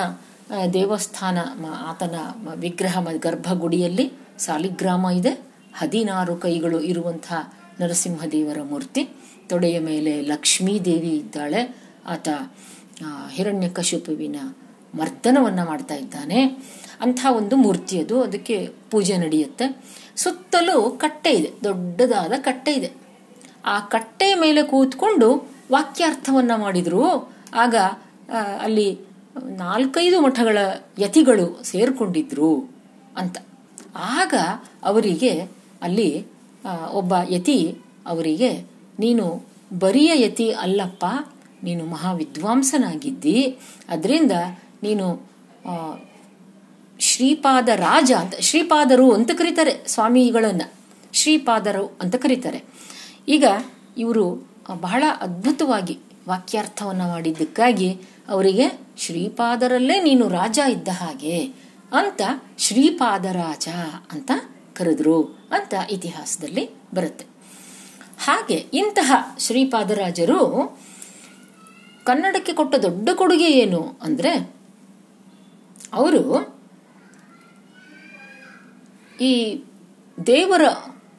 ದೇವಸ್ಥಾನ 0.73 1.37
ಆತನ 1.69 2.15
ವಿಗ್ರಹ 2.55 3.07
ಗರ್ಭಗುಡಿಯಲ್ಲಿ 3.11 4.11
ಸಾಲಿಗ್ರಾಮ 4.37 5.05
ಇದೆ. 5.05 5.41
ಹದಿನಾರು 5.73 6.35
ಕೈಗಳು 6.35 6.79
ಇರುವಂತಹ 6.81 7.53
ನರಸಿಂಹದೇವರ 7.81 8.61
ಮೂರ್ತಿ. 8.61 9.09
ತೊಡೆಯ 9.49 9.79
ಮೇಲೆ 9.79 10.21
ಲಕ್ಷ್ಮೀ 10.21 10.79
ದೇವಿ 10.79 11.09
ಇದ್ದಾಳೆ. 11.09 11.77
ಆತ 12.05 12.29
ಹಿರಣ್ಯ 12.29 13.35
ಹಿರಣ್ಯಕಶಿಪುವಿನ 13.35 14.35
ಮರ್ದನವನ್ನು 14.95 15.65
ಮಾಡ್ತಾ 15.65 15.95
ಇದ್ದಾನೆ. 15.95 16.45
ಅಂಥ 17.01 17.25
ಒಂದು 17.29 17.55
ಮೂರ್ತಿ 17.55 18.01
ಅದು. 18.01 18.23
ಅದಕ್ಕೆ 18.23 18.69
ಪೂಜೆ 18.91 19.17
ನಡೆಯುತ್ತೆ. 19.17 19.65
ಸುತ್ತಲೂ 20.17 20.77
ಕಟ್ಟೆ 21.03 21.31
ಇದೆ, 21.31 21.49
ದೊಡ್ಡದಾದ 21.63 22.33
ಕಟ್ಟೆ 22.37 22.73
ಇದೆ. 22.73 22.89
ಆ 23.65 23.75
ಕಟ್ಟೆಯ 23.93 24.33
ಮೇಲೆ 24.35 24.61
ಕೂತ್ಕೊಂಡು 24.63 25.29
ವಾಕ್ಯಾರ್ಥವನ್ನ 25.71 26.53
ಮಾಡಿದ್ರು. 26.55 27.03
ಆಗ 27.55 27.75
ಅಲ್ಲಿ 28.61 28.87
ನಾಲ್ಕೈದು 29.57 30.17
ಮಠಗಳ 30.21 30.57
ಯತಿಗಳು 30.99 31.47
ಸೇರ್ಕೊಂಡಿದ್ರು 31.63 32.51
ಅಂತ. 33.17 33.37
ಆಗ 34.17 34.33
ಅವರಿಗೆ, 34.83 35.33
ಅಲ್ಲಿ 35.81 36.09
ಒಬ್ಬ 36.91 37.13
ಯತಿ 37.29 37.59
ಅವರಿಗೆ, 38.07 38.51
ನೀನು 38.99 39.25
ಬರಿಯ 39.79 40.11
ಯತಿ 40.25 40.47
ಅಲ್ಲಪ್ಪ, 40.63 41.05
ನೀನು 41.63 41.83
ಮಹಾವಿದ್ವಾಂಸನಾಗಿದ್ದಿ. 41.85 43.39
ಅದರಿಂದ 43.89 44.33
ನೀನು 44.83 45.05
ಶ್ರೀಪಾದ 46.99 47.69
ರಾಜ 47.69 48.11
ಅಂತ, 48.11 48.33
ಶ್ರೀಪಾದರು 48.39 49.11
ಅಂತ 49.11 49.31
ಕರೀತಾರೆ 49.31 49.87
ಸ್ವಾಮಿಗಳನ್ನ 49.87 50.61
ಶ್ರೀಪಾದರು 51.13 51.97
ಅಂತ 52.01 52.15
ಕರೀತಾರೆ. 52.15 52.63
ಈಗ 53.27 53.45
ಇವರು 53.97 54.47
ಬಹಳ 54.81 55.03
ಅದ್ಭುತವಾಗಿ 55.21 55.99
ವಾಕ್ಯಾರ್ಥವನ್ನ 56.29 57.01
ಮಾಡಿದ್ದಕ್ಕಾಗಿ 57.01 58.01
ಅವರಿಗೆ 58.29 58.79
ಶ್ರೀಪಾದರಲ್ಲೇ 58.97 60.01
ನೀನು 60.01 60.27
ರಾಜ 60.27 60.59
ಇದ್ದ 60.69 60.87
ಹಾಗೆ 60.87 61.45
ಅಂತ 61.91 62.21
ಶ್ರೀಪಾದರಾಜ 62.57 63.67
ಅಂತ 64.11 64.31
ಕರೆದ್ರು 64.73 65.23
ಅಂತ 65.51 65.73
ಇತಿಹಾಸದಲ್ಲಿ 65.89 66.69
ಬರುತ್ತೆ. 66.95 67.25
ಹಾಗೆ 68.23 68.53
ಇಂತಹ 68.53 69.35
ಶ್ರೀಪಾದರಾಜರು 69.39 70.79
ಕನ್ನಡಕ್ಕೆ 72.03 72.53
ಕೊಟ್ಟ 72.53 72.75
ದೊಡ್ಡ 72.75 73.09
ಕೊಡುಗೆ 73.15 73.51
ಏನು 73.51 73.99
ಅಂದ್ರೆ, 74.01 74.55
ಅವರು 75.93 76.54
ಈ 79.21 79.63
ದೇವರ 80.27 80.61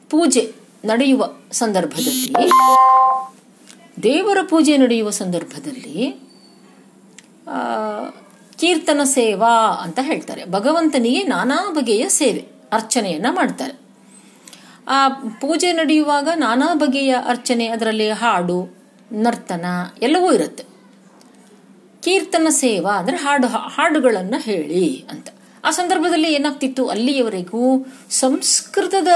ಪೂಜೆ 0.09 0.53
ನಡೆಯುವ 0.85 1.29
ಸಂದರ್ಭದಲ್ಲಿ, 1.51 2.33
ದೇವರ 4.03 4.37
ಪೂಜೆ 4.49 4.77
ನಡೆಯುವ 4.77 5.09
ಸಂದರ್ಭದಲ್ಲಿ 5.09 6.11
ಕೀರ್ತನ 8.55 9.01
ಸೇವಾ 9.03 9.81
ಅಂತ 9.81 9.99
ಹೇಳ್ತಾರೆ. 10.01 10.45
ಭಗವಂತನಿಗೆ 10.45 11.23
ನಾನಾ 11.23 11.71
ಬಗೆಯ 11.71 12.09
ಸೇವೆ, 12.09 12.45
ಅರ್ಚನೆಯನ್ನ 12.71 13.25
ಮಾಡ್ತಾರೆ. 13.29 13.79
ಆ 14.87 15.09
ಪೂಜೆ 15.09 15.73
ನಡೆಯುವಾಗ 15.73 16.29
ನಾನಾ 16.35 16.73
ಬಗೆಯ 16.73 17.15
ಅರ್ಚನೆ, 17.27 17.67
ಅದರಲ್ಲಿ 17.67 18.09
ಹಾಡು, 18.09 18.75
ನರ್ತನ 19.11 19.65
ಎಲ್ಲವೂ 20.01 20.31
ಇರುತ್ತೆ. 20.31 20.63
ಕೀರ್ತನ 22.03 22.47
ಸೇವಾ 22.49 22.91
ಅಂದ್ರೆ 22.91 23.17
ಹಾಡು, 23.17 23.47
ಹಾಡುಗಳನ್ನು 23.47 24.41
ಹೇಳಿ 24.41 25.05
ಅಂತ. 25.09 25.27
ಆ 25.67 25.71
ಸಂದರ್ಭದಲ್ಲಿ 25.71 26.33
ಏನಾಗ್ತಿತ್ತು? 26.33 26.87
ಅಲ್ಲಿಯವರೆಗೂ 26.87 27.85
ಸಂಸ್ಕೃತದ 28.09 29.07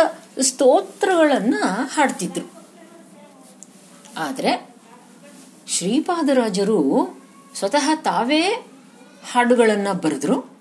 ಸ್ತೋತ್ರಗಳನ್ನ 0.42 1.56
ಹಾಡ್ತಿದ್ರು. 1.94 2.52
ಆದರೆ 4.18 4.76
ಶ್ರೀಪಾದರಾಜರು 5.68 7.08
ಸ್ವತಃ 7.56 7.96
ತಾವೇ 7.96 8.42
ಹಾಡುಗಳನ್ನು 9.32 9.94
ಬರೆದ್ರು. 9.94 10.52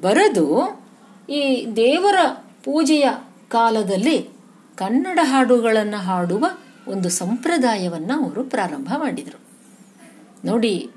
ಬರೆದು 0.00 0.82
ಈ 1.30 1.66
ದೇವರ 1.76 2.16
ಪೂಜೆಯ 2.64 3.10
ಕಾಲದಲ್ಲಿ 3.48 4.28
ಕನ್ನಡ 4.76 5.20
ಹಾಡುಗಳನ್ನು 5.22 5.96
ಹಾಡುವ 5.96 6.50
ಒಂದು 6.88 7.10
ಸಂಪ್ರದಾಯವನ್ನು 7.10 8.24
ಅವರು 8.24 8.44
ಪ್ರಾರಂಭ 8.44 8.94
ಮಾಡಿದರು. 8.98 9.40
ನೋಡಿ 10.44 10.90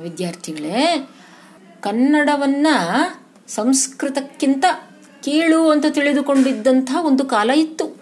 ವಿದ್ಯಾರ್ಥಿಗಳೇ, 0.00 1.08
ಕನ್ನಡವನ್ನ 1.80 2.66
ಸಂಸ್ಕೃತಕ್ಕಿಂತ 3.54 4.64
ಕೀಳು 5.22 5.70
ಅಂತ 5.70 5.84
ತಿಳಿದುಕೊಂಡಿದ್ದಂಥ 5.90 6.90
ಒಂದು 7.02 7.24
ಕಾಲ 7.24 7.50
ಇತ್ತು 7.50 7.96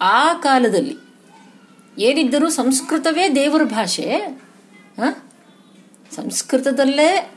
ಆ 0.00 0.32
ಕಾಲದಲ್ಲಿ 0.32 0.96
ಏನಿದ್ದರೂ 1.98 2.50
ಸಂಸ್ಕೃತವೇ 2.50 3.28
ದೇವರ 3.28 3.62
ಭಾಷೆ? 3.62 4.40
ಸಂಸ್ಕೃತದಲ್ಲೇ 6.16 7.32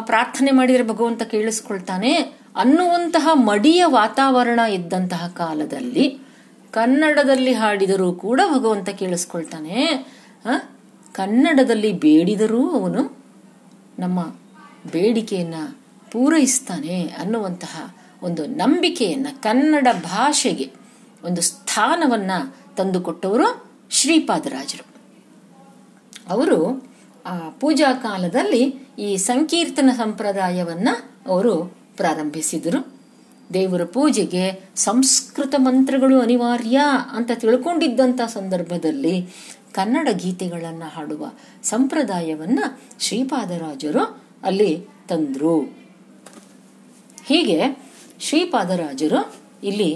ಪ್ರಾರ್ಥನೆ 0.00 0.50
ಮಾಡಿದರೆ 0.50 0.82
ಭಗವಂತ 0.82 1.22
ಕೇಳಿಸ್ಕೊಳ್ತಾನೆ 1.22 2.14
ಅನ್ನುವಂತಹ 2.56 3.28
ಮಡಿಯ 3.32 3.84
ವಾತಾವರಣ 3.84 4.58
ಇದ್ದಂತಹ 4.58 5.28
ಕಾಲದಲ್ಲಿ 5.28 6.18
ಕನ್ನಡದಲ್ಲಿ 6.70 7.52
ಹಾಡಿದರೂ 7.52 8.12
ಕೂಡ 8.12 8.40
ಭಗವಂತ 8.54 8.88
ಕೇಳಿಸ್ಕೊಳ್ತಾನೆ? 8.88 10.06
ಕನ್ನಡದಲ್ಲಿ 11.12 11.92
ಬೇಡಿದರೂ 11.92 12.70
ಅವನು 12.70 13.24
ನಮ್ಮ 13.98 14.22
ಬೇಡಿಕೆಯನ್ನ 14.92 15.54
ಪೂರೈಸ್ತಾನೆ 16.12 17.14
ಅನ್ನುವಂತಹ 17.18 17.96
ಒಂದು 18.22 18.46
ನಂಬಿಕೆಯನ್ನ 18.46 19.26
ಕನ್ನಡ 19.42 19.88
ಭಾಷೆಗೆ 19.92 20.70
ಒಂದು 21.24 21.42
ಸ್ಥಾನವನ್ನ 21.42 22.30
ತಂದುಕೊಟ್ಟವರು 22.76 23.66
ಶ್ರೀಪಾದರಾಜರು. 23.90 24.86
ಅವರು 26.28 26.88
ಆ 27.26 27.50
ಪೂಜಾ 27.50 27.92
ಕಾಲದಲ್ಲಿ 27.92 28.62
ಈ 28.98 29.16
ಸಂಕೀರ್ತನ 29.16 29.90
ಸಂಪ್ರದಾಯವನ್ನ 29.96 30.88
ಅವರು 31.26 31.64
ಪ್ರಾರಂಭಿಸಿದರು. 31.96 32.96
ದೇವರ 33.54 33.84
ಪೂಜೆಗೆ 33.84 34.70
ಸಂಸ್ಕೃತ 34.76 35.54
ಮಂತ್ರಗಳು 35.58 36.20
ಅನಿವಾರ್ಯ 36.20 36.80
ಅಂತ 37.10 37.30
ತಿಳ್ಕೊಂಡಿದ್ದಂಥ 37.34 38.20
ಸಂದರ್ಭದಲ್ಲಿ 38.20 39.26
ಕನ್ನಡ 39.74 40.08
ಗೀತೆಗಳನ್ನು 40.12 40.84
ಹಾಡುವ 40.84 41.30
ಸಂಪ್ರದಾಯವನ್ನ 41.62 42.58
ಶ್ರೀಪಾದರಾಜರು 42.98 44.22
ಅಲ್ಲಿ 44.42 44.86
ತಂದ್ರು. 45.08 45.85
ಹೀಗೆ 47.26 47.58
ಶ್ರೀಪಾದರಾಜರು 48.20 49.20
ಇಲ್ಲಿ 49.62 49.90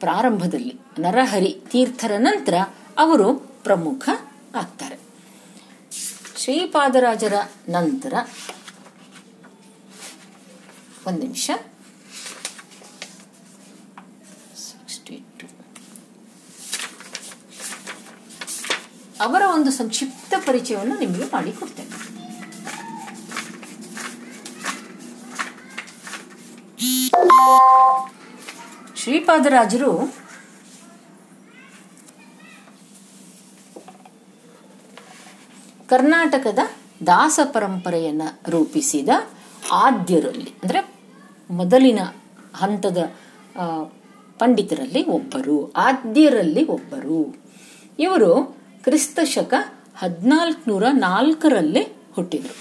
ಪ್ರಾರಂಭದಲ್ಲಿ 0.00 0.74
ನರಹರಿ 0.98 1.62
ತೀರ್ಥರ 1.70 2.12
ನಂತರ 2.18 2.54
ಅವರು 2.98 3.34
ಪ್ರಮುಖ 3.34 4.08
ಆಗ್ತಾರೆ. 4.54 4.96
ಶ್ರೀಪಾದರಾಜರ 6.36 7.34
ನಂತರ 7.68 8.14
ಒಂದು 11.06 11.22
ನಿಮಿಷ. 11.22 11.50
ಅವರ 19.20 19.42
ಒಂದು 19.54 19.70
ಸಂಕ್ಷಿಪ್ತ 19.70 20.34
ಪರಿಚಯವನ್ನು 20.46 20.98
ನಿಮಗೆ 20.98 21.24
ಮಾಡಿಕೊಡ್ತೇನೆ 21.24 21.95
ಶ್ರೀಪಾದರಾಜರು 28.96 30.14
ಕರ್ನಾಟಕದ 35.88 36.58
ದಾಸ 37.06 37.40
ಪರಂಪರೆಯನ್ನ 37.52 38.22
ರೂಪಿಸಿದ 38.48 39.08
ಆದ್ಯರಲ್ಲಿ, 39.72 40.50
ಅಂದ್ರೆ 40.62 40.94
ಮೊದಲಿನ 41.50 42.00
ಹಂತದ 42.56 42.98
ಪಂಡಿತರಲ್ಲಿ 44.38 45.04
ಒಬ್ಬರು, 45.04 45.72
ಆದ್ಯರಲ್ಲಿ 45.72 46.64
ಒಬ್ಬರು. 46.64 47.36
ಇವರು 47.98 48.56
ಕ್ರಿಸ್ತ 48.84 49.18
ಶಕ 49.24 49.54
ಹದಿನಾಲ್ಕುನೂರ 49.98 50.84
ನಾಲ್ಕರಲ್ಲಿ 50.92 51.82
ಹುಟ್ಟಿದರು. 52.14 52.56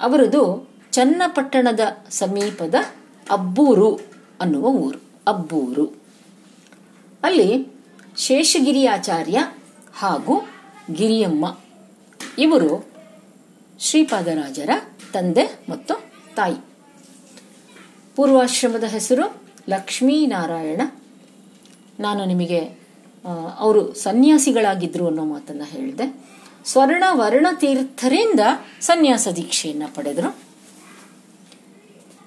ಅವರದು 0.00 0.67
ಚನ್ನಪಟ್ಟಣದ 0.98 1.80
ಸಮೀಪದ 2.10 2.74
ಅಬ್ಬೂರು 3.30 4.00
ಅನ್ನುವ 4.40 4.66
ಊರು. 4.66 4.98
ಅಬ್ಬೂರು. 5.28 6.02
ಅಲ್ಲಿ 7.22 7.66
ಶೇಷಗಿರಿ 8.16 8.86
ಆಚಾರ್ಯ 8.86 9.52
ಹಾಗೂ 9.94 10.48
ಗಿರಿಯಮ್ಮ 10.92 11.58
ಇವರು 12.38 12.86
ಶ್ರೀಪಾದರಾಜರ 13.78 14.70
ತಂದೆ 15.12 15.60
ಮತ್ತು 15.68 15.94
ತಾಯಿ. 16.36 16.56
ಪೂರ್ವಾಶ್ರಮದ 18.16 18.84
ಹೆಸರು 18.84 19.42
ಲಕ್ಷ್ಮೀನಾರಾಯಣ. 19.68 20.80
ನಾನು 22.00 22.24
ನಿಮಗೆ 22.24 22.58
ಅವರು 23.58 23.94
ಸನ್ಯಾಸಿಗಳಾಗಿದ್ದರು 23.94 25.06
ಅನ್ನೋ 25.06 25.24
ಮಾತನ್ನ 25.24 25.62
ಹೇಳಿದೆ. 25.64 26.26
ಸ್ವರ್ಣ 26.64 27.04
ವರ್ಣ 27.12 27.46
ತೀರ್ಥರಿಂದ 27.56 28.40
ಸನ್ಯಾಸ 28.80 29.28
ದೀಕ್ಷೆಯನ್ನು 29.36 29.94
ಪಡೆದರು. 29.94 30.47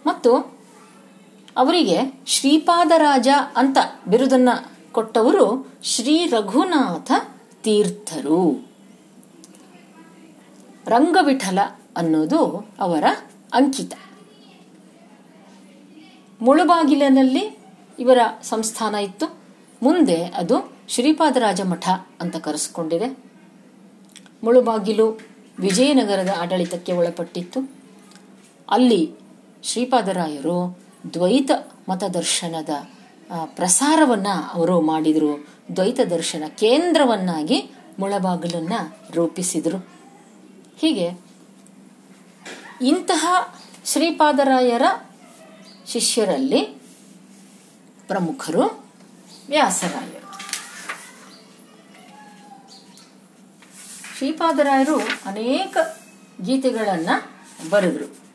ಮತ್ತು 0.06 0.62
ಅವರಿಗೆ 1.58 2.22
ಶ್ರೀಪಾದರಾಜ 2.26 3.28
ಅಂತ 3.56 3.78
ಬಿರುದನ್ನ 4.08 4.50
ಕೊಟ್ಟವರು 4.92 5.72
ಶ್ರೀ 5.84 6.28
ರಘುನಾಥ 6.28 7.12
ತೀರ್ಥರು. 7.64 8.68
ರಂಗವಿಠಲ 10.88 11.60
ಅನ್ನೋದು 11.98 12.70
ಅವರ 12.80 13.04
ಅಂಕಿತ. 13.54 13.94
ಮುಳುಬಾಗಿಲಿನಲ್ಲಿ 16.42 17.60
ಇವರ 18.00 18.18
ಸಂಸ್ಥಾನ 18.44 18.96
ಇತ್ತು. 18.96 19.38
ಮುಂದೆ 19.84 20.26
ಅದು 20.26 20.74
ಶ್ರೀಪಾದರಾಜ 20.88 21.62
ಮಠ 21.62 21.90
ಅಂತ 22.22 22.36
ಕರೆಸಿಕೊಂಡಿದೆ. 22.36 23.18
ಮುಳುಬಾಗಿಲು 24.44 25.20
ವಿಜಯನಗರದ 25.60 26.36
ಆಡಳಿತಕ್ಕೆ 26.40 26.92
ಒಳಪಟ್ಟಿತ್ತು. 26.92 27.72
ಅಲ್ಲಿ 28.70 29.21
ಶ್ರೀಪಾದರಾಯರು 29.64 30.80
ದ್ವೈತ 31.14 31.52
ಮತದರ್ಶನದ 31.90 32.70
ಪ್ರಸಾರವನ್ನು 33.46 34.54
ಅವರು 34.54 34.82
ಮಾಡಿದರು. 34.82 35.48
ದ್ವೈತ 35.76 36.00
ದರ್ಶನ 36.10 36.44
ಕೇಂದ್ರವನ್ನಾಗಿ 36.60 37.70
ಮುಳಬಾಗಿಲನ್ನ 38.00 38.74
ರೂಪಿಸಿದರು. 39.14 39.90
ಹೀಗೆ 40.82 41.10
ಇಂತಹ 42.82 43.26
ಶ್ರೀಪಾದರಾಯರ 43.86 44.82
ಶಿಷ್ಯರಲ್ಲಿ 45.88 46.62
ಪ್ರಮುಖರು 48.08 48.64
ವ್ಯಾಸರಾಯರು. 49.50 50.32
ಶ್ರೀಪಾದರಾಯರು 54.18 55.00
ಅನೇಕ 55.00 55.78
ಗೀತೆಗಳನ್ನ 56.42 57.10
ಬರೆದರು. 57.70 58.31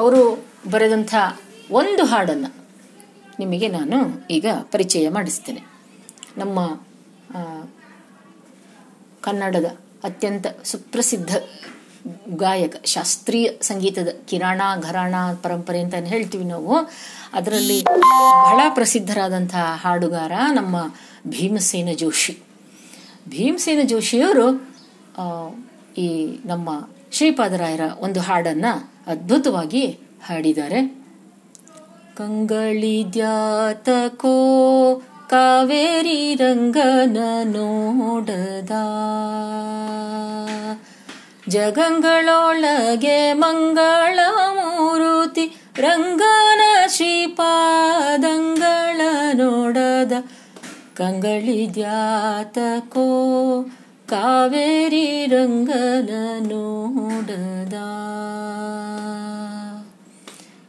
ಅವರು 0.00 0.22
ಬರೆದಂಥ 0.70 1.14
ಒಂದು 1.70 2.04
ಹಾಡನ್ನು 2.04 2.50
ನಿಮಗೆ 3.38 3.68
ನಾನು 3.68 3.98
ಈಗ 4.30 4.46
ಪರಿಚಯ 4.72 5.08
ಮಾಡಿಸ್ತೇನೆ. 5.08 5.62
ನಮ್ಮ 6.36 6.58
ಕನ್ನಡದ 9.20 9.68
ಅತ್ಯಂತ 10.04 10.46
ಸುಪ್ರಸಿದ್ಧ 10.64 11.32
ಗಾಯಕ, 12.36 12.74
ಶಾಸ್ತ್ರೀಯ 12.84 13.46
ಸಂಗೀತದ 13.62 14.10
ಕಿರಾಣ, 14.28 14.60
ಘರಾಣ 14.80 15.14
ಪರಂಪರೆ 15.42 15.80
ಅಂತ 15.80 15.94
ಹೇಳ್ತೀವಿ 15.94 16.44
ನಾವು. 16.44 16.74
ಅದರಲ್ಲಿ 17.32 17.78
ಬಹಳ 17.84 18.60
ಪ್ರಸಿದ್ಧರಾದಂತಹ 18.68 19.66
ಹಾಡುಗಾರ 19.82 20.32
ನಮ್ಮ 20.52 20.76
ಭೀಮಸೇನ 21.26 21.90
ಜೋಶಿ. 21.96 22.34
ಭೀಮಸೇನ 23.28 23.82
ಜೋಶಿಯವರು 23.86 24.46
ಈ 25.98 26.08
ನಮ್ಮ 26.44 26.70
ಶ್ರೀಪಾದರಾಯರ 27.12 27.80
ಒಂದು 28.00 28.20
ಹಾಡನ್ನ 28.20 28.64
ಅದ್ಭುತವಾಗಿ 29.06 29.98
ಹಾಡಿದ್ದಾರೆ. 30.26 30.98
ಕಂಗಳಿದ್ಯಾತಕೋ 32.16 34.32
ಕಾವೇರಿ 35.30 36.34
ರಂಗನ 36.34 37.16
ನೋಡದ. 37.44 38.70
ಜಗಂಗಳೊಳಗೆ 41.48 43.32
ಮಂಗಳ 43.32 44.18
ಮೂರುತಿ, 44.50 45.56
ರಂಗನ 45.78 46.60
ಶ್ರೀಪಾದಂಗಳ 46.88 49.00
ನೋಡದ. 49.32 50.12
ಕಂಗಳಿದ್ಯಾತಕೋ 50.94 53.06
ಕಾವೇರಿ 54.10 55.26
ರಂಗನ 55.26 56.40
ನೋಡದ. 56.40 57.74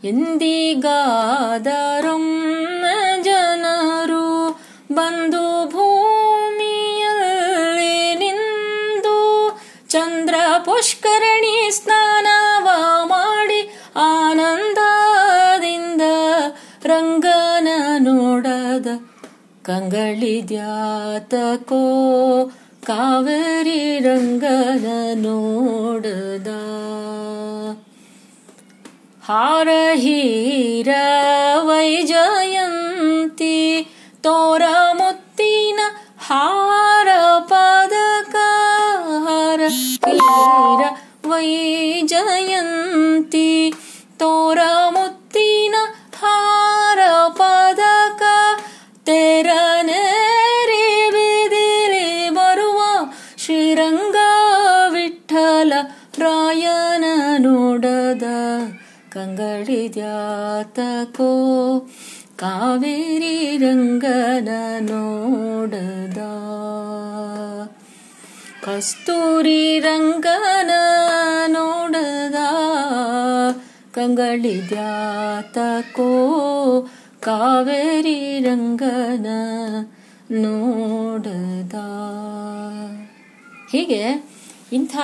ಎಂದಿಗಾದರೊಮ್ಮ 0.06 2.86
ಜನರು 3.24 4.60
ಬಂದು 4.94 5.70
ಭೂಮಿಯಲ್ಲಿ 5.70 8.16
ನಿಂದು 8.16 9.60
ಚಂದ್ರ 9.89 10.36
ಪುಷ್ಕರಣಿ 10.66 11.72
ಸ್ನಾನವ 11.72 13.04
ಮಾಡಿ 13.04 13.74
ಆನಂದದಿಂದ 13.96 16.02
ರಂಗನ 16.86 17.68
ನೋಡದ. 18.00 18.88
ಕಂಗಳಿದ್ಯಾತಕೋ 19.64 20.62
ಕಾವೇರಿ 22.83 23.81
ರಂಗನ 23.99 24.87
ನೋಡದ 25.17 26.51
ಹಾರ 29.23 29.69
ಹೀರ 29.97 30.91
ವೈಜಯಂತಿ 31.69 33.57
ತೋರ 34.21 34.62
ಮುತ್ತಿನ 34.93 35.81
ಹಾರ 36.29 37.09
ಪದಕ 37.49 38.37
ಹಾರ 39.27 39.61
ಹೀರ 40.05 40.83
ವೈಜಯಂತಿ 41.27 42.31
ತೋರ 44.19 44.61
ನೋಡದ 58.12 58.74
ಕಂಗಳಿದ್ಯಾತಕೋ 59.09 59.80
ಕಾವೇರಿ 62.36 63.57
ರಂಗನ 63.57 64.49
ನೋಡದ. 64.80 66.18
ಕಸ್ತೂರಿ 68.66 69.80
ರಂಗನ 69.80 70.72
ನೋಡದ 71.47 72.36
ಕಂಗಳಿದ್ಯಾತಕೋ 73.93 74.49
ಕಾವೇರಿ 77.20 78.39
ರಂಗನ 78.39 79.28
ನೋಡದ. 80.32 81.74
ಹೀಗೆ 83.72 84.32
ಇಂಥ 84.74 84.97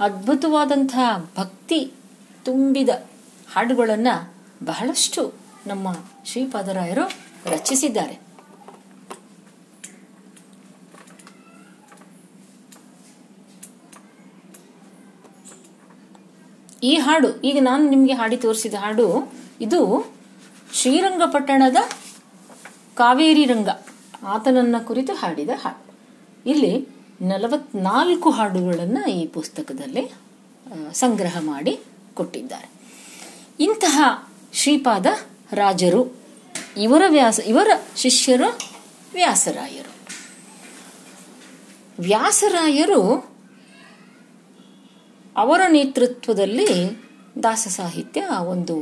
ಅದ್ಭುತವಾದಂಥ 0.00 0.98
ಭಕ್ತಿ 1.38 1.92
ತುಂಬಿದ 2.44 2.90
ಹಾಡುಗಳನ್ನ 3.52 4.08
ಬಹಳಷ್ಟು 4.64 5.22
ನಮ್ಮ 5.66 5.88
ಶ್ರೀಪಾದರಾಯರು 6.24 7.04
ರಚಿಸಿದ್ದಾರೆ. 7.50 8.16
ಈ 16.82 16.94
ಹಾಡು, 16.96 17.28
ಈಗ 17.48 17.58
ನಾನು 17.60 17.82
ನಿಮಗೆ 17.90 18.12
ಹಾಡಿ 18.12 18.36
ತೋರಿಸಿದ 18.36 18.74
ಹಾಡು, 18.74 19.06
ಇದು 19.60 19.80
ಶ್ರೀರಂಗಪಟ್ಟಣದ 20.72 21.76
ಕಾವೇರಿ 22.94 23.44
ರಂಗ. 23.44 23.68
ಆತನನ್ನ 24.34 24.76
ಕುರಿತು 24.88 25.12
ಹಾಡಿದ 25.14 25.52
ಹಾಡು. 25.62 25.82
ಇಲ್ಲಿ 26.50 26.72
ನಲವತ್ನಾಲ್ಕು 27.22 28.30
ಹಾಡುಗಳನ್ನು 28.30 29.02
ಈ 29.10 29.26
ಪುಸ್ತಕದಲ್ಲಿ 29.26 30.04
ಸಂಗ್ರಹ 30.92 31.36
ಮಾಡಿ 31.40 31.72
ಕೊಟ್ಟಿದ್ದಾರೆ. 32.14 32.70
ಇಂತಹ 33.60 34.28
ಶ್ರೀಪಾದ 34.52 35.06
ರಾಜರು, 35.52 36.16
ಇವರ 36.76 37.02
ವ್ಯಾಸ, 37.08 37.40
ಇವರ 37.46 37.68
ಶಿಷ್ಯರು 37.96 38.58
ವ್ಯಾಸರಾಯರು. 39.12 39.90
ವ್ಯಾಸರಾಯರು 41.98 43.30
ಅವರ 45.36 45.60
ನೇತೃತ್ವದಲ್ಲಿ 45.68 47.02
ದಾಸ 47.42 47.68
ಸಾಹಿತ್ಯ 47.68 48.28
ಒಂದು 48.48 48.80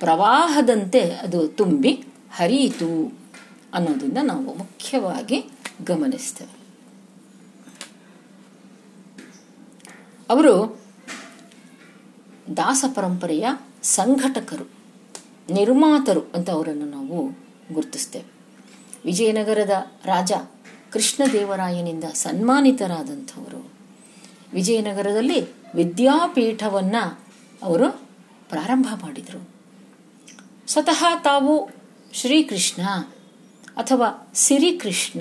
ಪ್ರವಾಹದಂತೆ 0.00 1.00
ಅದು 1.00 1.48
ತುಂಬಿ 1.48 2.04
ಹರಿಯಿತು 2.32 3.18
ಅನ್ನೋದನ್ನ 3.74 4.18
ನಾವು 4.22 4.54
ಮುಖ್ಯವಾಗಿ 4.54 5.50
ಗಮನಿಸ್ತೇವೆ. 5.84 6.56
ಅವರು 10.30 10.85
ದಾಸ 12.56 12.84
ಪರಂಪರೆಯ 12.94 13.46
ಸಂಘಟಕರು, 13.82 14.70
ನಿರ್ಮಾತರು 15.54 16.20
ಅಂತ 16.34 16.50
ಅವರನ್ನು 16.50 16.86
ನಾವು 16.86 17.26
ಗುರುತಿಸ್ತೇವೆ. 17.74 18.30
ವಿಜಯನಗರದ 19.04 19.70
ರಾಜ 20.04 20.32
ಕೃಷ್ಣದೇವರಾಯನಿಂದ 20.92 22.04
ಸನ್ಮಾನಿತರಾದಂಥವರು, 22.04 23.70
ವಿಜಯನಗರದಲ್ಲಿ 24.52 25.40
ವಿದ್ಯಾಪೀಠವನ್ನು 25.74 27.20
ಅವರು 27.62 27.90
ಪ್ರಾರಂಭ 28.48 28.88
ಮಾಡಿದರು. 29.00 29.48
ಸ್ವತಃ 30.68 31.04
ತಾವು 31.24 31.70
ಶ್ರೀಕೃಷ್ಣ 32.12 32.82
ಅಥವಾ 33.76 34.32
ಸಿರಿಕೃಷ್ಣ 34.34 35.20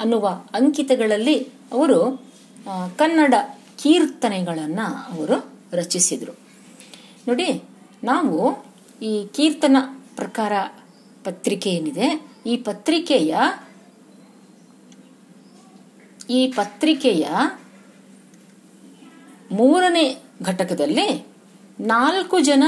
ಅನ್ನುವ 0.00 0.28
ಅಂಕಿತಗಳಲ್ಲಿ 0.54 1.38
ಅವರು 1.72 2.24
ಕನ್ನಡ 2.96 3.34
ಕೀರ್ತನೆಗಳನ್ನು 3.82 4.86
ಅವರು 5.12 5.52
ರಚಿಸಿದರು. 5.72 6.43
ನೋಡಿ, 7.28 7.62
ನಾವು 8.04 8.64
ಈ 9.02 9.26
ಕೀರ್ತನ 9.34 9.76
ಪ್ರಕಾರ 10.16 10.52
ಪತ್ರಿಕೆ 11.24 11.70
ಏನಿದೆ? 11.70 12.26
ಈ 12.46 12.56
ಪತ್ರಿಕೆಯ 12.56 13.36
ಈ 16.30 16.46
ಪತ್ರಿಕೆಯ 16.46 17.28
ಮೂರನೇ 19.52 20.22
ಘಟಕದಲ್ಲಿ 20.42 21.26
ನಾಲ್ಕು 21.80 22.40
ಜನ 22.40 22.64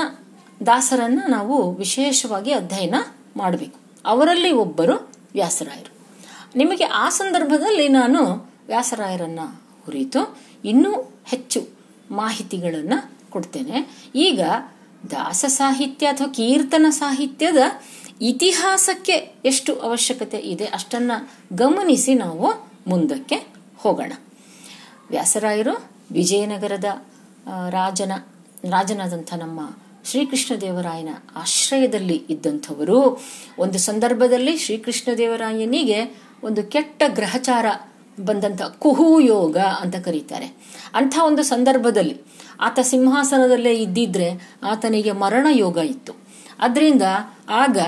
ದಾಸರನ್ನ 0.66 1.22
ನಾವು 1.28 1.74
ವಿಶೇಷವಾಗಿ 1.74 2.52
ಅಧ್ಯಯನ 2.52 2.94
ಮಾಡಬೇಕು. 3.36 3.78
ಅವರಲ್ಲಿ 4.07 4.52
ಒಬ್ಬರು 4.52 5.11
ವ್ಯಾಸರಾಯರು. 5.32 5.92
ನಿಮಗೆ 6.57 6.84
ಆ 6.84 7.09
ಸಂದರ್ಭದಲ್ಲಿ 7.09 7.88
ನಾನು 7.88 8.24
ವ್ಯಾಸರಾಯರನ್ನ 8.66 9.40
ಕುರಿತು 9.84 10.38
ಇನ್ನೂ 10.64 11.12
ಹೆಚ್ಚು 11.26 11.68
ಮಾಹಿತಿಗಳನ್ನು 12.11 13.16
ಕೊಡ್ತೇನೆ. 13.37 13.78
ಈಗ 14.14 14.41
ದಾಸ 15.11 15.45
ಸಾಹಿತ್ಯ 15.49 16.07
ಅಥವಾ 16.07 16.28
ಕೀರ್ತನ 16.28 16.87
ಸಾಹಿತ್ಯದ 16.91 17.62
ಇತಿಹಾಸಕ್ಕೆ 18.20 19.16
ಎಷ್ಟು 19.45 19.72
ಅವಶ್ಯಕತೆ 19.80 20.39
ಇದೆ 20.53 20.66
ಅಷ್ಟನ್ನ 20.66 21.12
ಗಮನಿಸಿ 21.53 22.12
ನಾವು 22.14 22.47
ಮುಂದಕ್ಕೆ 22.87 23.39
ಹೋಗೋಣ. 23.78 24.12
ವ್ಯಾಸರಾಯರು 25.11 25.74
ವಿಜಯನಗರದ 26.12 26.89
ರಾಜನ, 27.70 28.12
ರಾಜನಾದಂಥ 28.70 29.30
ನಮ್ಮ 29.34 29.61
ಶ್ರೀಕೃಷ್ಣ 30.05 30.53
ದೇವರಾಯನ 30.61 31.12
ಆಶ್ರಯದಲ್ಲಿ 31.37 32.18
ಇದ್ದಂಥವರು. 32.30 32.99
ಒಂದು 33.59 33.78
ಸಂದರ್ಭದಲ್ಲಿ 33.78 34.55
ಶ್ರೀಕೃಷ್ಣದೇವರಾಯನಿಗೆ 34.59 36.01
ಒಂದು 36.43 36.62
ಕೆಟ್ಟ 36.64 37.03
ಗ್ರಹಚಾರ 37.07 37.66
ಬಂದಂಥ 38.25 38.62
ಕುಹು 38.62 39.21
ಯೋಗ 39.21 39.57
ಅಂತ 39.59 39.97
ಕರೀತಾರೆ. 39.97 40.47
ಅಂಥ 40.95 41.19
ಒಂದು 41.25 41.43
ಸಂದರ್ಭದಲ್ಲಿ 41.43 42.21
ಆತ 42.61 42.79
ಸಿಂಹಾಸನದಲ್ಲೇ 42.83 43.75
ಇದ್ದಿದ್ರೆ 43.75 44.59
ಆತನಿಗೆ 44.62 45.12
ಮರಣ 45.12 45.47
ಯೋಗ 45.51 45.77
ಇತ್ತು. 45.77 46.12
ಅದರಿಂದ 46.59 47.03
ಆಗ 47.51 47.79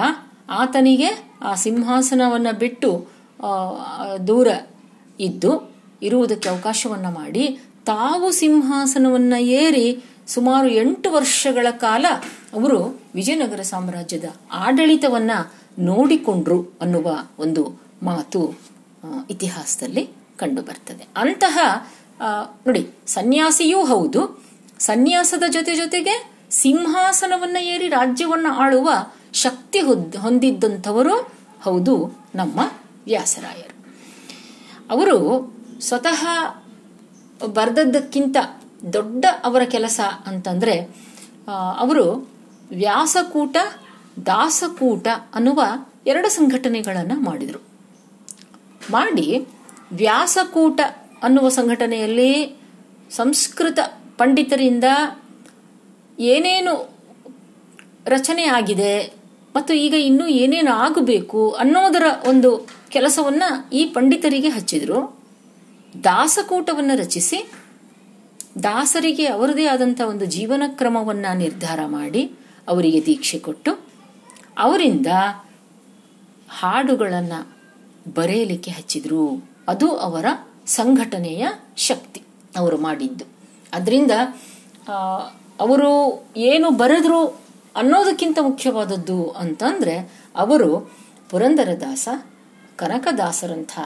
ಆತನಿಗೆ 0.51 1.29
ಆ 1.43 1.55
ಸಿಂಹಾಸನವನ್ನ 1.55 2.47
ಬಿಟ್ಟು 2.59 3.09
ದೂರ 4.27 4.49
ಇದ್ದು 5.21 5.75
ಇರುವುದಕ್ಕೆ 6.03 6.49
ಅವಕಾಶವನ್ನ 6.49 7.07
ಮಾಡಿ 7.07 7.61
ತಾವು 7.87 8.33
ಸಿಂಹಾಸನವನ್ನ 8.33 9.35
ಏರಿ 9.39 10.03
ಸುಮಾರು 10.27 10.69
ಎಂಟು 10.69 11.13
ವರ್ಷಗಳ 11.13 11.67
ಕಾಲ 11.71 12.07
ಅವರು 12.53 13.01
ವಿಜಯನಗರ 13.15 13.63
ಸಾಮ್ರಾಜ್ಯದ 13.63 14.25
ಆಡಳಿತವನ್ನ 14.53 15.31
ನೋಡಿಕೊಂಡ್ರು 15.79 16.79
ಅನ್ನುವ 16.81 17.19
ಒಂದು 17.39 17.81
ಮಾತು 18.03 18.61
ಇತಿಹಾಸದಲ್ಲಿ 19.31 20.09
ಕಂಡು 20.39 20.63
ಬರ್ತದೆ 20.63 21.07
ಅಂತಹ 21.17 21.59
ನೋಡಿ, 22.67 22.91
ಸನ್ಯಾಸಿಯೂ 23.07 23.85
ಹೌದು. 23.85 24.45
ಸನ್ಯಾಸದ 24.79 25.43
ಜೊತೆ 25.51 25.77
ಜೊತೆಗೆ 25.77 26.31
ಸಿಂಹಾಸನವನ್ನ 26.51 27.57
ಏರಿ 27.57 27.89
ರಾಜ್ಯವನ್ನ 27.89 28.47
ಆಳುವ 28.51 28.91
ಶಕ್ತಿ 29.33 29.81
ಹೊದ್- 29.81 30.19
ಹೊಂದಿದ್ದಂಥವರು 30.19 31.33
ಹೌದು 31.63 32.19
ನಮ್ಮ 32.35 32.61
ವ್ಯಾಸರಾಯರು. 33.05 33.97
ಅವರು 34.91 35.17
ಸ್ವತಃ 35.81 36.27
ಬರೆದದ್ದಕ್ಕಿಂತ 37.47 38.37
ದೊಡ್ಡ 38.93 39.25
ಅವರ 39.45 39.63
ಕೆಲಸ 39.63 40.01
ಅಂತಂದ್ರೆ 40.27 40.81
ಅವರು 41.79 42.31
ವ್ಯಾಸಕೂಟ, 42.71 43.57
ದಾಸಕೂಟ 44.27 45.07
ಅನ್ನುವ 45.35 45.63
ಎರಡು 46.07 46.29
ಸಂಘಟನೆಗಳನ್ನು 46.29 47.21
ಮಾಡಿದರು. 47.21 47.63
ಮಾಡಿ 48.91 49.47
ವ್ಯಾಸಕೂಟ 49.93 50.81
ಅನ್ನುವ 51.23 51.49
ಸಂಘಟನೆಯಲ್ಲಿ 51.49 52.61
ಸಂಸ್ಕೃತ 53.11 53.79
ಪಂಡಿತರಿಂದ 54.19 54.85
ಏನೇನು 56.19 56.91
ರಚನೆ 58.07 58.45
ಆಗಿದೆ 58.45 59.07
ಮತ್ತು 59.57 59.75
ಈಗ 59.75 59.95
ಇನ್ನೂ 59.95 60.27
ಏನೇನು 60.27 60.73
ಆಗಬೇಕು 60.73 61.51
ಅನ್ನೋದರ 61.51 62.03
ಒಂದು 62.29 62.69
ಕೆಲಸವನ್ನ 62.89 63.43
ಈ 63.73 63.85
ಪಂಡಿತರಿಗೆ 63.85 64.49
ಹಚ್ಚಿದ್ರು. 64.49 65.21
ದಾಸಕೂಟವನ್ನು 66.05 66.99
ರಚಿಸಿ, 66.99 67.53
ದಾಸರಿಗೆ 68.63 69.27
ಅವರದೇ 69.27 69.67
ಆದಂಥ 69.67 70.01
ಒಂದು 70.01 70.25
ಜೀವನ 70.25 70.63
ಕ್ರಮವನ್ನು 70.67 71.39
ನಿರ್ಧಾರ 71.39 71.81
ಮಾಡಿ 71.87 72.33
ಅವರಿಗೆ 72.69 73.07
ದೀಕ್ಷೆ 73.07 73.39
ಕೊಟ್ಟು, 73.39 73.79
ಅವರಿಂದ 74.59 75.07
ಹಾಡುಗಳನ್ನು 76.51 77.57
ಬರೆಯಲಿಕ್ಕೆ 78.15 78.71
ಹಚ್ಚಿದ್ರು. 78.71 79.58
ಅದು 79.69 79.97
ಅವರ 79.97 80.25
ಸಂಘಟನೆಯ 80.67 81.49
ಶಕ್ತಿ 81.77 82.23
ಅವರು 82.57 82.79
ಮಾಡಿದ್ದು. 82.79 83.25
ಅದರಿಂದ 83.73 84.11
ಅವರು 85.61 86.25
ಏನು 86.37 86.71
ಬರೆದ್ರು 86.71 87.27
ಅನ್ನೋದಕ್ಕಿಂತ 87.77 88.39
ಮುಖ್ಯವಾದದ್ದು 88.43 89.31
ಅಂತಂದ್ರೆ, 89.31 90.13
ಅವರು 90.37 90.93
ಪುರಂದರದಾಸ, 91.31 92.09
ಕನಕದಾಸರಂಥ 92.77 93.79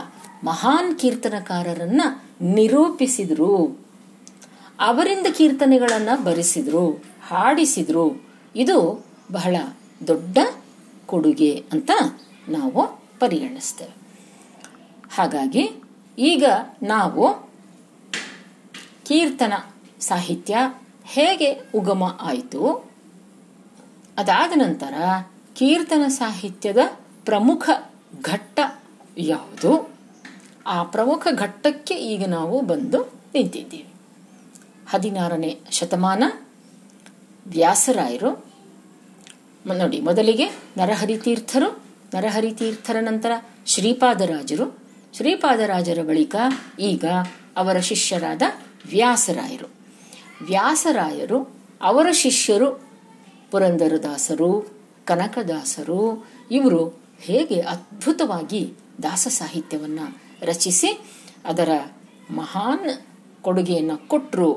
ಮಹಾನ್ 0.44 0.98
ಕೀರ್ತನಕಾರರನ್ನ 0.98 2.02
ನಿರೂಪಿಸಿದ್ರು. 2.40 3.86
ಅವರಿಂದ 4.80 5.26
ಕೀರ್ತನೆಗಳನ್ನು 5.36 6.24
ಬರೆಸಿದ್ರು, 6.24 6.90
ಹಾಡಿಸಿದ್ರು. 7.26 8.26
ಇದು 8.56 9.04
ಬಹಳ 9.32 9.56
ದೊಡ್ಡ 10.06 10.38
ಕೊಡುಗೆ 11.06 11.64
ಅಂತ 11.72 11.90
ನಾವು 12.48 13.02
ಪರಿಗಣಿಸ್ತೇವೆ. 13.20 14.01
ಹಾಗಾಗಿ 15.12 15.82
ಈಗ 16.18 16.44
ನಾವು 16.82 17.50
ಕೀರ್ತನ 19.04 19.52
ಸಾಹಿತ್ಯ 20.00 20.56
ಹೇಗೆ 21.04 21.60
ಉಗಮ 21.74 22.18
ಆಯಿತು? 22.20 22.90
ಅದಾದ 24.18 24.52
ನಂತರ 24.54 24.94
ಕೀರ್ತನ 25.56 26.08
ಸಾಹಿತ್ಯದ 26.08 26.78
ಪ್ರಮುಖ 27.24 27.70
ಘಟ್ಟ 28.22 28.60
ಯಾವುದು? 29.18 29.90
ಆ 30.66 30.82
ಪ್ರಮುಖ 30.82 31.28
ಘಟ್ಟಕ್ಕೆ 31.34 31.94
ಈಗ 31.94 32.26
ನಾವು 32.26 32.60
ಬಂದು 32.60 32.98
ನಿಂತಿದ್ದೀವಿ. 33.34 33.86
ಹದಿನಾರನೇ 34.90 35.58
ಶತಮಾನ, 35.70 36.24
ವ್ಯಾಸರಾಯರು. 37.46 38.44
ನೋಡಿ, 39.66 40.00
ಮೊದಲಿಗೆ 40.00 40.46
ನರಹರಿ 40.76 41.18
ತೀರ್ಥರು 41.18 41.82
ನರಹರಿ 42.14 42.52
ತೀರ್ಥರ 42.52 42.96
ನಂತರ 43.00 43.32
ಶ್ರೀಪಾದರಾಜರು 43.66 44.81
ಶ್ರೀಪಾದರಾಜರ 45.12 46.02
ಬಳಿಕ 46.02 46.36
ಈಗ 46.78 47.04
ಅವರ 47.56 47.78
ಶಿಷ್ಯರಾದ 47.78 48.42
ವ್ಯಾಸರಾಯರು. 48.90 49.70
ವ್ಯಾಸರಾಯರು 50.44 51.56
ಅವರ 51.82 52.06
ಶಿಷ್ಯರು 52.12 52.80
ಪುರಂದರದಾಸರು, 53.50 54.74
ಕನಕದಾಸರು, 55.04 56.28
ಇವರು 56.50 57.00
ಹೇಗೆ 57.20 57.60
ಅದ್ಭುತವಾಗಿ 57.60 58.74
ದಾಸ 59.02 59.28
ಸಾಹಿತ್ಯವನ್ನು 59.30 60.22
ರಚಿಸಿ 60.42 61.00
ಅದರ 61.44 61.70
ಮಹಾನ್ 62.30 62.90
ಕೊಡುಗೆಯನ್ನು 63.42 64.08
ಕೊಟ್ಟರು 64.08 64.52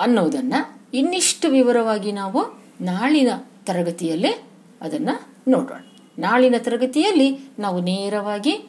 ಅನ್ನೋದನ್ನು 0.00 0.82
ಇನ್ನಿಷ್ಟು 0.94 1.48
ವಿವರವಾಗಿ 1.48 2.12
ನಾವು 2.12 2.62
ನಾಳಿನ 2.80 3.30
ತರಗತಿಯಲ್ಲೇ 3.64 4.48
ಅದನ್ನು 4.80 5.34
ನೋಡೋಣ. 5.48 5.80
ನಾಳಿನ 6.18 6.54
ತರಗತಿಯಲ್ಲಿ 6.58 7.38
ನಾವು 7.58 7.80
ನೇರವಾಗಿ 7.80 8.68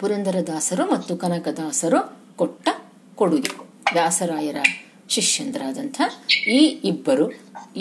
ಪುರಂದರದಾಸರು 0.00 0.84
ಮತ್ತು 0.92 1.12
ಕನಕದಾಸರು 1.16 2.00
ಕೊಟ್ಟ 2.36 2.68
ಕೊಡುಗೆ. 3.14 3.52
ವ್ಯಾಸರಾಯರ 3.94 4.58
ಶಿಷ್ಯಂದರಾದಂಥ 5.08 6.00
ಈ 6.48 6.60
ಇಬ್ಬರು 6.90 7.26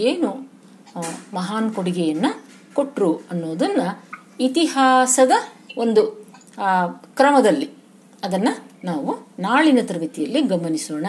ಏನು 0.09 0.29
ಮಹಾನ್ 1.33 1.69
ಕೊಡುಗೆಯನ್ನು 1.75 2.31
ಕೊಟ್ಟರು 2.73 3.09
ಅನ್ನೋದನ್ನ 3.31 3.81
ಇತಿಹಾಸದ 4.39 5.31
ಒಂದು 5.77 6.01
ಕ್ರಮದಲ್ಲಿ 7.17 7.69
ಅದನ್ನು 8.23 8.53
ನಾವು 8.83 9.11
ನಾಳಿನ 9.39 9.79
ತರಗತಿಯಲ್ಲಿ 9.85 10.41
ಗಮನಿಸೋಣ. 10.53 11.05